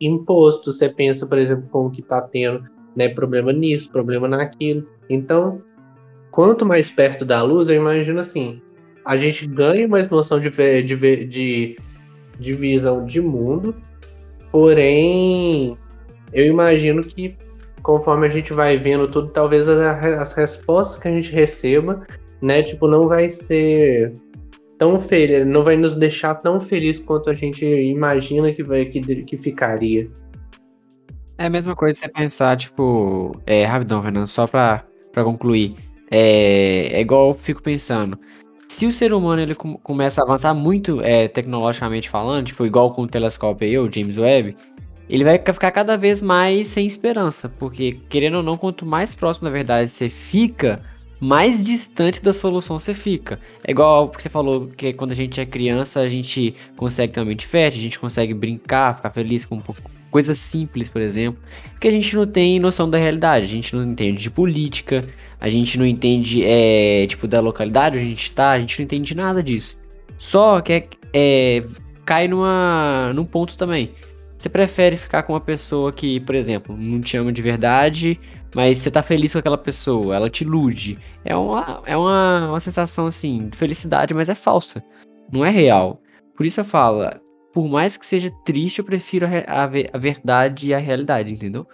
imposto, 0.00 0.72
você 0.72 0.88
pensa, 0.88 1.26
por 1.26 1.36
exemplo, 1.36 1.68
como 1.68 1.90
que 1.90 2.00
está 2.00 2.22
tendo 2.22 2.62
né, 2.94 3.08
problema 3.08 3.52
nisso, 3.52 3.90
problema 3.90 4.28
naquilo. 4.28 4.86
Então, 5.10 5.60
quanto 6.30 6.64
mais 6.64 6.92
perto 6.92 7.24
da 7.24 7.42
luz, 7.42 7.68
eu 7.68 7.74
imagino 7.74 8.20
assim, 8.20 8.62
a 9.04 9.16
gente 9.16 9.48
ganha 9.48 9.88
mais 9.88 10.08
noção 10.08 10.38
de, 10.38 10.48
de, 10.50 11.26
de, 11.26 11.76
de 12.38 12.52
visão 12.52 13.04
de 13.04 13.20
mundo, 13.20 13.74
porém, 14.52 15.76
eu 16.32 16.46
imagino 16.46 17.02
que 17.02 17.36
conforme 17.82 18.28
a 18.28 18.30
gente 18.30 18.52
vai 18.52 18.78
vendo 18.78 19.08
tudo, 19.08 19.32
talvez 19.32 19.68
as, 19.68 20.04
as 20.04 20.32
respostas 20.34 21.02
que 21.02 21.08
a 21.08 21.14
gente 21.16 21.32
receba, 21.32 22.06
né, 22.40 22.62
tipo, 22.62 22.86
não 22.86 23.08
vai 23.08 23.28
ser 23.28 24.14
tão 24.84 25.00
feliz, 25.00 25.46
não 25.46 25.64
vai 25.64 25.78
nos 25.78 25.96
deixar 25.96 26.34
tão 26.34 26.60
feliz 26.60 26.98
quanto 26.98 27.30
a 27.30 27.34
gente 27.34 27.64
imagina 27.64 28.52
que 28.52 28.62
vai 28.62 28.84
que, 28.84 29.00
que 29.00 29.38
ficaria. 29.38 30.10
É 31.38 31.46
a 31.46 31.50
mesma 31.50 31.74
coisa 31.74 31.98
você 31.98 32.08
pensar, 32.08 32.54
tipo, 32.56 33.34
é, 33.46 33.64
rapidão, 33.64 34.02
Fernando, 34.02 34.26
só 34.26 34.46
pra, 34.46 34.84
pra 35.10 35.24
concluir. 35.24 35.74
É, 36.10 36.90
é 36.92 37.00
igual 37.00 37.28
eu 37.28 37.34
fico 37.34 37.62
pensando. 37.62 38.18
Se 38.68 38.86
o 38.86 38.92
ser 38.92 39.14
humano 39.14 39.40
ele 39.40 39.54
com, 39.54 39.78
começa 39.78 40.20
a 40.20 40.24
avançar 40.24 40.52
muito 40.52 41.00
é, 41.00 41.28
tecnologicamente 41.28 42.10
falando, 42.10 42.46
tipo, 42.46 42.66
igual 42.66 42.94
com 42.94 43.02
o 43.02 43.08
telescópio 43.08 43.66
aí, 43.66 43.78
o 43.78 43.90
James 43.90 44.18
Webb, 44.18 44.54
ele 45.08 45.24
vai 45.24 45.38
ficar 45.38 45.70
cada 45.70 45.96
vez 45.96 46.20
mais 46.20 46.68
sem 46.68 46.86
esperança, 46.86 47.48
porque 47.48 47.92
querendo 48.08 48.36
ou 48.36 48.42
não, 48.42 48.58
quanto 48.58 48.84
mais 48.84 49.14
próximo 49.14 49.46
da 49.46 49.50
verdade 49.50 49.90
você 49.90 50.10
fica, 50.10 50.80
mais 51.20 51.64
distante 51.64 52.22
da 52.22 52.32
solução 52.32 52.78
você 52.78 52.94
fica. 52.94 53.38
É 53.62 53.70
igual 53.70 54.08
que 54.08 54.22
você 54.22 54.28
falou, 54.28 54.68
que 54.68 54.92
quando 54.92 55.12
a 55.12 55.14
gente 55.14 55.40
é 55.40 55.46
criança, 55.46 56.00
a 56.00 56.08
gente 56.08 56.54
consegue 56.76 57.12
ter 57.12 57.20
uma 57.20 57.26
mente 57.26 57.46
fértil, 57.46 57.80
a 57.80 57.84
gente 57.84 57.98
consegue 57.98 58.34
brincar, 58.34 58.96
ficar 58.96 59.10
feliz 59.10 59.44
com 59.44 59.56
um 59.56 59.60
pouco 59.60 59.82
coisas 60.10 60.38
simples, 60.38 60.88
por 60.88 61.02
exemplo, 61.02 61.42
que 61.80 61.88
a 61.88 61.90
gente 61.90 62.14
não 62.14 62.24
tem 62.24 62.60
noção 62.60 62.88
da 62.88 62.96
realidade, 62.96 63.46
a 63.46 63.48
gente 63.48 63.74
não 63.74 63.82
entende 63.82 64.22
de 64.22 64.30
política, 64.30 65.04
a 65.40 65.48
gente 65.48 65.76
não 65.76 65.84
entende, 65.84 66.44
é, 66.44 67.04
tipo, 67.08 67.26
da 67.26 67.40
localidade 67.40 67.98
onde 67.98 68.06
a 68.06 68.10
gente 68.10 68.30
tá, 68.30 68.52
a 68.52 68.60
gente 68.60 68.78
não 68.78 68.84
entende 68.84 69.12
nada 69.12 69.42
disso. 69.42 69.76
Só 70.16 70.60
que 70.60 70.72
é, 70.72 70.88
é, 71.12 71.64
cai 72.04 72.28
numa, 72.28 73.12
num 73.12 73.24
ponto 73.24 73.56
também. 73.56 73.90
Você 74.38 74.48
prefere 74.48 74.96
ficar 74.96 75.22
com 75.24 75.32
uma 75.32 75.40
pessoa 75.40 75.92
que, 75.92 76.20
por 76.20 76.36
exemplo, 76.36 76.76
não 76.78 77.00
te 77.00 77.16
ama 77.16 77.32
de 77.32 77.42
verdade, 77.42 78.20
mas 78.54 78.78
você 78.78 78.90
tá 78.90 79.02
feliz 79.02 79.32
com 79.32 79.38
aquela 79.38 79.58
pessoa, 79.58 80.14
ela 80.14 80.30
te 80.30 80.44
ilude. 80.44 80.98
É 81.24 81.34
uma, 81.36 81.82
é 81.84 81.96
uma, 81.96 82.50
uma 82.50 82.60
sensação, 82.60 83.06
assim, 83.06 83.48
de 83.48 83.56
felicidade, 83.56 84.14
mas 84.14 84.28
é 84.28 84.34
falsa. 84.34 84.82
Não 85.32 85.44
é 85.44 85.50
real. 85.50 86.00
Por 86.36 86.46
isso 86.46 86.60
eu 86.60 86.64
falo, 86.64 87.08
por 87.52 87.68
mais 87.68 87.96
que 87.96 88.06
seja 88.06 88.30
triste, 88.44 88.78
eu 88.78 88.84
prefiro 88.84 89.26
a, 89.26 89.62
a, 89.62 89.64
a 89.64 89.98
verdade 89.98 90.68
e 90.68 90.74
a 90.74 90.78
realidade, 90.78 91.34
entendeu? 91.34 91.66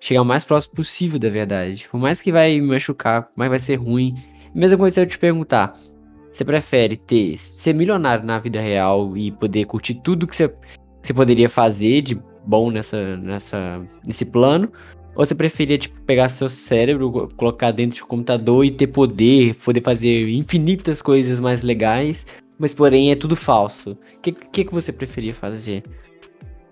Chegar 0.00 0.22
o 0.22 0.24
mais 0.24 0.44
próximo 0.44 0.74
possível 0.74 1.18
da 1.18 1.28
verdade. 1.28 1.88
Por 1.90 1.98
mais 1.98 2.20
que 2.20 2.32
vai 2.32 2.60
me 2.60 2.66
machucar, 2.66 3.24
por 3.24 3.32
mais 3.36 3.48
que 3.48 3.50
vai 3.50 3.58
ser 3.58 3.74
ruim. 3.76 4.14
Mesma 4.54 4.78
coisa 4.78 4.94
se 4.94 5.00
eu 5.00 5.06
te 5.06 5.18
perguntar, 5.18 5.72
você 6.30 6.44
prefere 6.44 6.96
ter 6.96 7.36
ser 7.36 7.72
milionário 7.72 8.24
na 8.24 8.38
vida 8.38 8.60
real 8.60 9.16
e 9.16 9.30
poder 9.32 9.64
curtir 9.66 9.94
tudo 9.94 10.26
que 10.26 10.34
você 10.34 10.52
você 11.02 11.14
poderia 11.14 11.48
fazer 11.48 12.02
de 12.02 12.20
bom 12.46 12.70
nessa, 12.70 13.16
nessa, 13.16 13.80
nesse 14.06 14.26
plano? 14.26 14.70
Ou 15.14 15.26
você 15.26 15.34
preferia, 15.34 15.76
tipo, 15.76 16.00
pegar 16.02 16.28
seu 16.28 16.48
cérebro, 16.48 17.28
colocar 17.36 17.70
dentro 17.72 17.96
de 17.96 18.02
um 18.02 18.06
computador 18.06 18.64
e 18.64 18.70
ter 18.70 18.86
poder, 18.86 19.54
poder 19.56 19.82
fazer 19.82 20.28
infinitas 20.28 21.02
coisas 21.02 21.40
mais 21.40 21.62
legais, 21.62 22.26
mas 22.58 22.72
porém 22.72 23.10
é 23.10 23.16
tudo 23.16 23.34
falso? 23.34 23.98
O 24.16 24.20
que, 24.20 24.32
que, 24.32 24.64
que 24.64 24.72
você 24.74 24.92
preferia 24.92 25.34
fazer? 25.34 25.82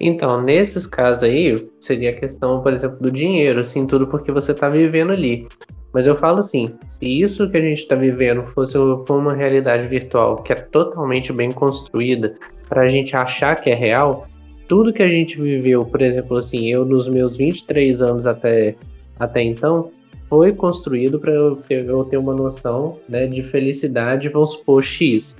Então, 0.01 0.41
nesses 0.41 0.87
casos 0.87 1.25
aí, 1.25 1.69
seria 1.81 2.11
a 2.11 2.15
questão, 2.15 2.63
por 2.63 2.73
exemplo, 2.73 2.99
do 3.01 3.11
dinheiro, 3.11 3.61
assim, 3.61 3.87
tudo 3.87 4.07
porque 4.07 4.31
você 4.31 4.55
tá 4.55 4.69
vivendo 4.69 5.13
ali. 5.13 5.49
Mas 5.93 6.07
eu 6.07 6.17
falo 6.17 6.39
assim, 6.39 6.77
se 6.87 7.05
isso 7.05 7.51
que 7.51 7.57
a 7.57 7.61
gente 7.61 7.81
está 7.81 7.95
vivendo 7.95 8.47
fosse 8.49 8.77
uma 8.77 9.35
realidade 9.35 9.89
virtual 9.89 10.43
que 10.43 10.53
é 10.53 10.57
totalmente 10.57 11.33
bem 11.33 11.51
construída, 11.51 12.37
para 12.69 12.83
a 12.83 12.89
gente 12.89 13.17
achar 13.17 13.57
que 13.57 13.71
é 13.71 13.75
real, 13.75 14.29
tudo 14.69 14.93
que 14.93 15.03
a 15.03 15.07
gente 15.07 15.41
viveu, 15.41 15.85
por 15.85 16.03
exemplo, 16.03 16.37
assim, 16.37 16.67
eu 16.67 16.85
nos 16.85 17.09
meus 17.09 17.35
23 17.35 18.03
anos 18.03 18.27
até, 18.27 18.77
até 19.19 19.43
então, 19.43 19.91
foi 20.29 20.53
construído 20.53 21.19
para 21.19 21.33
eu 21.33 21.59
eu 21.71 22.05
ter 22.05 22.19
uma 22.19 22.35
noção 22.35 22.93
né, 23.09 23.27
de 23.27 23.43
felicidade, 23.43 24.29
vamos 24.29 24.53
supor, 24.53 24.85
X. 24.85 25.35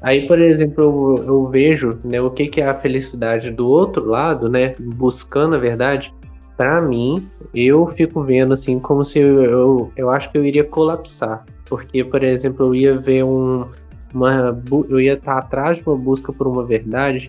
Aí, 0.00 0.28
por 0.28 0.40
exemplo, 0.40 1.16
eu, 1.18 1.24
eu 1.26 1.46
vejo 1.48 1.98
né, 2.04 2.20
o 2.20 2.30
que, 2.30 2.46
que 2.46 2.60
é 2.60 2.70
a 2.70 2.74
felicidade 2.74 3.50
do 3.50 3.68
outro 3.68 4.06
lado, 4.06 4.48
né, 4.48 4.76
buscando 4.78 5.56
a 5.56 5.58
verdade. 5.58 6.14
Para 6.56 6.80
mim, 6.80 7.28
eu 7.52 7.86
fico 7.88 8.22
vendo 8.22 8.54
assim 8.54 8.78
como 8.78 9.04
se 9.04 9.18
eu, 9.18 9.42
eu, 9.42 9.92
eu 9.96 10.10
acho 10.10 10.30
que 10.30 10.38
eu 10.38 10.44
iria 10.44 10.64
colapsar. 10.64 11.44
Porque, 11.68 12.04
por 12.04 12.22
exemplo, 12.22 12.66
eu 12.66 12.74
ia 12.74 12.96
ver 12.96 13.24
um, 13.24 13.64
uma 14.14 14.60
eu 14.88 15.00
ia 15.00 15.14
estar 15.14 15.38
atrás 15.38 15.78
de 15.78 15.84
uma 15.84 15.96
busca 15.96 16.32
por 16.32 16.46
uma 16.46 16.64
verdade 16.64 17.28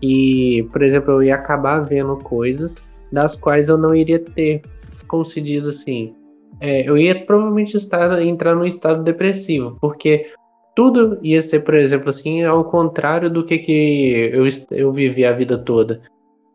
que, 0.00 0.66
por 0.72 0.82
exemplo, 0.82 1.12
eu 1.14 1.22
ia 1.22 1.34
acabar 1.34 1.80
vendo 1.80 2.16
coisas 2.18 2.76
das 3.12 3.34
quais 3.34 3.68
eu 3.68 3.78
não 3.78 3.94
iria 3.94 4.18
ter, 4.18 4.62
como 5.06 5.24
se 5.24 5.40
diz 5.40 5.66
assim, 5.66 6.14
é, 6.60 6.88
eu 6.88 6.98
ia 6.98 7.24
provavelmente 7.24 7.76
estar 7.76 8.20
entrar 8.22 8.54
num 8.54 8.66
estado 8.66 9.02
depressivo, 9.02 9.78
porque 9.80 10.30
tudo 10.74 11.18
ia 11.22 11.42
ser, 11.42 11.60
por 11.60 11.74
exemplo, 11.74 12.08
assim, 12.08 12.42
ao 12.42 12.64
contrário 12.64 13.30
do 13.30 13.44
que, 13.44 13.58
que 13.58 14.30
eu, 14.32 14.44
eu 14.70 14.92
vivi 14.92 15.24
a 15.24 15.32
vida 15.32 15.58
toda. 15.58 16.02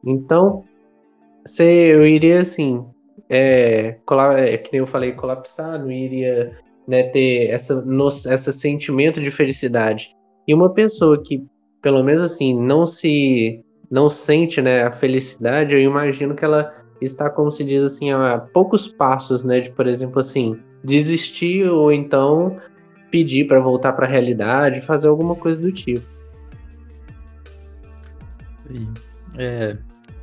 Então, 0.06 0.64
se 1.46 1.64
eu 1.64 2.06
iria 2.06 2.42
assim, 2.42 2.86
é, 3.30 3.98
é, 4.38 4.58
que 4.58 4.72
nem 4.72 4.80
eu 4.80 4.88
falei, 4.88 5.12
colapsar, 5.14 5.80
não 5.80 5.92
iria 5.92 6.58
né, 6.88 7.04
ter 7.04 7.50
essa, 7.50 7.84
esse 8.32 8.54
sentimento 8.54 9.22
de 9.22 9.32
felicidade. 9.32 10.16
E 10.48 10.54
uma 10.54 10.74
pessoa 10.74 11.22
que, 11.22 11.46
pelo 11.84 12.02
menos 12.02 12.22
assim, 12.22 12.58
não 12.58 12.88
se 12.88 13.64
não 13.92 14.10
sente 14.10 14.60
né, 14.60 14.86
a 14.86 14.92
felicidade, 14.92 15.74
eu 15.74 15.80
imagino 15.80 16.34
que 16.34 16.44
ela 16.44 16.74
está, 17.00 17.30
como 17.30 17.52
se 17.52 17.64
diz 17.64 17.84
assim, 17.84 18.12
a 18.12 18.40
poucos 18.40 18.88
passos, 18.88 19.44
né, 19.44 19.60
de, 19.60 19.70
por 19.70 19.86
exemplo, 19.86 20.20
assim, 20.20 20.58
desistir 20.84 21.70
ou 21.70 21.92
então 21.92 22.58
pedir 23.12 23.46
para 23.46 23.60
voltar 23.60 23.94
para 23.94 24.08
a 24.08 24.10
realidade, 24.10 24.82
fazer 24.82 25.08
alguma 25.08 25.36
coisa 25.36 25.60
do 25.60 25.72
tipo. 25.72 26.02
Sim. 28.66 28.88
É, 29.38 29.78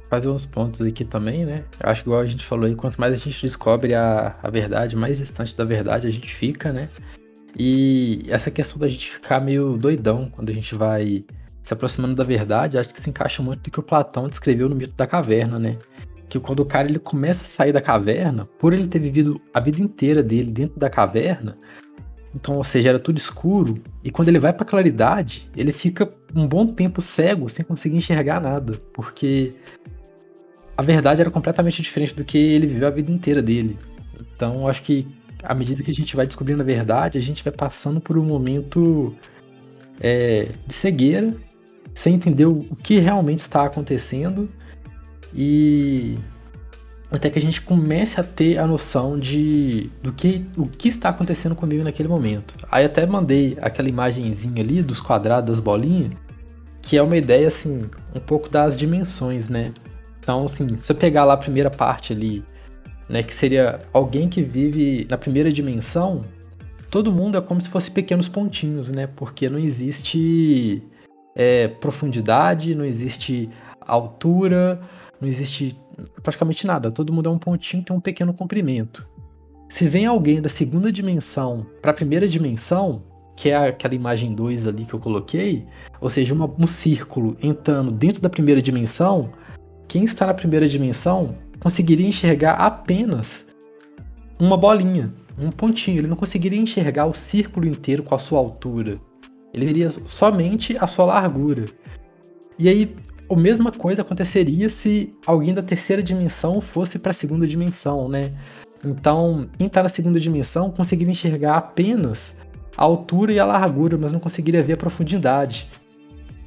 fazer 0.08 0.28
uns 0.28 0.46
pontos 0.46 0.80
aqui 0.80 1.04
também, 1.04 1.44
né? 1.44 1.64
Acho 1.78 2.02
que 2.02 2.08
igual 2.08 2.22
a 2.22 2.26
gente 2.26 2.44
falou 2.44 2.64
aí, 2.64 2.74
quanto 2.74 3.00
mais 3.00 3.12
a 3.12 3.16
gente 3.16 3.42
descobre 3.42 3.94
a, 3.94 4.34
a 4.42 4.50
verdade, 4.50 4.96
mais 4.96 5.18
distante 5.18 5.56
da 5.56 5.64
verdade 5.64 6.08
a 6.08 6.10
gente 6.10 6.34
fica, 6.34 6.72
né? 6.72 6.88
E 7.56 8.24
essa 8.28 8.50
questão 8.50 8.78
da 8.78 8.88
gente 8.88 9.12
ficar 9.12 9.40
meio 9.40 9.76
doidão 9.76 10.28
quando 10.28 10.50
a 10.50 10.52
gente 10.52 10.74
vai 10.74 11.24
se 11.62 11.74
aproximando 11.74 12.14
da 12.14 12.24
verdade, 12.24 12.78
acho 12.78 12.92
que 12.92 13.00
se 13.00 13.10
encaixa 13.10 13.42
muito 13.42 13.62
do 13.62 13.70
que 13.70 13.80
o 13.80 13.82
Platão 13.82 14.28
descreveu 14.28 14.68
no 14.68 14.74
mito 14.74 14.94
da 14.94 15.06
caverna, 15.06 15.58
né? 15.58 15.76
Que 16.28 16.38
quando 16.38 16.60
o 16.60 16.64
cara 16.64 16.88
ele 16.88 16.98
começa 16.98 17.44
a 17.44 17.46
sair 17.46 17.72
da 17.72 17.80
caverna, 17.80 18.46
por 18.58 18.72
ele 18.72 18.86
ter 18.86 18.98
vivido 18.98 19.40
a 19.52 19.60
vida 19.60 19.82
inteira 19.82 20.22
dele 20.22 20.50
dentro 20.50 20.78
da 20.78 20.88
caverna, 20.88 21.56
então, 22.34 22.56
ou 22.56 22.64
seja, 22.64 22.90
era 22.90 22.98
tudo 22.98 23.18
escuro, 23.18 23.74
e 24.04 24.10
quando 24.10 24.28
ele 24.28 24.38
vai 24.38 24.52
para 24.52 24.64
claridade, 24.64 25.50
ele 25.56 25.72
fica 25.72 26.08
um 26.34 26.46
bom 26.46 26.66
tempo 26.66 27.02
cego, 27.02 27.48
sem 27.48 27.64
conseguir 27.64 27.96
enxergar 27.96 28.40
nada, 28.40 28.80
porque 28.92 29.54
a 30.76 30.82
verdade 30.82 31.20
era 31.20 31.30
completamente 31.30 31.82
diferente 31.82 32.14
do 32.14 32.24
que 32.24 32.38
ele 32.38 32.66
viveu 32.66 32.86
a 32.86 32.90
vida 32.90 33.10
inteira 33.10 33.42
dele. 33.42 33.76
Então, 34.32 34.68
acho 34.68 34.82
que 34.82 35.08
à 35.42 35.54
medida 35.54 35.82
que 35.82 35.90
a 35.90 35.94
gente 35.94 36.14
vai 36.14 36.26
descobrindo 36.26 36.62
a 36.62 36.64
verdade, 36.64 37.18
a 37.18 37.20
gente 37.20 37.42
vai 37.42 37.52
passando 37.52 38.00
por 38.00 38.16
um 38.16 38.24
momento 38.24 39.14
é, 40.00 40.50
de 40.66 40.74
cegueira, 40.74 41.34
sem 41.94 42.14
entender 42.14 42.46
o, 42.46 42.64
que 42.82 42.98
realmente 42.98 43.38
está 43.38 43.64
acontecendo 43.64 44.48
e 45.34 46.18
até 47.10 47.28
que 47.28 47.38
a 47.38 47.42
gente 47.42 47.60
comece 47.60 48.20
a 48.20 48.24
ter 48.24 48.58
a 48.58 48.66
noção 48.66 49.18
de 49.18 49.90
do 50.02 50.12
que 50.12 50.46
o 50.56 50.66
que 50.66 50.88
está 50.88 51.08
acontecendo 51.08 51.54
comigo 51.54 51.82
naquele 51.82 52.08
momento. 52.08 52.54
Aí 52.70 52.84
até 52.84 53.04
mandei 53.04 53.58
aquela 53.60 53.88
imagenzinha 53.88 54.62
ali 54.62 54.82
dos 54.82 55.00
quadrados, 55.00 55.50
das 55.50 55.60
bolinhas, 55.60 56.12
que 56.80 56.96
é 56.96 57.02
uma 57.02 57.16
ideia 57.16 57.48
assim, 57.48 57.82
um 58.14 58.20
pouco 58.20 58.48
das 58.48 58.76
dimensões, 58.76 59.48
né? 59.48 59.72
Então, 60.20 60.44
assim, 60.44 60.78
se 60.78 60.92
eu 60.92 60.96
pegar 60.96 61.24
lá 61.24 61.34
a 61.34 61.36
primeira 61.36 61.70
parte 61.70 62.12
ali, 62.12 62.44
né, 63.08 63.22
que 63.22 63.34
seria 63.34 63.80
alguém 63.92 64.28
que 64.28 64.42
vive 64.42 65.06
na 65.10 65.18
primeira 65.18 65.52
dimensão, 65.52 66.22
todo 66.90 67.10
mundo 67.12 67.38
é 67.38 67.40
como 67.40 67.60
se 67.60 67.68
fosse 67.68 67.90
pequenos 67.90 68.28
pontinhos, 68.28 68.90
né? 68.90 69.08
Porque 69.08 69.48
não 69.48 69.58
existe 69.58 70.82
é, 71.34 71.68
profundidade, 71.68 72.74
não 72.74 72.84
existe 72.84 73.48
altura, 73.80 74.80
não 75.20 75.28
existe 75.28 75.78
praticamente 76.22 76.66
nada. 76.66 76.90
Todo 76.90 77.12
mundo 77.12 77.28
é 77.28 77.32
um 77.32 77.38
pontinho, 77.38 77.82
tem 77.82 77.94
um 77.94 78.00
pequeno 78.00 78.32
comprimento. 78.32 79.06
Se 79.68 79.86
vem 79.88 80.06
alguém 80.06 80.40
da 80.42 80.48
segunda 80.48 80.90
dimensão 80.90 81.66
para 81.80 81.92
a 81.92 81.94
primeira 81.94 82.28
dimensão, 82.28 83.02
que 83.36 83.50
é 83.50 83.56
aquela 83.68 83.94
imagem 83.94 84.34
2 84.34 84.66
ali 84.66 84.84
que 84.84 84.94
eu 84.94 84.98
coloquei, 84.98 85.64
ou 86.00 86.10
seja, 86.10 86.34
uma, 86.34 86.52
um 86.58 86.66
círculo 86.66 87.36
entrando 87.40 87.90
dentro 87.90 88.20
da 88.20 88.28
primeira 88.28 88.60
dimensão, 88.60 89.30
quem 89.86 90.04
está 90.04 90.26
na 90.26 90.34
primeira 90.34 90.68
dimensão 90.68 91.34
conseguiria 91.60 92.06
enxergar 92.06 92.54
apenas 92.54 93.48
uma 94.38 94.56
bolinha, 94.56 95.08
um 95.38 95.50
pontinho. 95.50 95.98
Ele 95.98 96.08
não 96.08 96.16
conseguiria 96.16 96.60
enxergar 96.60 97.06
o 97.06 97.14
círculo 97.14 97.66
inteiro 97.66 98.02
com 98.02 98.14
a 98.14 98.18
sua 98.18 98.38
altura. 98.38 99.00
Ele 99.52 99.66
veria 99.66 99.90
somente 99.90 100.76
a 100.78 100.86
sua 100.86 101.06
largura. 101.06 101.64
E 102.58 102.68
aí, 102.68 102.94
a 103.28 103.36
mesma 103.36 103.70
coisa 103.70 104.02
aconteceria 104.02 104.68
se 104.68 105.14
alguém 105.26 105.54
da 105.54 105.62
terceira 105.62 106.02
dimensão 106.02 106.60
fosse 106.60 106.98
para 106.98 107.10
a 107.10 107.14
segunda 107.14 107.46
dimensão, 107.46 108.08
né? 108.08 108.32
Então, 108.84 109.48
quem 109.58 109.66
está 109.66 109.82
na 109.82 109.88
segunda 109.88 110.18
dimensão 110.18 110.70
conseguiria 110.70 111.12
enxergar 111.12 111.56
apenas 111.56 112.36
a 112.76 112.84
altura 112.84 113.32
e 113.32 113.38
a 113.38 113.44
largura, 113.44 113.98
mas 113.98 114.12
não 114.12 114.20
conseguiria 114.20 114.62
ver 114.62 114.74
a 114.74 114.76
profundidade. 114.76 115.68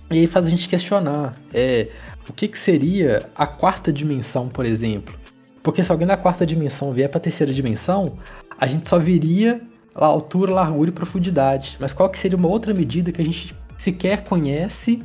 E 0.09 0.19
aí 0.19 0.27
faz 0.27 0.47
a 0.47 0.49
gente 0.49 0.67
questionar: 0.67 1.35
é, 1.53 1.89
o 2.29 2.33
que, 2.33 2.47
que 2.47 2.57
seria 2.57 3.29
a 3.35 3.45
quarta 3.45 3.91
dimensão, 3.91 4.47
por 4.47 4.65
exemplo? 4.65 5.15
Porque 5.61 5.81
se 5.81 5.91
alguém 5.91 6.07
da 6.07 6.17
quarta 6.17 6.45
dimensão 6.45 6.91
vier 6.91 7.09
para 7.09 7.19
a 7.19 7.21
terceira 7.21 7.53
dimensão, 7.53 8.17
a 8.57 8.67
gente 8.67 8.89
só 8.89 8.99
viria 8.99 9.61
altura, 9.95 10.53
largura 10.53 10.89
e 10.89 10.93
profundidade. 10.93 11.77
Mas 11.79 11.93
qual 11.93 12.09
que 12.09 12.17
seria 12.17 12.37
uma 12.37 12.47
outra 12.47 12.73
medida 12.73 13.11
que 13.11 13.21
a 13.21 13.25
gente 13.25 13.55
sequer 13.77 14.23
conhece 14.23 15.03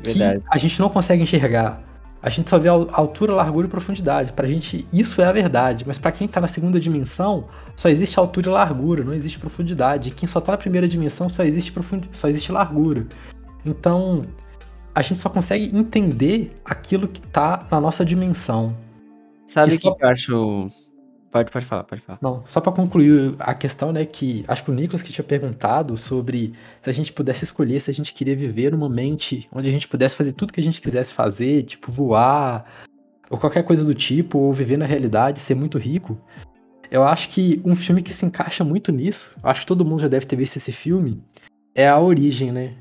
Verdade. 0.00 0.40
que 0.40 0.46
a 0.50 0.58
gente 0.58 0.80
não 0.80 0.88
consegue 0.88 1.22
enxergar? 1.22 1.82
A 2.20 2.30
gente 2.30 2.50
só 2.50 2.58
vê 2.58 2.68
a 2.68 2.72
altura, 2.72 3.32
largura 3.32 3.68
e 3.68 3.70
profundidade. 3.70 4.32
Pra 4.32 4.46
gente, 4.46 4.86
isso 4.92 5.22
é 5.22 5.24
a 5.24 5.32
verdade. 5.32 5.84
Mas 5.86 5.98
para 5.98 6.10
quem 6.10 6.26
tá 6.26 6.40
na 6.40 6.48
segunda 6.48 6.80
dimensão, 6.80 7.46
só 7.76 7.88
existe 7.88 8.18
altura 8.18 8.48
e 8.48 8.52
largura, 8.52 9.04
não 9.04 9.14
existe 9.14 9.38
profundidade. 9.38 10.08
E 10.08 10.12
quem 10.12 10.28
só 10.28 10.40
tá 10.40 10.52
na 10.52 10.58
primeira 10.58 10.88
dimensão, 10.88 11.28
só 11.28 11.44
existe, 11.44 11.70
profund... 11.70 12.06
só 12.10 12.28
existe 12.28 12.50
largura. 12.50 13.06
Então, 13.64 14.22
a 14.92 15.00
gente 15.00 15.20
só 15.20 15.28
consegue 15.28 15.70
entender 15.76 16.52
aquilo 16.64 17.06
que 17.06 17.20
tá 17.20 17.64
na 17.70 17.80
nossa 17.80 18.04
dimensão. 18.04 18.76
Sabe 19.46 19.74
o 19.74 19.78
que, 19.78 19.94
que 19.94 20.04
eu 20.04 20.08
acho. 20.08 20.70
Pode, 21.30 21.50
pode 21.50 21.64
falar, 21.64 21.84
pode 21.84 22.00
falar. 22.00 22.18
Não, 22.22 22.42
só 22.46 22.60
para 22.60 22.72
concluir 22.72 23.34
a 23.38 23.54
questão, 23.54 23.92
né, 23.92 24.06
que 24.06 24.44
acho 24.48 24.64
que 24.64 24.70
o 24.70 24.74
Nicolas 24.74 25.02
que 25.02 25.12
tinha 25.12 25.24
perguntado 25.24 25.96
sobre 25.96 26.54
se 26.80 26.88
a 26.88 26.92
gente 26.92 27.12
pudesse 27.12 27.44
escolher 27.44 27.80
se 27.80 27.90
a 27.90 27.94
gente 27.94 28.14
queria 28.14 28.34
viver 28.34 28.72
numa 28.72 28.88
mente 28.88 29.46
onde 29.52 29.68
a 29.68 29.70
gente 29.70 29.86
pudesse 29.86 30.16
fazer 30.16 30.32
tudo 30.32 30.52
que 30.52 30.60
a 30.60 30.64
gente 30.64 30.80
quisesse 30.80 31.12
fazer, 31.12 31.64
tipo 31.64 31.92
voar, 31.92 32.64
ou 33.30 33.38
qualquer 33.38 33.62
coisa 33.62 33.84
do 33.84 33.94
tipo, 33.94 34.38
ou 34.38 34.52
viver 34.52 34.78
na 34.78 34.86
realidade, 34.86 35.40
ser 35.40 35.54
muito 35.54 35.76
rico. 35.76 36.18
Eu 36.90 37.04
acho 37.04 37.28
que 37.28 37.60
um 37.64 37.76
filme 37.76 38.02
que 38.02 38.14
se 38.14 38.24
encaixa 38.24 38.64
muito 38.64 38.90
nisso, 38.90 39.36
acho 39.42 39.60
que 39.60 39.66
todo 39.66 39.84
mundo 39.84 40.00
já 40.00 40.08
deve 40.08 40.24
ter 40.24 40.36
visto 40.36 40.56
esse 40.56 40.72
filme, 40.72 41.22
é 41.74 41.86
A 41.86 41.98
Origem, 42.00 42.50
né? 42.50 42.74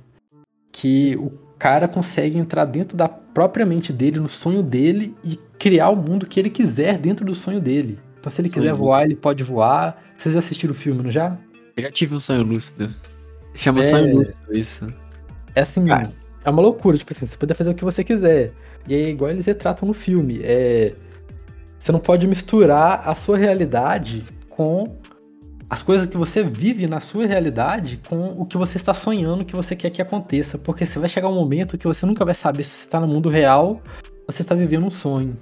Que 0.72 1.18
o 1.18 1.30
cara 1.60 1.88
consegue 1.88 2.38
entrar 2.38 2.64
dentro 2.64 2.96
da 2.96 3.10
própria 3.10 3.66
mente 3.66 3.92
dele, 3.92 4.20
no 4.20 4.30
sonho 4.30 4.64
dele, 4.64 5.14
e 5.24 5.38
criar 5.60 5.90
o 5.90 5.96
mundo 5.96 6.26
que 6.26 6.40
ele 6.40 6.50
quiser 6.50 6.98
dentro 6.98 7.26
do 7.26 7.36
sonho 7.36 7.60
dele. 7.60 8.00
Então, 8.28 8.36
se 8.36 8.42
ele 8.42 8.50
quiser 8.50 8.74
voar, 8.74 9.04
ele 9.06 9.16
pode 9.16 9.42
voar. 9.42 9.98
Vocês 10.18 10.34
já 10.34 10.40
assistiram 10.40 10.74
o 10.74 10.76
filme, 10.76 11.02
não 11.02 11.10
já? 11.10 11.38
Eu 11.78 11.84
já 11.84 11.92
tive 11.92 12.14
um 12.14 12.20
sonho 12.20 12.44
lúcido. 12.44 12.94
Chama 13.56 13.80
é... 13.80 13.84
sonho 13.84 14.18
lúcido 14.18 14.38
isso. 14.52 14.94
É 15.56 15.62
assim, 15.62 15.86
cara. 15.86 16.12
é 16.44 16.50
uma 16.50 16.62
loucura, 16.62 16.98
tipo 16.98 17.14
assim, 17.14 17.26
você 17.26 17.38
pode 17.38 17.54
fazer 17.54 17.72
o 17.72 17.76
que 17.76 17.86
você 17.86 18.04
quiser. 18.04 18.52
E 18.88 18.94
é 18.94 19.10
igual 19.10 19.32
eles 19.32 19.46
retratam 19.46 19.88
no 19.88 19.94
filme. 19.94 20.42
É... 20.44 20.94
Você 21.80 21.92
não 21.92 22.00
pode 22.00 22.28
misturar 22.28 23.08
a 23.08 23.16
sua 23.16 23.38
realidade 23.38 24.26
com 24.50 24.98
as 25.70 25.82
coisas 25.82 26.06
que 26.06 26.18
você 26.18 26.44
vive 26.44 26.86
na 26.86 27.00
sua 27.00 27.26
realidade 27.26 28.02
com 28.10 28.36
o 28.38 28.46
que 28.46 28.58
você 28.58 28.78
está 28.78 28.94
sonhando 28.94 29.46
que 29.46 29.56
você 29.56 29.74
quer 29.74 29.90
que 29.90 30.02
aconteça. 30.02 30.58
Porque 30.58 30.86
você 30.86 31.00
vai 31.00 31.08
chegar 31.08 31.30
um 31.30 31.36
momento 31.36 31.78
que 31.78 31.88
você 31.88 32.06
nunca 32.06 32.26
vai 32.26 32.36
saber 32.36 32.66
se 32.66 32.72
você 32.72 32.86
está 32.86 33.00
no 33.00 33.08
mundo 33.08 33.30
real 33.30 33.82
ou 34.28 34.34
se 34.34 34.42
está 34.42 34.54
vivendo 34.54 34.86
um 34.86 34.92
sonho. 34.92 35.38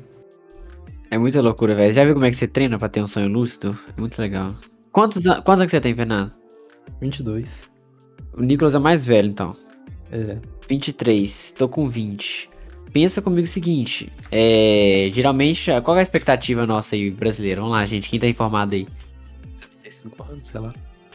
É 1.16 1.18
muita 1.18 1.41
loucura, 1.41 1.74
velho. 1.74 1.93
Já 1.93 2.03
viu 2.03 2.13
como 2.13 2.26
é 2.26 2.30
que 2.30 2.36
você 2.36 2.45
treina 2.45 2.78
para 2.78 2.89
ter 2.89 3.01
um 3.01 3.07
sonho 3.07 3.30
lúcido? 3.30 3.74
É 3.95 4.01
muito 4.01 4.22
legal. 4.22 4.53
Quantos, 4.91 5.26
an 5.26 5.41
quantos 5.41 5.61
anos 5.61 5.72
você 5.72 5.80
tem, 5.80 5.95
Fernando? 5.95 6.36
22. 6.99 7.70
O 8.34 8.41
Nicolas 8.41 8.76
é 8.76 8.80
mais 8.80 9.05
velho, 9.05 9.30
então. 9.30 9.55
É. 10.11 10.38
23. 10.68 11.55
Tô 11.57 11.70
com 11.70 11.88
20. 11.88 12.49
Pensa 12.91 13.22
comigo 13.22 13.43
o 13.43 13.49
seguinte. 13.49 14.11
É, 14.30 15.09
geralmente, 15.13 15.72
qual 15.86 15.95
é 15.95 16.01
a 16.01 16.03
expectativa 16.03 16.68
nossa 16.68 16.97
aí, 16.97 17.09
brasileira? 17.09 17.61
Vamos 17.61 17.78
lá, 17.78 17.86
gente. 17.86 18.09
Quem 18.09 18.20
tá 18.20 18.28
informado 18.28 18.76
aí? 18.76 18.86
75 19.89 20.24
anos, 20.30 20.47
sei 20.49 20.59
lá. 20.59 20.74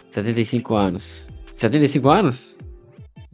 75 0.09 0.75
anos. 0.75 1.29
75 1.55 2.09
anos? 2.09 2.57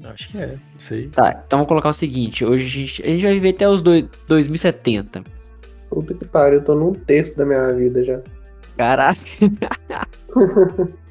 Acho 0.02 0.28
que 0.30 0.38
é, 0.38 0.48
não 0.48 0.80
sei. 0.80 1.08
Tá, 1.10 1.44
então 1.46 1.60
vamos 1.60 1.68
colocar 1.68 1.90
o 1.90 1.94
seguinte: 1.94 2.44
hoje 2.44 2.64
a 2.64 2.68
gente, 2.68 3.02
a 3.04 3.10
gente 3.12 3.22
vai 3.22 3.34
viver 3.34 3.50
até 3.50 3.68
os 3.68 3.82
dois, 3.82 4.04
2070. 4.26 5.35
Puta 5.90 6.14
que 6.14 6.24
pariu, 6.26 6.58
eu 6.58 6.64
tô 6.64 6.74
num 6.74 6.92
terço 6.92 7.36
da 7.36 7.44
minha 7.46 7.72
vida 7.72 8.04
já. 8.04 8.20
Caraca. 8.76 9.20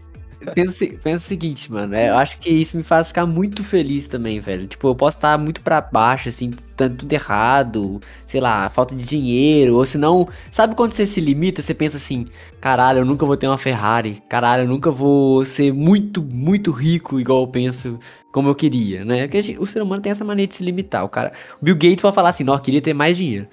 pensa, 0.53 0.85
pensa 1.01 1.25
o 1.25 1.27
seguinte, 1.27 1.71
mano. 1.71 1.95
é, 1.95 2.09
eu 2.09 2.15
acho 2.17 2.37
que 2.39 2.49
isso 2.49 2.77
me 2.77 2.83
faz 2.83 3.07
ficar 3.07 3.25
muito 3.25 3.63
feliz 3.63 4.07
também, 4.07 4.39
velho. 4.39 4.67
Tipo, 4.67 4.89
eu 4.89 4.95
posso 4.95 5.17
estar 5.17 5.37
muito 5.37 5.61
pra 5.61 5.81
baixo, 5.81 6.29
assim, 6.29 6.51
tanto 6.75 6.97
tudo 6.97 7.13
errado, 7.13 7.99
sei 8.25 8.39
lá, 8.41 8.69
falta 8.69 8.93
de 8.95 9.03
dinheiro, 9.03 9.75
ou 9.77 9.85
se 9.85 9.97
não. 9.97 10.27
Sabe 10.51 10.75
quando 10.75 10.93
você 10.93 11.07
se 11.07 11.19
limita, 11.21 11.61
você 11.61 11.73
pensa 11.73 11.97
assim, 11.97 12.25
caralho, 12.61 12.99
eu 12.99 13.05
nunca 13.05 13.25
vou 13.25 13.37
ter 13.37 13.47
uma 13.47 13.57
Ferrari, 13.57 14.21
caralho, 14.29 14.63
eu 14.63 14.67
nunca 14.67 14.91
vou 14.91 15.45
ser 15.45 15.73
muito, 15.73 16.21
muito 16.23 16.71
rico, 16.71 17.19
igual 17.19 17.41
eu 17.41 17.47
penso, 17.47 17.99
como 18.31 18.49
eu 18.49 18.55
queria, 18.55 19.03
né? 19.05 19.23
Porque 19.23 19.41
gente- 19.41 19.59
o 19.59 19.65
ser 19.65 19.81
humano 19.81 20.01
tem 20.01 20.11
essa 20.11 20.25
mania 20.25 20.45
de 20.47 20.55
se 20.55 20.63
limitar. 20.63 21.03
O 21.05 21.09
cara. 21.09 21.31
O 21.61 21.65
Bill 21.65 21.75
Gates 21.75 22.01
vai 22.01 22.13
falar 22.13 22.29
assim, 22.29 22.43
não, 22.43 22.53
eu 22.53 22.59
queria 22.59 22.81
ter 22.81 22.93
mais 22.93 23.17
dinheiro. 23.17 23.47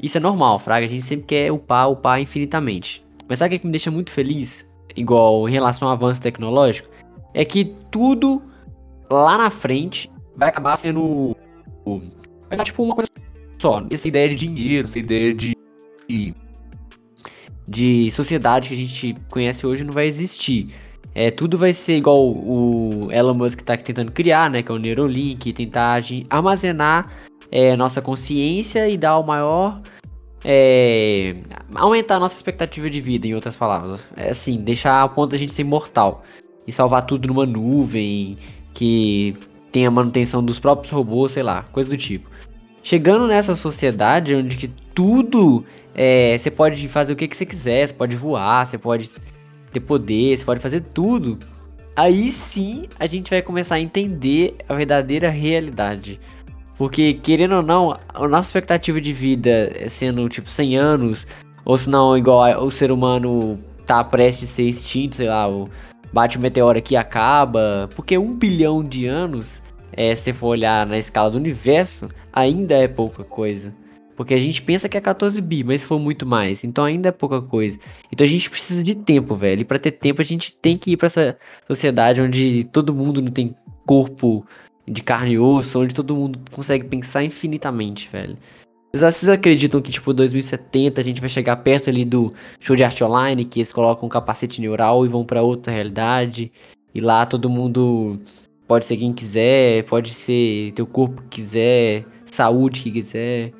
Isso 0.00 0.18
é 0.18 0.20
normal, 0.20 0.58
Fraga. 0.58 0.84
A 0.84 0.88
gente 0.88 1.02
sempre 1.04 1.26
quer 1.26 1.52
upar, 1.52 1.90
upar 1.90 2.20
infinitamente. 2.20 3.04
Mas 3.28 3.38
sabe 3.38 3.56
o 3.56 3.60
que 3.60 3.66
me 3.66 3.72
deixa 3.72 3.90
muito 3.90 4.10
feliz? 4.10 4.68
Igual 4.96 5.48
em 5.48 5.52
relação 5.52 5.88
ao 5.88 5.94
avanço 5.94 6.20
tecnológico? 6.20 6.88
É 7.32 7.44
que 7.44 7.64
tudo 7.90 8.42
lá 9.10 9.38
na 9.38 9.50
frente 9.50 10.10
vai 10.36 10.48
acabar 10.48 10.76
sendo. 10.76 11.36
Vai 12.48 12.56
dar 12.56 12.64
tipo 12.64 12.82
uma 12.82 12.94
coisa 12.94 13.10
só. 13.60 13.84
Essa 13.90 14.08
ideia 14.08 14.28
de 14.28 14.34
dinheiro, 14.34 14.86
essa 14.86 14.98
ideia 14.98 15.34
de. 15.34 15.54
de 17.66 18.10
sociedade 18.10 18.68
que 18.68 18.74
a 18.74 18.76
gente 18.76 19.16
conhece 19.30 19.66
hoje 19.66 19.84
não 19.84 19.92
vai 19.92 20.06
existir. 20.06 20.72
É, 21.14 21.30
tudo 21.30 21.56
vai 21.56 21.72
ser 21.72 21.96
igual 21.96 22.28
o 22.28 23.08
Elon 23.12 23.34
Musk 23.34 23.60
tá 23.60 23.76
tentando 23.76 24.10
criar, 24.10 24.50
né? 24.50 24.62
Que 24.62 24.72
é 24.72 24.74
o 24.74 24.78
Neuralink, 24.78 25.52
tentar 25.52 26.02
armazenar 26.28 27.08
é, 27.54 27.76
nossa 27.76 28.02
consciência 28.02 28.88
e 28.88 28.98
dar 28.98 29.16
o 29.16 29.22
maior. 29.22 29.80
é, 30.44 31.36
aumentar 31.74 32.16
a 32.16 32.20
nossa 32.20 32.34
expectativa 32.34 32.90
de 32.90 33.00
vida, 33.00 33.28
em 33.28 33.34
outras 33.34 33.54
palavras. 33.54 34.08
É 34.16 34.30
assim, 34.30 34.60
deixar 34.60 35.02
a 35.02 35.08
ponto 35.08 35.30
da 35.30 35.38
gente 35.38 35.54
ser 35.54 35.62
imortal. 35.62 36.24
E 36.66 36.72
salvar 36.72 37.06
tudo 37.06 37.28
numa 37.28 37.46
nuvem, 37.46 38.36
que 38.74 39.36
tem 39.70 39.86
a 39.86 39.90
manutenção 39.90 40.44
dos 40.44 40.58
próprios 40.58 40.90
robôs, 40.90 41.32
sei 41.32 41.44
lá, 41.44 41.62
coisa 41.70 41.88
do 41.88 41.96
tipo. 41.96 42.28
Chegando 42.82 43.28
nessa 43.28 43.54
sociedade 43.54 44.34
onde 44.34 44.56
que 44.56 44.68
tudo 44.68 45.64
é, 45.94 46.36
você 46.36 46.50
pode 46.50 46.88
fazer 46.88 47.12
o 47.12 47.16
que, 47.16 47.28
que 47.28 47.36
você 47.36 47.46
quiser, 47.46 47.86
você 47.86 47.94
pode 47.94 48.16
voar, 48.16 48.66
você 48.66 48.76
pode 48.76 49.10
ter 49.72 49.80
poder, 49.80 50.36
você 50.36 50.44
pode 50.44 50.60
fazer 50.60 50.80
tudo. 50.80 51.38
Aí 51.94 52.32
sim 52.32 52.88
a 52.98 53.06
gente 53.06 53.30
vai 53.30 53.40
começar 53.40 53.76
a 53.76 53.80
entender 53.80 54.56
a 54.68 54.74
verdadeira 54.74 55.30
realidade. 55.30 56.20
Porque, 56.76 57.14
querendo 57.14 57.56
ou 57.56 57.62
não, 57.62 57.96
a 58.12 58.28
nossa 58.28 58.48
expectativa 58.48 59.00
de 59.00 59.12
vida 59.12 59.72
é 59.74 59.88
sendo 59.88 60.28
tipo 60.28 60.50
100 60.50 60.76
anos, 60.76 61.26
ou 61.64 61.78
se 61.78 61.88
não, 61.88 62.16
igual 62.16 62.64
o 62.64 62.70
ser 62.70 62.90
humano 62.90 63.58
tá 63.86 64.02
prestes 64.02 64.50
a 64.50 64.52
ser 64.54 64.62
extinto, 64.64 65.16
sei 65.16 65.28
lá, 65.28 65.46
bate 66.12 66.36
o 66.36 66.40
meteoro 66.40 66.78
aqui 66.78 66.94
e 66.94 66.96
acaba. 66.96 67.88
Porque 67.94 68.18
um 68.18 68.34
bilhão 68.34 68.82
de 68.82 69.06
anos, 69.06 69.62
é, 69.92 70.14
se 70.14 70.32
for 70.32 70.48
olhar 70.48 70.86
na 70.86 70.98
escala 70.98 71.30
do 71.30 71.38
universo, 71.38 72.08
ainda 72.32 72.74
é 72.74 72.88
pouca 72.88 73.22
coisa. 73.22 73.72
Porque 74.16 74.34
a 74.34 74.38
gente 74.38 74.62
pensa 74.62 74.88
que 74.88 74.96
é 74.96 75.00
14 75.00 75.40
bi, 75.40 75.64
mas 75.64 75.82
for 75.82 75.98
muito 75.98 76.24
mais, 76.24 76.62
então 76.62 76.84
ainda 76.84 77.08
é 77.08 77.12
pouca 77.12 77.42
coisa. 77.42 77.78
Então 78.12 78.24
a 78.24 78.30
gente 78.30 78.48
precisa 78.48 78.82
de 78.82 78.94
tempo, 78.94 79.34
velho. 79.34 79.62
E 79.62 79.64
pra 79.64 79.78
ter 79.78 79.90
tempo 79.90 80.20
a 80.20 80.24
gente 80.24 80.52
tem 80.52 80.76
que 80.76 80.92
ir 80.92 80.96
pra 80.96 81.06
essa 81.06 81.36
sociedade 81.66 82.22
onde 82.22 82.64
todo 82.64 82.94
mundo 82.94 83.20
não 83.20 83.30
tem 83.30 83.56
corpo 83.84 84.46
de 84.86 85.02
carne 85.02 85.32
e 85.32 85.38
osso, 85.38 85.80
onde 85.80 85.94
todo 85.94 86.14
mundo 86.14 86.38
consegue 86.50 86.84
pensar 86.84 87.24
infinitamente, 87.24 88.08
velho. 88.10 88.36
Vocês 88.94 89.28
acreditam 89.28 89.82
que, 89.82 89.90
tipo, 89.90 90.12
2070 90.12 91.00
a 91.00 91.04
gente 91.04 91.20
vai 91.20 91.28
chegar 91.28 91.56
perto 91.56 91.90
ali 91.90 92.04
do 92.04 92.32
show 92.60 92.76
de 92.76 92.84
arte 92.84 93.02
online, 93.02 93.44
que 93.44 93.58
eles 93.58 93.72
colocam 93.72 94.06
um 94.06 94.08
capacete 94.08 94.60
neural 94.60 95.04
e 95.04 95.08
vão 95.08 95.24
pra 95.24 95.42
outra 95.42 95.72
realidade, 95.72 96.52
e 96.94 97.00
lá 97.00 97.26
todo 97.26 97.50
mundo 97.50 98.20
pode 98.68 98.86
ser 98.86 98.96
quem 98.96 99.12
quiser, 99.12 99.82
pode 99.84 100.14
ser 100.14 100.72
teu 100.72 100.86
corpo 100.86 101.22
que 101.22 101.40
quiser, 101.40 102.04
saúde 102.24 102.82
que 102.82 102.92
quiser. 102.92 103.52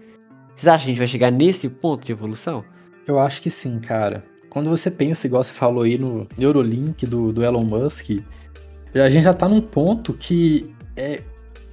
Vocês 0.54 0.68
acham 0.68 0.84
que 0.84 0.90
a 0.90 0.92
gente 0.92 0.98
vai 0.98 1.06
chegar 1.08 1.32
nesse 1.32 1.68
ponto 1.68 2.06
de 2.06 2.12
evolução? 2.12 2.64
Eu 3.06 3.18
acho 3.18 3.42
que 3.42 3.50
sim, 3.50 3.80
cara. 3.80 4.24
Quando 4.48 4.70
você 4.70 4.88
pensa, 4.88 5.26
igual 5.26 5.42
você 5.42 5.52
falou 5.52 5.82
aí 5.82 5.98
no 5.98 6.28
Neurolink 6.38 7.04
do, 7.06 7.32
do 7.32 7.44
Elon 7.44 7.64
Musk, 7.64 8.10
a 8.94 9.10
gente 9.10 9.24
já 9.24 9.34
tá 9.34 9.48
num 9.48 9.60
ponto 9.60 10.12
que 10.12 10.72
é 10.96 11.22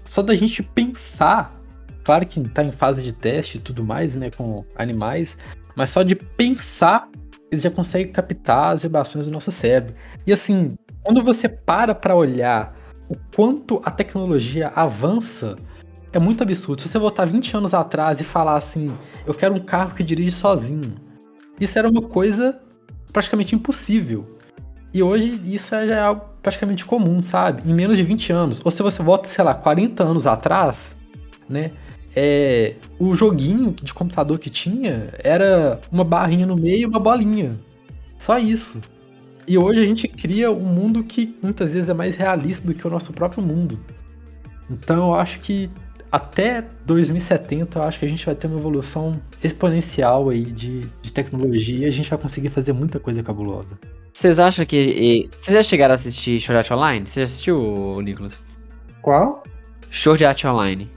só 0.05 0.21
da 0.21 0.35
gente 0.35 0.61
pensar, 0.61 1.59
claro 2.03 2.25
que 2.25 2.39
tá 2.49 2.63
em 2.63 2.71
fase 2.71 3.03
de 3.03 3.13
teste 3.13 3.57
e 3.57 3.61
tudo 3.61 3.83
mais, 3.83 4.15
né, 4.15 4.29
com 4.29 4.65
animais, 4.75 5.37
mas 5.75 5.89
só 5.89 6.03
de 6.03 6.15
pensar, 6.15 7.09
eles 7.51 7.63
já 7.63 7.71
conseguem 7.71 8.11
captar 8.11 8.73
as 8.73 8.83
vibrações 8.83 9.25
do 9.25 9.31
nosso 9.31 9.51
cérebro. 9.51 9.93
E 10.25 10.33
assim, 10.33 10.69
quando 11.03 11.23
você 11.23 11.47
para 11.47 11.95
pra 11.95 12.15
olhar 12.15 12.75
o 13.09 13.15
quanto 13.35 13.81
a 13.83 13.91
tecnologia 13.91 14.71
avança, 14.75 15.55
é 16.13 16.19
muito 16.19 16.43
absurdo. 16.43 16.81
Se 16.81 16.89
você 16.89 16.99
voltar 16.99 17.25
20 17.25 17.55
anos 17.57 17.73
atrás 17.73 18.19
e 18.19 18.23
falar 18.23 18.55
assim, 18.55 18.93
eu 19.25 19.33
quero 19.33 19.53
um 19.53 19.59
carro 19.59 19.95
que 19.95 20.03
dirige 20.03 20.31
sozinho, 20.31 20.95
isso 21.59 21.77
era 21.77 21.89
uma 21.89 22.01
coisa 22.01 22.59
praticamente 23.11 23.55
impossível. 23.55 24.25
E 24.93 25.01
hoje 25.01 25.39
isso 25.45 25.73
é 25.73 25.87
já 25.87 25.95
é 25.95 26.01
algo 26.01 26.21
praticamente 26.41 26.85
comum, 26.85 27.21
sabe? 27.23 27.69
Em 27.69 27.73
menos 27.73 27.97
de 27.97 28.03
20 28.03 28.31
anos. 28.33 28.61
Ou 28.63 28.71
se 28.71 28.83
você 28.83 29.01
volta, 29.01 29.29
sei 29.29 29.43
lá, 29.43 29.53
40 29.53 30.03
anos 30.03 30.27
atrás, 30.27 30.95
né? 31.47 31.71
É, 32.13 32.75
o 32.99 33.13
joguinho 33.13 33.71
de 33.71 33.93
computador 33.93 34.37
que 34.37 34.49
tinha 34.49 35.09
era 35.19 35.79
uma 35.89 36.03
barrinha 36.03 36.45
no 36.45 36.55
meio 36.55 36.81
e 36.81 36.85
uma 36.85 36.99
bolinha. 36.99 37.57
Só 38.17 38.37
isso. 38.37 38.81
E 39.47 39.57
hoje 39.57 39.81
a 39.81 39.85
gente 39.85 40.07
cria 40.07 40.51
um 40.51 40.65
mundo 40.65 41.03
que 41.03 41.35
muitas 41.41 41.73
vezes 41.73 41.89
é 41.89 41.93
mais 41.93 42.15
realista 42.15 42.67
do 42.67 42.73
que 42.73 42.85
o 42.85 42.89
nosso 42.89 43.13
próprio 43.13 43.41
mundo. 43.41 43.79
Então 44.69 45.09
eu 45.09 45.15
acho 45.15 45.39
que 45.39 45.69
até 46.11 46.63
2070 46.85 47.79
eu 47.79 47.83
acho 47.83 47.99
que 47.99 48.05
a 48.05 48.09
gente 48.09 48.25
vai 48.25 48.35
ter 48.35 48.47
uma 48.47 48.59
evolução 48.59 49.19
exponencial 49.41 50.29
aí 50.29 50.43
de, 50.43 50.81
de 51.01 51.13
tecnologia 51.13 51.85
e 51.85 51.85
a 51.85 51.91
gente 51.91 52.09
vai 52.09 52.19
conseguir 52.19 52.49
fazer 52.49 52.73
muita 52.73 52.99
coisa 52.99 53.23
cabulosa. 53.23 53.79
Vocês 54.13 54.39
acham 54.39 54.65
que. 54.65 55.27
Vocês 55.31 55.53
já 55.53 55.63
chegaram 55.63 55.93
a 55.93 55.95
assistir 55.95 56.39
Sword 56.39 56.57
Art 56.57 56.71
Online? 56.71 57.07
Você 57.07 57.21
já 57.21 57.25
assistiu, 57.25 58.01
Nicolas? 58.01 58.41
Qual? 59.01 59.43
Sword 59.89 60.25
Art 60.25 60.43
Online. 60.45 60.89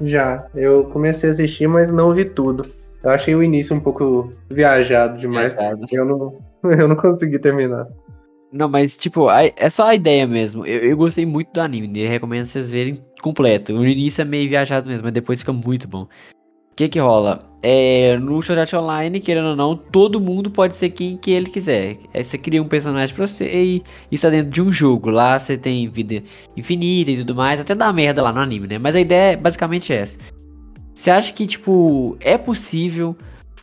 Já. 0.00 0.46
Eu 0.54 0.84
comecei 0.84 1.30
a 1.30 1.32
assistir, 1.32 1.68
mas 1.68 1.92
não 1.92 2.14
vi 2.14 2.24
tudo. 2.24 2.68
Eu 3.02 3.10
achei 3.10 3.34
o 3.34 3.42
início 3.42 3.74
um 3.74 3.80
pouco 3.80 4.30
viajado 4.50 5.18
demais. 5.18 5.52
Engraçado. 5.52 5.86
Eu 5.90 6.04
não, 6.04 6.38
eu 6.78 6.88
não 6.88 6.96
consegui 6.96 7.38
terminar. 7.38 7.86
Não, 8.52 8.68
mas 8.68 8.98
tipo, 8.98 9.28
é 9.30 9.70
só 9.70 9.88
a 9.88 9.94
ideia 9.94 10.26
mesmo. 10.26 10.66
Eu, 10.66 10.90
eu 10.90 10.96
gostei 10.96 11.24
muito 11.24 11.52
do 11.52 11.60
anime, 11.60 12.02
eu 12.02 12.08
recomendo 12.08 12.44
vocês 12.44 12.70
verem 12.70 13.02
completo. 13.22 13.72
O 13.72 13.86
início 13.86 14.20
é 14.20 14.24
meio 14.26 14.48
viajado 14.48 14.88
mesmo, 14.88 15.04
mas 15.04 15.12
depois 15.12 15.40
fica 15.40 15.52
muito 15.52 15.88
bom. 15.88 16.06
O 16.72 16.74
que 16.74 16.88
que 16.88 16.98
rola? 16.98 17.42
É, 17.62 18.16
no 18.16 18.42
Sword 18.42 18.60
Art 18.60 18.72
Online, 18.72 19.20
querendo 19.20 19.48
ou 19.48 19.56
não, 19.56 19.76
todo 19.76 20.18
mundo 20.18 20.50
pode 20.50 20.74
ser 20.74 20.88
quem 20.88 21.18
que 21.18 21.30
ele 21.30 21.50
quiser. 21.50 21.98
Aí 22.14 22.24
você 22.24 22.38
cria 22.38 22.62
um 22.62 22.66
personagem 22.66 23.14
pra 23.14 23.26
você 23.26 23.44
e 23.44 23.82
está 24.10 24.30
dentro 24.30 24.50
de 24.50 24.62
um 24.62 24.72
jogo. 24.72 25.10
Lá 25.10 25.38
você 25.38 25.56
tem 25.58 25.86
vida 25.88 26.22
infinita 26.56 27.10
e 27.10 27.18
tudo 27.18 27.34
mais. 27.34 27.60
Até 27.60 27.74
dá 27.74 27.92
merda 27.92 28.22
lá 28.22 28.32
no 28.32 28.40
anime, 28.40 28.66
né? 28.66 28.78
Mas 28.78 28.96
a 28.96 29.00
ideia 29.00 29.32
é 29.32 29.36
basicamente 29.36 29.92
essa. 29.92 30.18
Você 30.94 31.10
acha 31.10 31.32
que, 31.32 31.46
tipo, 31.46 32.16
é 32.20 32.38
possível 32.38 33.14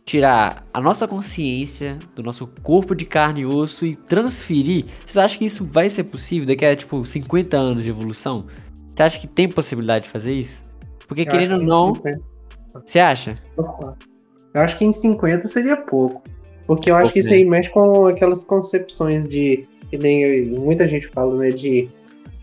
tirar 0.06 0.66
a 0.72 0.80
nossa 0.80 1.08
consciência 1.08 1.98
do 2.16 2.22
nosso 2.22 2.48
corpo 2.62 2.96
de 2.96 3.06
carne 3.06 3.42
e 3.42 3.46
osso 3.46 3.88
e 3.88 3.96
transferir? 3.96 4.86
Vocês 5.06 5.18
acham 5.18 5.40
que 5.40 5.46
isso 5.46 5.66
vai 5.66 5.90
ser 5.90 6.04
possível 6.06 6.48
daqui 6.48 6.64
a, 6.64 6.76
tipo, 6.76 7.04
50 7.04 7.58
anos 7.58 7.84
de 7.84 7.90
evolução? 7.90 8.46
Você 8.96 9.04
acha 9.04 9.20
que 9.20 9.28
tem 9.28 9.48
possibilidade 9.50 10.06
de 10.06 10.12
fazer 10.12 10.34
isso? 10.34 10.64
Porque, 11.08 11.24
Eu 11.24 11.28
querendo 11.28 11.56
ou 11.56 11.62
não, 11.62 11.96
50 11.96 12.30
você 12.74 13.00
acha? 13.00 13.36
Eu 13.58 14.62
acho 14.62 14.78
que 14.78 14.86
em 14.86 14.92
50 14.92 15.48
seria 15.48 15.78
pouco. 15.78 16.24
Porque 16.66 16.92
eu 16.92 16.96
acho 16.96 17.06
Pouco 17.06 17.14
que 17.14 17.20
isso 17.20 17.34
aí 17.34 17.44
mexe 17.44 17.70
com 17.70 18.06
aquelas 18.06 18.44
concepções 18.44 19.28
de. 19.28 19.68
Que 19.90 19.98
nem 19.98 20.46
muita 20.46 20.88
gente 20.88 21.08
fala, 21.08 21.36
né? 21.36 21.50
De 21.50 21.88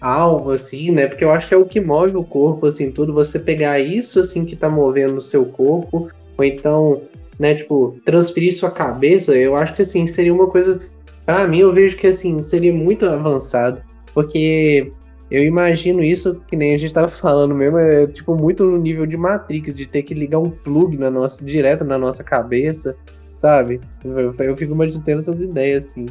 alma, 0.00 0.54
assim, 0.54 0.90
né? 0.90 1.06
Porque 1.06 1.24
eu 1.24 1.30
acho 1.30 1.46
que 1.46 1.54
é 1.54 1.56
o 1.56 1.64
que 1.64 1.80
move 1.80 2.16
o 2.16 2.24
corpo, 2.24 2.66
assim, 2.66 2.90
tudo. 2.90 3.12
Você 3.12 3.38
pegar 3.38 3.78
isso, 3.78 4.18
assim, 4.20 4.44
que 4.44 4.56
tá 4.56 4.68
movendo 4.68 5.18
o 5.18 5.22
seu 5.22 5.46
corpo, 5.46 6.10
ou 6.36 6.44
então, 6.44 7.00
né, 7.38 7.54
tipo, 7.54 7.98
transferir 8.04 8.52
sua 8.56 8.70
cabeça, 8.70 9.34
eu 9.34 9.54
acho 9.54 9.74
que, 9.74 9.82
assim, 9.82 10.06
seria 10.06 10.34
uma 10.34 10.48
coisa. 10.48 10.80
Pra 11.24 11.46
mim, 11.46 11.60
eu 11.60 11.72
vejo 11.72 11.96
que, 11.96 12.08
assim, 12.08 12.42
seria 12.42 12.72
muito 12.72 13.06
avançado. 13.06 13.80
Porque 14.12 14.90
eu 15.30 15.42
imagino 15.42 16.02
isso, 16.02 16.40
que 16.46 16.56
nem 16.56 16.74
a 16.74 16.78
gente 16.78 16.94
tava 16.94 17.08
falando 17.08 17.54
mesmo, 17.54 17.78
é 17.78 18.06
tipo 18.06 18.36
muito 18.36 18.64
no 18.64 18.78
nível 18.78 19.06
de 19.06 19.16
Matrix, 19.16 19.74
de 19.74 19.86
ter 19.86 20.02
que 20.02 20.14
ligar 20.14 20.38
um 20.38 20.50
plug 20.50 20.96
na 20.96 21.10
nossa, 21.10 21.44
direto 21.44 21.84
na 21.84 21.98
nossa 21.98 22.22
cabeça, 22.22 22.96
sabe? 23.36 23.80
Eu, 24.04 24.32
eu 24.32 24.56
fico 24.56 24.72
imaginando 24.72 25.10
essas 25.10 25.40
ideias, 25.40 25.86
assim. 25.86 26.06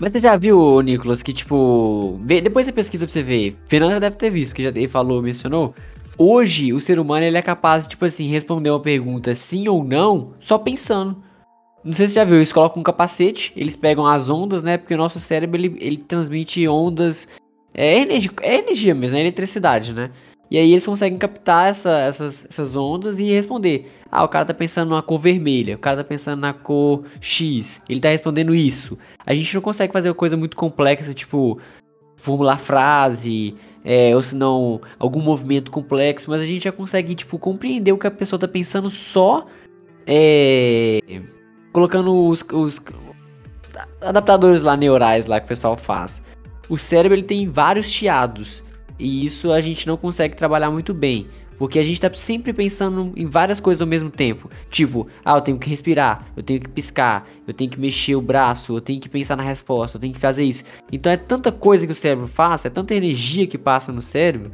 Mas 0.00 0.12
você 0.12 0.18
já 0.20 0.36
viu, 0.36 0.80
Nicolas, 0.80 1.22
que 1.22 1.32
tipo. 1.32 2.18
depois 2.24 2.66
você 2.66 2.72
pesquisa 2.72 3.04
pra 3.04 3.12
você 3.12 3.22
ver. 3.22 3.56
Fernando 3.66 3.92
já 3.92 3.98
deve 3.98 4.16
ter 4.16 4.30
visto, 4.30 4.50
porque 4.50 4.62
já 4.62 4.68
ele 4.68 4.88
falou, 4.88 5.22
mencionou. 5.22 5.74
Hoje, 6.16 6.72
o 6.72 6.80
ser 6.80 6.98
humano 6.98 7.24
ele 7.24 7.36
é 7.36 7.42
capaz 7.42 7.86
tipo 7.86 8.04
assim, 8.04 8.28
responder 8.28 8.70
uma 8.70 8.80
pergunta 8.80 9.34
sim 9.36 9.68
ou 9.68 9.84
não, 9.84 10.32
só 10.40 10.58
pensando. 10.58 11.22
Não 11.84 11.92
sei 11.92 12.08
se 12.08 12.14
você 12.14 12.20
já 12.20 12.24
viu, 12.24 12.36
eles 12.36 12.52
colocam 12.52 12.80
um 12.80 12.84
capacete, 12.84 13.52
eles 13.56 13.76
pegam 13.76 14.04
as 14.04 14.28
ondas, 14.28 14.62
né? 14.62 14.76
Porque 14.76 14.94
o 14.94 14.98
nosso 14.98 15.20
cérebro 15.20 15.56
ele, 15.60 15.76
ele 15.80 15.96
transmite 15.96 16.66
ondas. 16.66 17.28
É 17.74 17.98
energia, 17.98 18.30
é 18.42 18.58
energia 18.58 18.94
mesmo, 18.94 19.16
é 19.16 19.20
eletricidade, 19.20 19.92
né? 19.92 20.10
E 20.50 20.56
aí 20.56 20.72
eles 20.72 20.86
conseguem 20.86 21.18
captar 21.18 21.68
essa, 21.68 21.90
essas, 21.90 22.46
essas 22.48 22.74
ondas 22.74 23.18
e 23.18 23.24
responder. 23.24 23.92
Ah, 24.10 24.24
o 24.24 24.28
cara 24.28 24.46
tá 24.46 24.54
pensando 24.54 24.94
na 24.94 25.02
cor 25.02 25.18
vermelha, 25.18 25.76
o 25.76 25.78
cara 25.78 25.98
tá 25.98 26.04
pensando 26.04 26.40
na 26.40 26.54
cor 26.54 27.04
X, 27.20 27.82
ele 27.88 28.00
tá 28.00 28.08
respondendo 28.08 28.54
isso. 28.54 28.98
A 29.26 29.34
gente 29.34 29.54
não 29.54 29.60
consegue 29.60 29.92
fazer 29.92 30.08
uma 30.08 30.14
coisa 30.14 30.36
muito 30.36 30.56
complexa, 30.56 31.12
tipo, 31.12 31.60
formular 32.16 32.56
frase, 32.56 33.54
é, 33.84 34.16
ou 34.16 34.22
se 34.22 34.34
não, 34.34 34.80
algum 34.98 35.20
movimento 35.20 35.70
complexo, 35.70 36.30
mas 36.30 36.40
a 36.40 36.46
gente 36.46 36.64
já 36.64 36.72
consegue, 36.72 37.14
tipo, 37.14 37.38
compreender 37.38 37.92
o 37.92 37.98
que 37.98 38.06
a 38.06 38.10
pessoa 38.10 38.40
tá 38.40 38.48
pensando 38.48 38.88
só 38.88 39.46
é, 40.06 41.00
colocando 41.70 42.26
os, 42.26 42.42
os 42.50 42.80
adaptadores 44.00 44.62
lá 44.62 44.74
neurais 44.74 45.26
lá 45.26 45.38
que 45.38 45.44
o 45.44 45.48
pessoal 45.48 45.76
faz. 45.76 46.24
O 46.68 46.76
cérebro 46.76 47.16
ele 47.16 47.22
tem 47.22 47.48
vários 47.48 47.90
chiados. 47.90 48.62
E 48.98 49.24
isso 49.24 49.52
a 49.52 49.60
gente 49.60 49.86
não 49.86 49.96
consegue 49.96 50.36
trabalhar 50.36 50.70
muito 50.70 50.92
bem. 50.92 51.26
Porque 51.58 51.78
a 51.78 51.82
gente 51.82 52.00
tá 52.00 52.10
sempre 52.14 52.52
pensando 52.52 53.12
em 53.16 53.26
várias 53.26 53.58
coisas 53.58 53.82
ao 53.82 53.88
mesmo 53.88 54.10
tempo. 54.10 54.48
Tipo, 54.70 55.08
ah, 55.24 55.36
eu 55.36 55.40
tenho 55.40 55.58
que 55.58 55.68
respirar, 55.68 56.28
eu 56.36 56.42
tenho 56.42 56.60
que 56.60 56.68
piscar, 56.68 57.28
eu 57.46 57.52
tenho 57.52 57.68
que 57.68 57.80
mexer 57.80 58.14
o 58.14 58.22
braço, 58.22 58.76
eu 58.76 58.80
tenho 58.80 59.00
que 59.00 59.08
pensar 59.08 59.36
na 59.36 59.42
resposta, 59.42 59.96
eu 59.96 60.00
tenho 60.00 60.14
que 60.14 60.20
fazer 60.20 60.44
isso. 60.44 60.62
Então 60.92 61.10
é 61.10 61.16
tanta 61.16 61.50
coisa 61.50 61.84
que 61.84 61.92
o 61.92 61.96
cérebro 61.96 62.28
faz, 62.28 62.64
é 62.64 62.70
tanta 62.70 62.94
energia 62.94 63.44
que 63.44 63.58
passa 63.58 63.90
no 63.90 64.00
cérebro, 64.00 64.52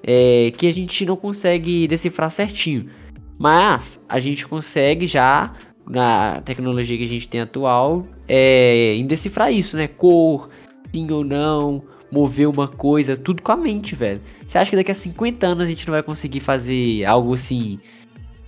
é, 0.00 0.52
que 0.56 0.68
a 0.68 0.72
gente 0.72 1.04
não 1.04 1.16
consegue 1.16 1.88
decifrar 1.88 2.30
certinho. 2.30 2.88
Mas 3.36 4.04
a 4.08 4.20
gente 4.20 4.46
consegue 4.46 5.08
já, 5.08 5.52
na 5.88 6.40
tecnologia 6.42 6.96
que 6.96 7.02
a 7.02 7.08
gente 7.08 7.28
tem 7.28 7.40
atual, 7.40 8.06
é, 8.28 8.94
em 8.94 9.06
decifrar 9.06 9.52
isso, 9.52 9.76
né? 9.76 9.88
Cor, 9.88 10.48
sim 10.94 11.10
ou 11.10 11.24
não, 11.24 11.82
mover 12.10 12.48
uma 12.48 12.68
coisa, 12.68 13.16
tudo 13.16 13.42
com 13.42 13.50
a 13.50 13.56
mente, 13.56 13.96
velho. 13.96 14.20
Você 14.46 14.56
acha 14.56 14.70
que 14.70 14.76
daqui 14.76 14.92
a 14.92 14.94
50 14.94 15.44
anos 15.44 15.64
a 15.64 15.66
gente 15.66 15.86
não 15.86 15.92
vai 15.92 16.02
conseguir 16.02 16.38
fazer 16.38 17.04
algo 17.04 17.34
assim 17.34 17.78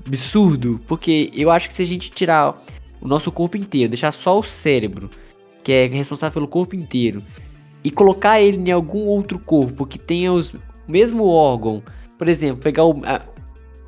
absurdo? 0.07 0.79
Porque 0.87 1.31
eu 1.35 1.51
acho 1.51 1.67
que 1.67 1.75
se 1.75 1.83
a 1.83 1.87
gente 1.87 2.11
tirar 2.11 2.57
o 3.01 3.09
nosso 3.09 3.33
corpo 3.33 3.57
inteiro, 3.57 3.91
deixar 3.91 4.13
só 4.13 4.39
o 4.39 4.43
cérebro, 4.43 5.11
que 5.65 5.73
é 5.73 5.87
responsável 5.87 6.35
pelo 6.35 6.49
corpo 6.49 6.77
inteiro, 6.77 7.23
e 7.83 7.91
colocar 7.91 8.41
ele 8.41 8.57
em 8.57 8.71
algum 8.71 9.07
outro 9.07 9.39
corpo 9.39 9.85
que 9.85 9.99
tenha 9.99 10.33
os 10.33 10.55
mesmo 10.87 11.27
órgão, 11.27 11.83
por 12.17 12.29
exemplo, 12.29 12.63
pegar 12.63 12.85
o, 12.85 13.03
a, 13.05 13.21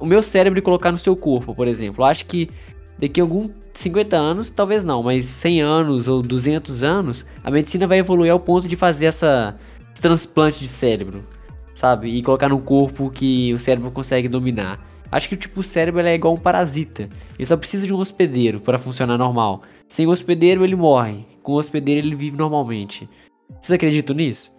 o 0.01 0.07
meu 0.07 0.23
cérebro 0.23 0.59
e 0.59 0.63
colocar 0.63 0.91
no 0.91 0.99
seu 0.99 1.17
corpo, 1.17 1.55
por 1.55 1.69
exemplo. 1.69 2.03
Eu 2.03 2.07
acho 2.07 2.25
que 2.25 2.51
daqui 2.99 3.21
a 3.21 3.23
alguns 3.23 3.51
50 3.79 4.17
anos, 4.17 4.51
talvez 4.51 4.83
não, 4.83 5.05
mas 5.05 5.27
100 5.27 5.61
anos 5.61 6.09
ou 6.09 6.21
200 6.21 6.83
anos, 6.83 7.25
a 7.45 7.51
medicina 7.51 7.87
vai 7.87 7.99
evoluir 7.99 8.33
ao 8.33 8.41
ponto 8.41 8.67
de 8.67 8.75
fazer 8.75 9.07
essa 9.07 9.57
transplante 10.01 10.59
de 10.59 10.67
cérebro, 10.67 11.23
sabe? 11.75 12.09
E 12.09 12.21
colocar 12.21 12.49
num 12.49 12.61
corpo 12.61 13.09
que 13.09 13.55
o 13.55 13.59
cérebro 13.59 13.93
consegue 13.93 14.27
dominar. 14.27 14.85
Acho 15.13 15.29
que 15.29 15.37
tipo, 15.37 15.61
o 15.61 15.63
cérebro 15.63 16.01
é 16.01 16.13
igual 16.13 16.35
um 16.35 16.39
parasita. 16.39 17.09
Ele 17.39 17.47
só 17.47 17.57
precisa 17.57 17.87
de 17.87 17.95
um 17.95 18.01
hospedeiro 18.01 18.61
para 18.61 18.79
funcionar 18.79 19.17
normal. 19.17 19.63
Sem 19.87 20.09
o 20.09 20.11
hospedeiro, 20.11 20.65
ele 20.65 20.77
morre. 20.77 21.25
Com 21.41 21.53
o 21.53 21.57
hospedeiro, 21.57 22.05
ele 22.05 22.17
vive 22.17 22.37
normalmente. 22.37 23.09
Vocês 23.61 23.71
acreditam 23.71 24.15
nisso? 24.15 24.53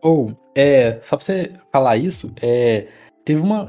Ou, 0.00 0.32
é, 0.56 1.00
só 1.02 1.16
pra 1.16 1.24
você 1.24 1.52
falar 1.72 1.96
isso, 1.96 2.32
é, 2.40 2.86
teve 3.24 3.42
uma, 3.42 3.68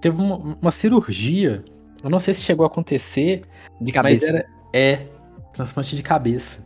teve 0.00 0.16
uma, 0.16 0.56
uma 0.62 0.70
cirurgia 0.70 1.64
eu 2.06 2.10
não 2.10 2.20
sei 2.20 2.32
se 2.32 2.42
chegou 2.42 2.64
a 2.64 2.68
acontecer. 2.68 3.42
De 3.80 3.92
cabeça. 3.92 4.28
Era, 4.28 4.46
é, 4.72 5.06
transplante 5.52 5.96
de 5.96 6.02
cabeça. 6.02 6.64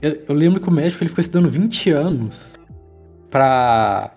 Eu, 0.00 0.22
eu, 0.28 0.34
lembro 0.34 0.60
que 0.60 0.68
o 0.68 0.72
médico 0.72 1.02
ele 1.02 1.10
ficou 1.10 1.20
estudando 1.20 1.50
20 1.50 1.90
anos 1.90 2.56
pra, 3.28 4.14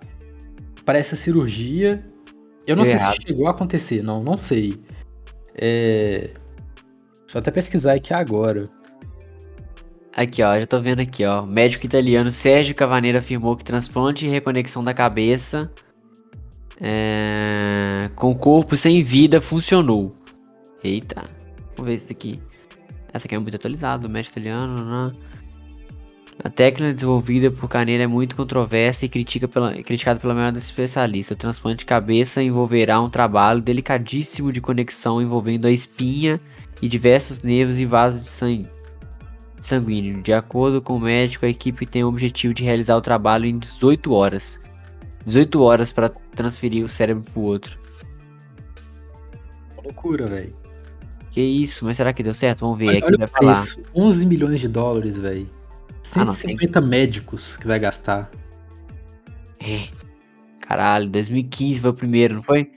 pra 0.86 0.98
essa 0.98 1.16
cirurgia. 1.16 1.98
Eu 2.66 2.76
não 2.76 2.86
sei 2.86 2.98
se 2.98 3.18
chegou 3.28 3.48
a 3.48 3.52
acontecer, 3.52 4.02
não, 4.02 4.24
não 4.24 4.38
sei. 4.38 4.80
É... 5.56 6.30
Deixa 7.22 7.38
eu 7.38 7.40
até 7.40 7.52
pesquisar 7.52 7.94
aqui 7.94 8.14
agora. 8.14 8.70
Aqui, 10.16 10.42
ó, 10.44 10.58
já 10.58 10.66
tô 10.66 10.80
vendo 10.80 11.02
aqui, 11.02 11.26
ó. 11.26 11.46
médico 11.46 11.86
italiano 11.86 12.32
Sérgio 12.32 12.76
Cavaneiro 12.76 13.18
afirmou 13.18 13.56
que 13.58 13.64
transplante 13.64 14.26
e 14.26 14.30
reconexão 14.30 14.84
da 14.84 14.94
cabeça 14.94 15.72
é... 16.80 18.10
com 18.16 18.34
corpo 18.36 18.78
sem 18.78 19.04
vida 19.04 19.42
funcionou. 19.42 20.21
Eita. 20.84 21.30
Vamos 21.76 21.90
ver 21.90 21.96
isso 21.96 22.08
daqui. 22.08 22.40
Essa 23.14 23.28
aqui 23.28 23.36
é 23.36 23.40
muito 23.40 23.56
atualizada, 23.56 24.04
do 24.04 24.10
mestre 24.10 24.40
italiano. 24.40 24.86
Né? 24.86 25.12
A 26.44 26.50
técnica 26.50 26.94
desenvolvida 26.94 27.52
por 27.52 27.68
Caneira 27.68 28.04
é 28.04 28.08
muito 28.08 28.36
controversa 28.36 29.06
e 29.06 29.10
critica 29.10 29.48
pela, 29.48 29.74
criticada 29.84 30.20
pela 30.20 30.34
maioria 30.34 30.54
dos 30.54 30.64
especialistas. 30.64 31.36
O 31.36 31.40
transplante 31.40 31.80
de 31.80 31.86
cabeça 31.86 32.42
envolverá 32.42 33.00
um 33.00 33.10
trabalho 33.10 33.62
delicadíssimo 33.62 34.52
de 34.52 34.62
conexão 34.62 35.22
envolvendo 35.22 35.68
a 35.68 35.72
espinha 35.72 36.40
e 36.82 36.88
diversos 36.88 37.44
nervos 37.44 37.80
e 37.80 37.86
vasos 37.86 38.22
de 38.22 38.28
sangue 38.28 38.68
sanguíneo. 39.62 40.22
De 40.22 40.34
acordo 40.34 40.82
com 40.82 40.96
o 40.96 41.00
médico, 41.00 41.46
a 41.46 41.50
equipe 41.50 41.86
tem 41.86 42.04
o 42.04 42.08
objetivo 42.08 42.54
de 42.54 42.64
realizar 42.64 42.96
o 42.96 43.02
trabalho 43.02 43.46
em 43.46 43.60
18 43.60 44.12
horas. 44.12 44.64
18 45.26 45.62
horas 45.62 45.92
para 45.92 46.10
transferir 46.10 46.84
o 46.84 46.90
cérebro 46.90 47.24
para 47.24 47.40
o 47.40 47.44
outro. 47.44 47.80
Loucura, 49.84 50.26
velho. 50.26 50.61
Que 51.32 51.42
isso, 51.42 51.86
mas 51.86 51.96
será 51.96 52.12
que 52.12 52.22
deu 52.22 52.34
certo? 52.34 52.60
Vamos 52.60 52.78
ver 52.78 52.90
olha, 52.90 52.98
aqui, 52.98 53.08
olha 53.08 53.18
vai 53.20 53.28
falar. 53.28 53.66
11 53.96 54.26
milhões 54.26 54.60
de 54.60 54.68
dólares, 54.68 55.18
velho. 55.18 55.50
150 56.04 56.20
ah, 56.20 56.82
não, 56.82 56.82
tem... 56.82 56.90
médicos 56.90 57.56
que 57.56 57.66
vai 57.66 57.80
gastar. 57.80 58.30
É. 59.60 59.88
Caralho, 60.60 61.10
2015 61.10 61.80
foi 61.80 61.90
o 61.90 61.94
primeiro, 61.94 62.36
não 62.36 62.44
foi? 62.44 62.70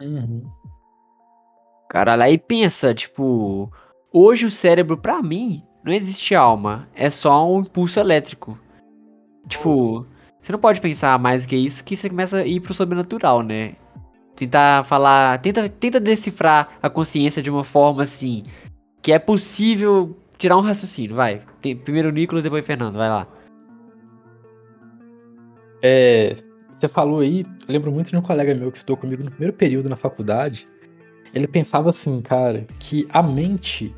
Uhum. 0.00 0.44
Caralho, 1.88 2.22
aí 2.22 2.36
pensa, 2.36 2.92
tipo, 2.92 3.72
hoje 4.12 4.44
o 4.44 4.50
cérebro, 4.50 4.98
pra 4.98 5.22
mim, 5.22 5.62
não 5.82 5.92
existe 5.92 6.34
alma. 6.34 6.88
É 6.94 7.08
só 7.08 7.50
um 7.50 7.60
impulso 7.60 7.98
elétrico. 8.00 8.58
Tipo, 9.48 10.06
você 10.40 10.52
não 10.52 10.58
pode 10.58 10.80
pensar 10.80 11.18
mais 11.18 11.46
que 11.46 11.56
isso 11.56 11.84
que 11.84 11.96
você 11.96 12.10
começa 12.10 12.38
a 12.38 12.46
ir 12.46 12.60
pro 12.60 12.74
sobrenatural, 12.74 13.42
né? 13.42 13.76
Tentar 14.36 14.84
falar. 14.84 15.38
Tenta, 15.38 15.68
tenta 15.68 16.00
decifrar 16.00 16.78
a 16.82 16.90
consciência 16.90 17.42
de 17.42 17.50
uma 17.50 17.64
forma 17.64 18.02
assim. 18.02 18.42
Que 19.02 19.12
é 19.12 19.18
possível 19.18 20.16
tirar 20.38 20.56
um 20.56 20.60
raciocínio. 20.60 21.14
Vai. 21.14 21.40
Tem, 21.60 21.76
primeiro 21.76 22.08
o 22.08 22.12
Nicolas, 22.12 22.42
depois 22.42 22.62
o 22.62 22.66
Fernando. 22.66 22.96
Vai 22.96 23.08
lá. 23.08 23.28
É. 25.82 26.36
Você 26.78 26.88
falou 26.88 27.20
aí. 27.20 27.46
lembro 27.68 27.92
muito 27.92 28.10
de 28.10 28.16
um 28.16 28.22
colega 28.22 28.54
meu 28.54 28.70
que 28.70 28.78
estudou 28.78 28.96
comigo 28.96 29.22
no 29.22 29.30
primeiro 29.30 29.54
período 29.54 29.88
na 29.88 29.96
faculdade. 29.96 30.66
Ele 31.32 31.48
pensava 31.48 31.90
assim, 31.90 32.20
cara, 32.20 32.66
que 32.78 33.06
a 33.10 33.22
mente 33.22 33.94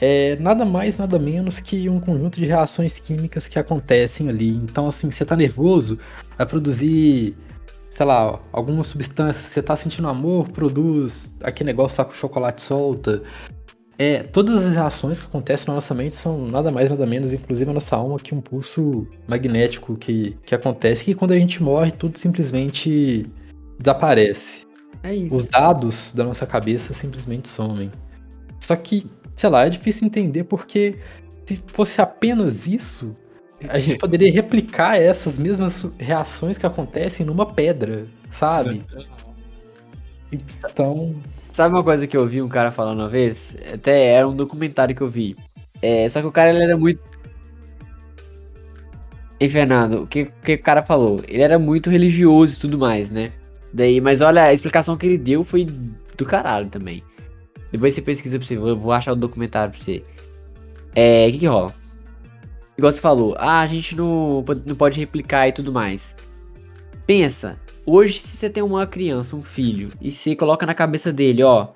é 0.00 0.36
nada 0.36 0.64
mais, 0.64 0.98
nada 0.98 1.18
menos 1.18 1.60
que 1.60 1.88
um 1.88 2.00
conjunto 2.00 2.38
de 2.38 2.46
reações 2.46 2.98
químicas 2.98 3.48
que 3.48 3.58
acontecem 3.58 4.28
ali. 4.28 4.50
Então, 4.50 4.86
assim, 4.86 5.10
você 5.10 5.24
tá 5.24 5.36
nervoso, 5.36 5.98
vai 6.36 6.46
produzir 6.46 7.36
sei 7.98 8.06
lá, 8.06 8.40
alguma 8.52 8.84
substância, 8.84 9.42
você 9.42 9.60
tá 9.60 9.74
sentindo 9.74 10.06
amor, 10.06 10.48
produz 10.50 11.34
aquele 11.42 11.66
negócio 11.66 12.04
que 12.04 12.12
o 12.12 12.16
chocolate 12.16 12.62
solta. 12.62 13.24
É, 13.98 14.22
todas 14.22 14.64
as 14.64 14.72
reações 14.72 15.18
que 15.18 15.26
acontecem 15.26 15.66
na 15.66 15.74
nossa 15.74 15.92
mente 15.94 16.14
são 16.14 16.46
nada 16.46 16.70
mais, 16.70 16.92
nada 16.92 17.04
menos, 17.04 17.32
inclusive 17.32 17.68
a 17.68 17.74
nossa 17.74 17.96
alma, 17.96 18.16
que 18.16 18.32
um 18.32 18.40
pulso 18.40 19.04
magnético 19.26 19.96
que, 19.96 20.36
que 20.46 20.54
acontece, 20.54 21.04
que 21.04 21.12
quando 21.12 21.32
a 21.32 21.36
gente 21.36 21.60
morre, 21.60 21.90
tudo 21.90 22.16
simplesmente 22.16 23.28
desaparece. 23.80 24.64
É 25.02 25.12
isso. 25.12 25.34
Os 25.34 25.46
dados 25.46 26.14
da 26.14 26.22
nossa 26.22 26.46
cabeça 26.46 26.94
simplesmente 26.94 27.48
somem. 27.48 27.90
Só 28.60 28.76
que, 28.76 29.10
sei 29.34 29.50
lá, 29.50 29.66
é 29.66 29.70
difícil 29.70 30.06
entender 30.06 30.44
porque 30.44 31.00
se 31.44 31.60
fosse 31.66 32.00
apenas 32.00 32.64
isso, 32.64 33.12
a 33.68 33.78
gente 33.78 33.98
poderia 33.98 34.30
replicar 34.30 35.00
essas 35.00 35.38
mesmas 35.38 35.90
reações 35.98 36.58
que 36.58 36.66
acontecem 36.66 37.26
numa 37.26 37.46
pedra, 37.46 38.04
sabe? 38.32 38.84
Então. 40.30 41.16
Sabe 41.52 41.74
uma 41.74 41.82
coisa 41.82 42.06
que 42.06 42.16
eu 42.16 42.26
vi 42.26 42.40
um 42.40 42.48
cara 42.48 42.70
falando 42.70 43.00
uma 43.00 43.08
vez? 43.08 43.58
Até 43.72 44.12
era 44.12 44.28
um 44.28 44.36
documentário 44.36 44.94
que 44.94 45.00
eu 45.00 45.08
vi. 45.08 45.34
É, 45.82 46.08
só 46.08 46.20
que 46.20 46.26
o 46.26 46.32
cara 46.32 46.50
ele 46.50 46.62
era 46.62 46.76
muito. 46.76 47.00
Ei, 49.40 49.48
Fernando, 49.48 50.02
o 50.02 50.06
que, 50.06 50.26
que 50.26 50.54
o 50.54 50.62
cara 50.62 50.82
falou? 50.82 51.20
Ele 51.26 51.42
era 51.42 51.58
muito 51.58 51.90
religioso 51.90 52.54
e 52.54 52.60
tudo 52.60 52.78
mais, 52.78 53.10
né? 53.10 53.32
Daí, 53.72 54.00
mas 54.00 54.20
olha, 54.20 54.44
a 54.44 54.54
explicação 54.54 54.96
que 54.96 55.06
ele 55.06 55.18
deu 55.18 55.42
foi 55.44 55.64
do 55.64 56.24
caralho 56.24 56.68
também. 56.68 57.02
Depois 57.70 57.94
você 57.94 58.02
pesquisa 58.02 58.38
pra 58.38 58.46
você, 58.46 58.56
eu 58.56 58.76
vou 58.76 58.92
achar 58.92 59.12
o 59.12 59.16
documentário 59.16 59.72
pra 59.72 59.80
você. 59.80 60.02
É, 60.94 61.26
o 61.28 61.32
que 61.32 61.38
que 61.38 61.46
rola? 61.46 61.74
Igual 62.78 62.92
você 62.92 63.00
falou, 63.00 63.34
ah, 63.38 63.58
a 63.58 63.66
gente 63.66 63.96
não, 63.96 64.44
não 64.64 64.76
pode 64.76 65.00
replicar 65.00 65.48
e 65.48 65.52
tudo 65.52 65.72
mais. 65.72 66.14
Pensa, 67.04 67.58
hoje 67.84 68.20
se 68.20 68.36
você 68.36 68.48
tem 68.48 68.62
uma 68.62 68.86
criança, 68.86 69.34
um 69.34 69.42
filho, 69.42 69.90
e 70.00 70.12
você 70.12 70.36
coloca 70.36 70.64
na 70.64 70.74
cabeça 70.74 71.12
dele, 71.12 71.42
ó, 71.42 71.70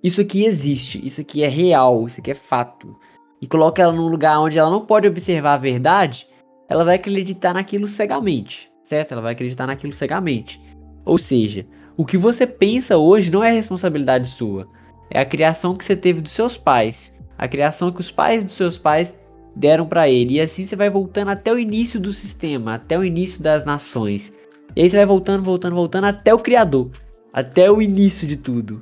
isso 0.00 0.20
aqui 0.20 0.44
existe, 0.44 1.04
isso 1.04 1.20
aqui 1.20 1.42
é 1.42 1.48
real, 1.48 2.06
isso 2.06 2.20
aqui 2.20 2.30
é 2.30 2.34
fato, 2.34 2.94
e 3.42 3.48
coloca 3.48 3.82
ela 3.82 3.92
num 3.92 4.06
lugar 4.06 4.38
onde 4.38 4.56
ela 4.56 4.70
não 4.70 4.86
pode 4.86 5.08
observar 5.08 5.54
a 5.54 5.58
verdade, 5.58 6.28
ela 6.68 6.84
vai 6.84 6.94
acreditar 6.94 7.52
naquilo 7.52 7.88
cegamente, 7.88 8.70
certo? 8.80 9.10
Ela 9.10 9.22
vai 9.22 9.32
acreditar 9.32 9.66
naquilo 9.66 9.92
cegamente. 9.92 10.62
Ou 11.04 11.18
seja, 11.18 11.66
o 11.96 12.06
que 12.06 12.16
você 12.16 12.46
pensa 12.46 12.96
hoje 12.96 13.28
não 13.28 13.42
é 13.42 13.50
responsabilidade 13.50 14.28
sua, 14.28 14.68
é 15.10 15.18
a 15.18 15.26
criação 15.26 15.74
que 15.74 15.84
você 15.84 15.96
teve 15.96 16.20
dos 16.20 16.30
seus 16.30 16.56
pais, 16.56 17.20
a 17.36 17.48
criação 17.48 17.90
que 17.90 18.00
os 18.00 18.12
pais 18.12 18.44
dos 18.44 18.54
seus 18.54 18.78
pais 18.78 19.18
deram 19.54 19.86
para 19.86 20.08
ele. 20.08 20.34
E 20.34 20.40
assim 20.40 20.64
você 20.66 20.76
vai 20.76 20.90
voltando 20.90 21.28
até 21.28 21.52
o 21.52 21.58
início 21.58 22.00
do 22.00 22.12
sistema, 22.12 22.74
até 22.74 22.98
o 22.98 23.04
início 23.04 23.42
das 23.42 23.64
nações. 23.64 24.32
E 24.74 24.82
aí 24.82 24.90
você 24.90 24.96
vai 24.96 25.06
voltando, 25.06 25.42
voltando, 25.44 25.76
voltando 25.76 26.04
até 26.04 26.34
o 26.34 26.38
criador, 26.38 26.90
até 27.32 27.70
o 27.70 27.80
início 27.80 28.26
de 28.26 28.36
tudo. 28.36 28.80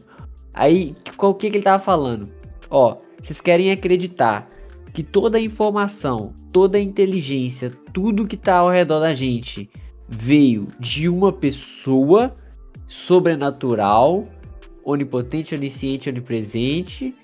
Aí, 0.55 0.95
o 1.19 1.35
que, 1.35 1.51
que 1.51 1.57
ele 1.57 1.65
tava 1.65 1.83
falando? 1.83 2.31
Ó, 2.71 2.97
vocês 3.23 3.41
querem 3.41 3.71
acreditar 3.71 4.49
que 4.93 5.03
toda 5.03 5.39
a 5.39 5.41
informação, 5.41 6.35
toda 6.51 6.77
a 6.77 6.81
inteligência, 6.81 7.71
tudo 7.93 8.27
que 8.27 8.37
tá 8.37 8.57
ao 8.57 8.71
redor 8.71 9.01
da 9.01 9.15
gente 9.15 9.71
veio 10.09 10.67
de 10.79 11.09
uma 11.09 11.33
pessoa 11.33 12.35
sobrenatural, 12.87 14.25
onipotente, 14.85 15.55
onisciente, 15.55 16.11
onipresente? 16.11 17.15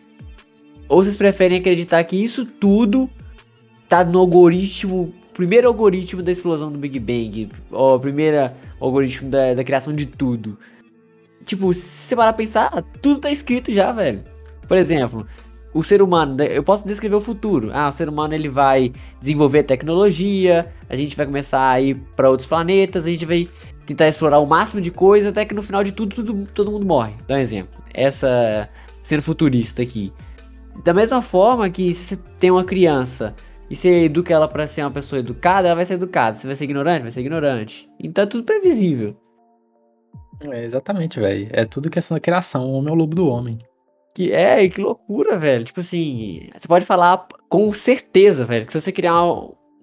Ou 0.89 1.03
vocês 1.03 1.17
preferem 1.17 1.59
acreditar 1.59 2.03
que 2.05 2.17
isso 2.17 2.47
tudo 2.47 3.11
tá 3.89 4.05
no 4.05 4.19
algoritmo, 4.19 5.13
primeiro 5.35 5.69
algoritmo 5.69 6.23
da 6.23 6.31
explosão 6.31 6.71
do 6.71 6.79
Big 6.79 6.99
Bang, 6.99 7.49
o 7.71 7.99
primeiro 7.99 8.51
algoritmo 8.81 9.31
da, 9.31 9.55
da 9.55 9.65
criação 9.65 9.93
de 9.93 10.07
tudo? 10.07 10.59
Tipo, 11.45 11.73
se 11.73 11.81
você 11.81 12.17
parar 12.17 12.33
pra 12.33 12.45
pensar, 12.45 12.83
tudo 13.01 13.21
tá 13.21 13.31
escrito 13.31 13.73
já, 13.73 13.91
velho. 13.93 14.23
Por 14.67 14.77
exemplo, 14.77 15.27
o 15.73 15.83
ser 15.83 16.03
humano, 16.03 16.43
eu 16.43 16.63
posso 16.63 16.87
descrever 16.87 17.15
o 17.15 17.21
futuro. 17.21 17.71
Ah, 17.73 17.89
o 17.89 17.93
ser 17.93 18.09
humano 18.09 18.35
ele 18.35 18.49
vai 18.49 18.93
desenvolver 19.19 19.63
tecnologia, 19.63 20.71
a 20.89 20.97
gente 20.97 21.17
vai 21.17 21.25
começar 21.25 21.71
a 21.71 21.81
ir 21.81 21.95
para 22.15 22.29
outros 22.29 22.47
planetas, 22.47 23.07
a 23.07 23.09
gente 23.09 23.25
vai 23.25 23.49
tentar 23.87 24.09
explorar 24.09 24.39
o 24.41 24.47
máximo 24.47 24.83
de 24.83 24.91
coisa 24.91 25.31
até 25.31 25.47
que 25.47 25.55
no 25.55 25.63
final 25.63 25.83
de 25.83 25.93
tudo, 25.93 26.17
tudo 26.17 26.47
todo 26.53 26.71
mundo 26.71 26.85
morre. 26.85 27.15
Dá 27.27 27.37
um 27.37 27.39
exemplo. 27.39 27.83
Essa 27.95 28.69
sendo 29.03 29.23
futurista 29.23 29.81
aqui. 29.81 30.13
Da 30.85 30.93
mesma 30.93 31.23
forma 31.23 31.69
que 31.71 31.95
se 31.95 32.05
você 32.05 32.17
tem 32.39 32.51
uma 32.51 32.65
criança 32.65 33.35
e 33.71 33.77
você 33.77 34.05
educa 34.05 34.33
ela 34.33 34.49
para 34.49 34.67
ser 34.67 34.83
uma 34.83 34.91
pessoa 34.91 35.21
educada, 35.21 35.69
ela 35.69 35.77
vai 35.77 35.85
ser 35.85 35.95
educada. 35.95 36.37
Você 36.37 36.47
vai 36.47 36.57
ser 36.57 36.65
ignorante, 36.65 37.03
vai 37.03 37.11
ser 37.11 37.21
ignorante. 37.21 37.89
Então 37.99 38.25
é 38.25 38.27
tudo 38.27 38.45
previsível. 38.45 39.17
É, 40.41 40.65
exatamente, 40.65 41.19
velho. 41.19 41.49
É 41.51 41.65
tudo 41.65 41.91
questão 41.91 42.17
da 42.17 42.21
criação. 42.21 42.67
O 42.67 42.73
homem 42.75 42.91
é 42.91 42.93
o 42.93 42.99
lobo 42.99 43.15
do 43.15 43.27
homem. 43.27 43.59
Que 44.15 44.33
é, 44.33 44.67
que 44.69 44.81
loucura, 44.81 45.37
velho. 45.37 45.65
Tipo 45.65 45.81
assim, 45.81 46.49
você 46.57 46.67
pode 46.67 46.85
falar 46.85 47.27
com 47.49 47.73
certeza, 47.75 48.45
velho, 48.45 48.65
que 48.65 48.73
se 48.73 48.81
você 48.81 48.93
criar 48.93 49.23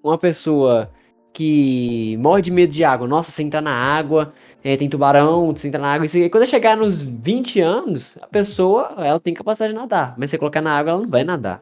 uma 0.02 0.18
pessoa 0.18 0.90
que 1.32 2.16
morre 2.18 2.40
de 2.40 2.50
medo 2.50 2.72
de 2.72 2.82
água, 2.82 3.06
nossa, 3.06 3.30
você 3.30 3.42
entra 3.42 3.60
na 3.60 3.74
água, 3.74 4.32
é, 4.64 4.74
tem 4.74 4.88
tubarão, 4.88 5.54
você 5.54 5.68
entra 5.68 5.80
na 5.80 5.92
água, 5.92 6.06
e 6.06 6.30
quando 6.30 6.46
chegar 6.46 6.74
nos 6.74 7.02
20 7.02 7.60
anos, 7.60 8.16
a 8.22 8.26
pessoa, 8.26 8.94
ela 8.96 9.20
tem 9.20 9.34
capacidade 9.34 9.74
de 9.74 9.78
nadar, 9.78 10.14
mas 10.16 10.30
se 10.30 10.32
você 10.32 10.38
colocar 10.38 10.62
na 10.62 10.74
água, 10.74 10.92
ela 10.92 11.02
não 11.02 11.10
vai 11.10 11.24
nadar. 11.24 11.60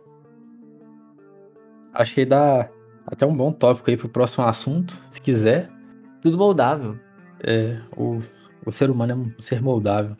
Acho 1.94 2.14
que 2.14 2.26
dá 2.26 2.68
até 3.06 3.24
um 3.24 3.34
bom 3.34 3.52
tópico 3.52 3.88
aí 3.88 3.96
pro 3.96 4.08
próximo 4.08 4.44
assunto, 4.44 5.00
se 5.08 5.22
quiser. 5.22 5.70
Tudo 6.20 6.36
moldável. 6.36 6.98
É, 7.42 7.78
o, 7.96 8.20
o 8.66 8.72
ser 8.72 8.90
humano 8.90 9.12
é 9.12 9.14
um 9.14 9.40
ser 9.40 9.62
moldável. 9.62 10.16